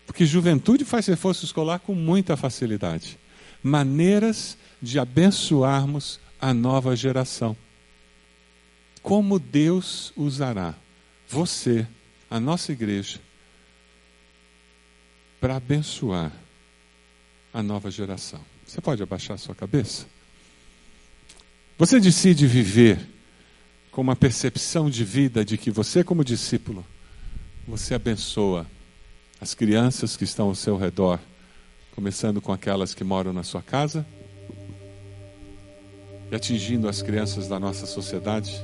Porque 0.07 0.27
juventude 0.27 0.85
faz 0.85 1.07
reforço 1.07 1.45
escolar 1.45 1.79
com 1.79 1.95
muita 1.95 2.37
facilidade. 2.37 3.17
Maneiras 3.63 4.57
de 4.81 4.99
abençoarmos 4.99 6.19
a 6.41 6.55
nova 6.55 6.97
geração. 6.97 7.57
Como 9.03 9.39
Deus 9.39 10.13
usará 10.17 10.75
você, 11.29 11.87
a 12.29 12.41
nossa 12.41 12.73
igreja, 12.73 13.21
para 15.41 15.57
abençoar 15.57 16.33
a 17.53 17.63
nova 17.63 17.91
geração. 17.91 18.41
Você 18.67 18.81
pode 18.81 19.03
abaixar 19.03 19.39
sua 19.39 19.55
cabeça? 19.55 20.07
Você 21.79 21.99
decide 21.99 22.47
viver 22.47 23.01
com 23.91 24.01
uma 24.01 24.15
percepção 24.15 24.91
de 24.91 25.05
vida 25.05 25.45
de 25.45 25.57
que 25.57 25.71
você, 25.71 26.05
como 26.05 26.25
discípulo, 26.25 26.87
você 27.67 27.95
abençoa 27.95 28.67
as 29.41 29.55
crianças 29.55 30.17
que 30.17 30.25
estão 30.25 30.49
ao 30.49 30.55
seu 30.55 30.77
redor, 30.77 31.19
começando 31.95 32.41
com 32.41 32.53
aquelas 32.53 32.95
que 32.95 33.05
moram 33.05 33.33
na 33.33 33.43
sua 33.43 33.63
casa 33.63 34.07
e 36.31 36.35
atingindo 36.35 36.89
as 36.89 37.03
crianças 37.03 37.49
da 37.49 37.59
nossa 37.59 37.87
sociedade. 37.87 38.63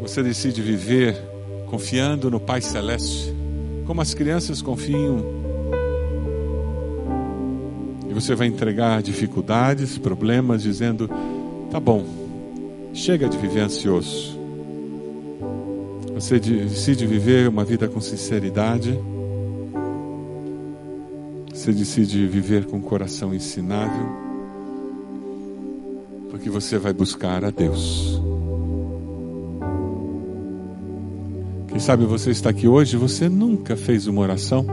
Você 0.00 0.22
decide 0.22 0.60
viver 0.60 1.16
confiando 1.68 2.30
no 2.30 2.38
Pai 2.38 2.60
Celeste, 2.60 3.34
como 3.86 4.00
as 4.00 4.14
crianças 4.14 4.62
confiam. 4.62 5.24
E 8.08 8.14
você 8.14 8.34
vai 8.34 8.46
entregar 8.46 9.02
dificuldades, 9.02 9.98
problemas, 9.98 10.62
dizendo: 10.62 11.10
tá 11.70 11.80
bom, 11.80 12.06
chega 12.92 13.28
de 13.28 13.36
viver 13.38 13.60
ansioso. 13.60 14.36
Você 16.14 16.38
decide 16.38 17.06
viver 17.06 17.48
uma 17.48 17.64
vida 17.64 17.88
com 17.88 18.00
sinceridade. 18.00 18.98
Você 21.66 21.72
decide 21.72 22.28
viver 22.28 22.64
com 22.66 22.76
o 22.76 22.80
coração 22.80 23.34
ensinável. 23.34 24.06
Porque 26.30 26.48
você 26.48 26.78
vai 26.78 26.92
buscar 26.92 27.44
a 27.44 27.50
Deus. 27.50 28.22
Quem 31.66 31.80
sabe 31.80 32.04
você 32.04 32.30
está 32.30 32.50
aqui 32.50 32.68
hoje, 32.68 32.96
você 32.96 33.28
nunca 33.28 33.74
fez 33.76 34.06
uma 34.06 34.22
oração 34.22 34.64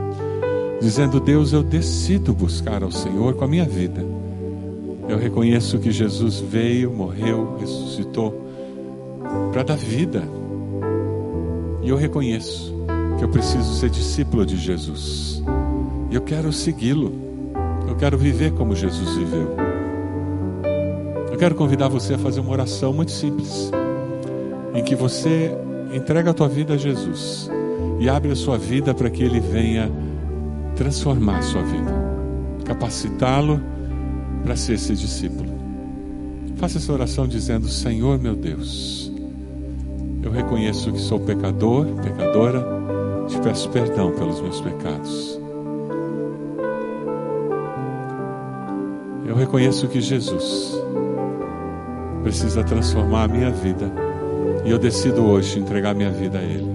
dizendo: 0.80 1.18
Deus, 1.18 1.52
eu 1.52 1.64
decido 1.64 2.32
buscar 2.32 2.84
ao 2.84 2.92
Senhor 2.92 3.34
com 3.34 3.42
a 3.42 3.48
minha 3.48 3.64
vida. 3.64 4.06
Eu 5.08 5.18
reconheço 5.18 5.80
que 5.80 5.90
Jesus 5.90 6.38
veio, 6.38 6.92
morreu, 6.92 7.56
ressuscitou 7.58 8.40
para 9.52 9.64
dar 9.64 9.76
vida. 9.76 10.22
E 11.82 11.88
eu 11.88 11.96
reconheço 11.96 12.72
que 13.18 13.24
eu 13.24 13.28
preciso 13.28 13.74
ser 13.80 13.90
discípulo 13.90 14.46
de 14.46 14.56
Jesus. 14.56 15.42
Eu 16.14 16.20
quero 16.20 16.52
segui-lo. 16.52 17.12
Eu 17.88 17.96
quero 17.96 18.16
viver 18.16 18.52
como 18.52 18.76
Jesus 18.76 19.16
viveu. 19.16 19.56
Eu 21.28 21.36
quero 21.36 21.56
convidar 21.56 21.88
você 21.88 22.14
a 22.14 22.18
fazer 22.18 22.38
uma 22.38 22.52
oração 22.52 22.92
muito 22.92 23.10
simples, 23.10 23.72
em 24.72 24.84
que 24.84 24.94
você 24.94 25.50
entrega 25.92 26.30
a 26.30 26.32
tua 26.32 26.48
vida 26.48 26.74
a 26.74 26.76
Jesus 26.76 27.50
e 27.98 28.08
abre 28.08 28.30
a 28.30 28.36
sua 28.36 28.56
vida 28.56 28.94
para 28.94 29.10
que 29.10 29.24
Ele 29.24 29.40
venha 29.40 29.90
transformar 30.76 31.38
a 31.38 31.42
sua 31.42 31.62
vida, 31.62 31.92
capacitá-lo 32.64 33.60
para 34.44 34.54
ser 34.54 34.74
esse 34.74 34.94
discípulo. 34.94 35.52
Faça 36.58 36.78
essa 36.78 36.92
oração 36.92 37.26
dizendo: 37.26 37.68
Senhor 37.68 38.20
meu 38.20 38.36
Deus, 38.36 39.12
eu 40.22 40.30
reconheço 40.30 40.92
que 40.92 41.00
sou 41.00 41.18
pecador, 41.18 41.86
pecadora, 42.04 42.64
te 43.26 43.36
peço 43.40 43.68
perdão 43.70 44.12
pelos 44.12 44.40
meus 44.40 44.60
pecados. 44.60 45.42
Eu 49.34 49.40
reconheço 49.40 49.88
que 49.88 50.00
Jesus 50.00 50.80
precisa 52.22 52.62
transformar 52.62 53.24
a 53.24 53.28
minha 53.28 53.50
vida 53.50 53.90
e 54.64 54.70
eu 54.70 54.78
decido 54.78 55.26
hoje 55.26 55.58
entregar 55.58 55.92
minha 55.92 56.12
vida 56.12 56.38
a 56.38 56.42
Ele. 56.42 56.72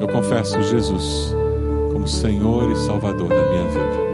Eu 0.00 0.08
confesso 0.08 0.62
Jesus 0.62 1.36
como 1.92 2.08
Senhor 2.08 2.72
e 2.72 2.76
Salvador 2.76 3.28
da 3.28 3.46
minha 3.50 3.64
vida. 3.64 4.08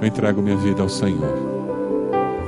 Eu 0.00 0.08
entrego 0.08 0.40
minha 0.40 0.56
vida 0.56 0.80
ao 0.80 0.88
Senhor. 0.88 1.51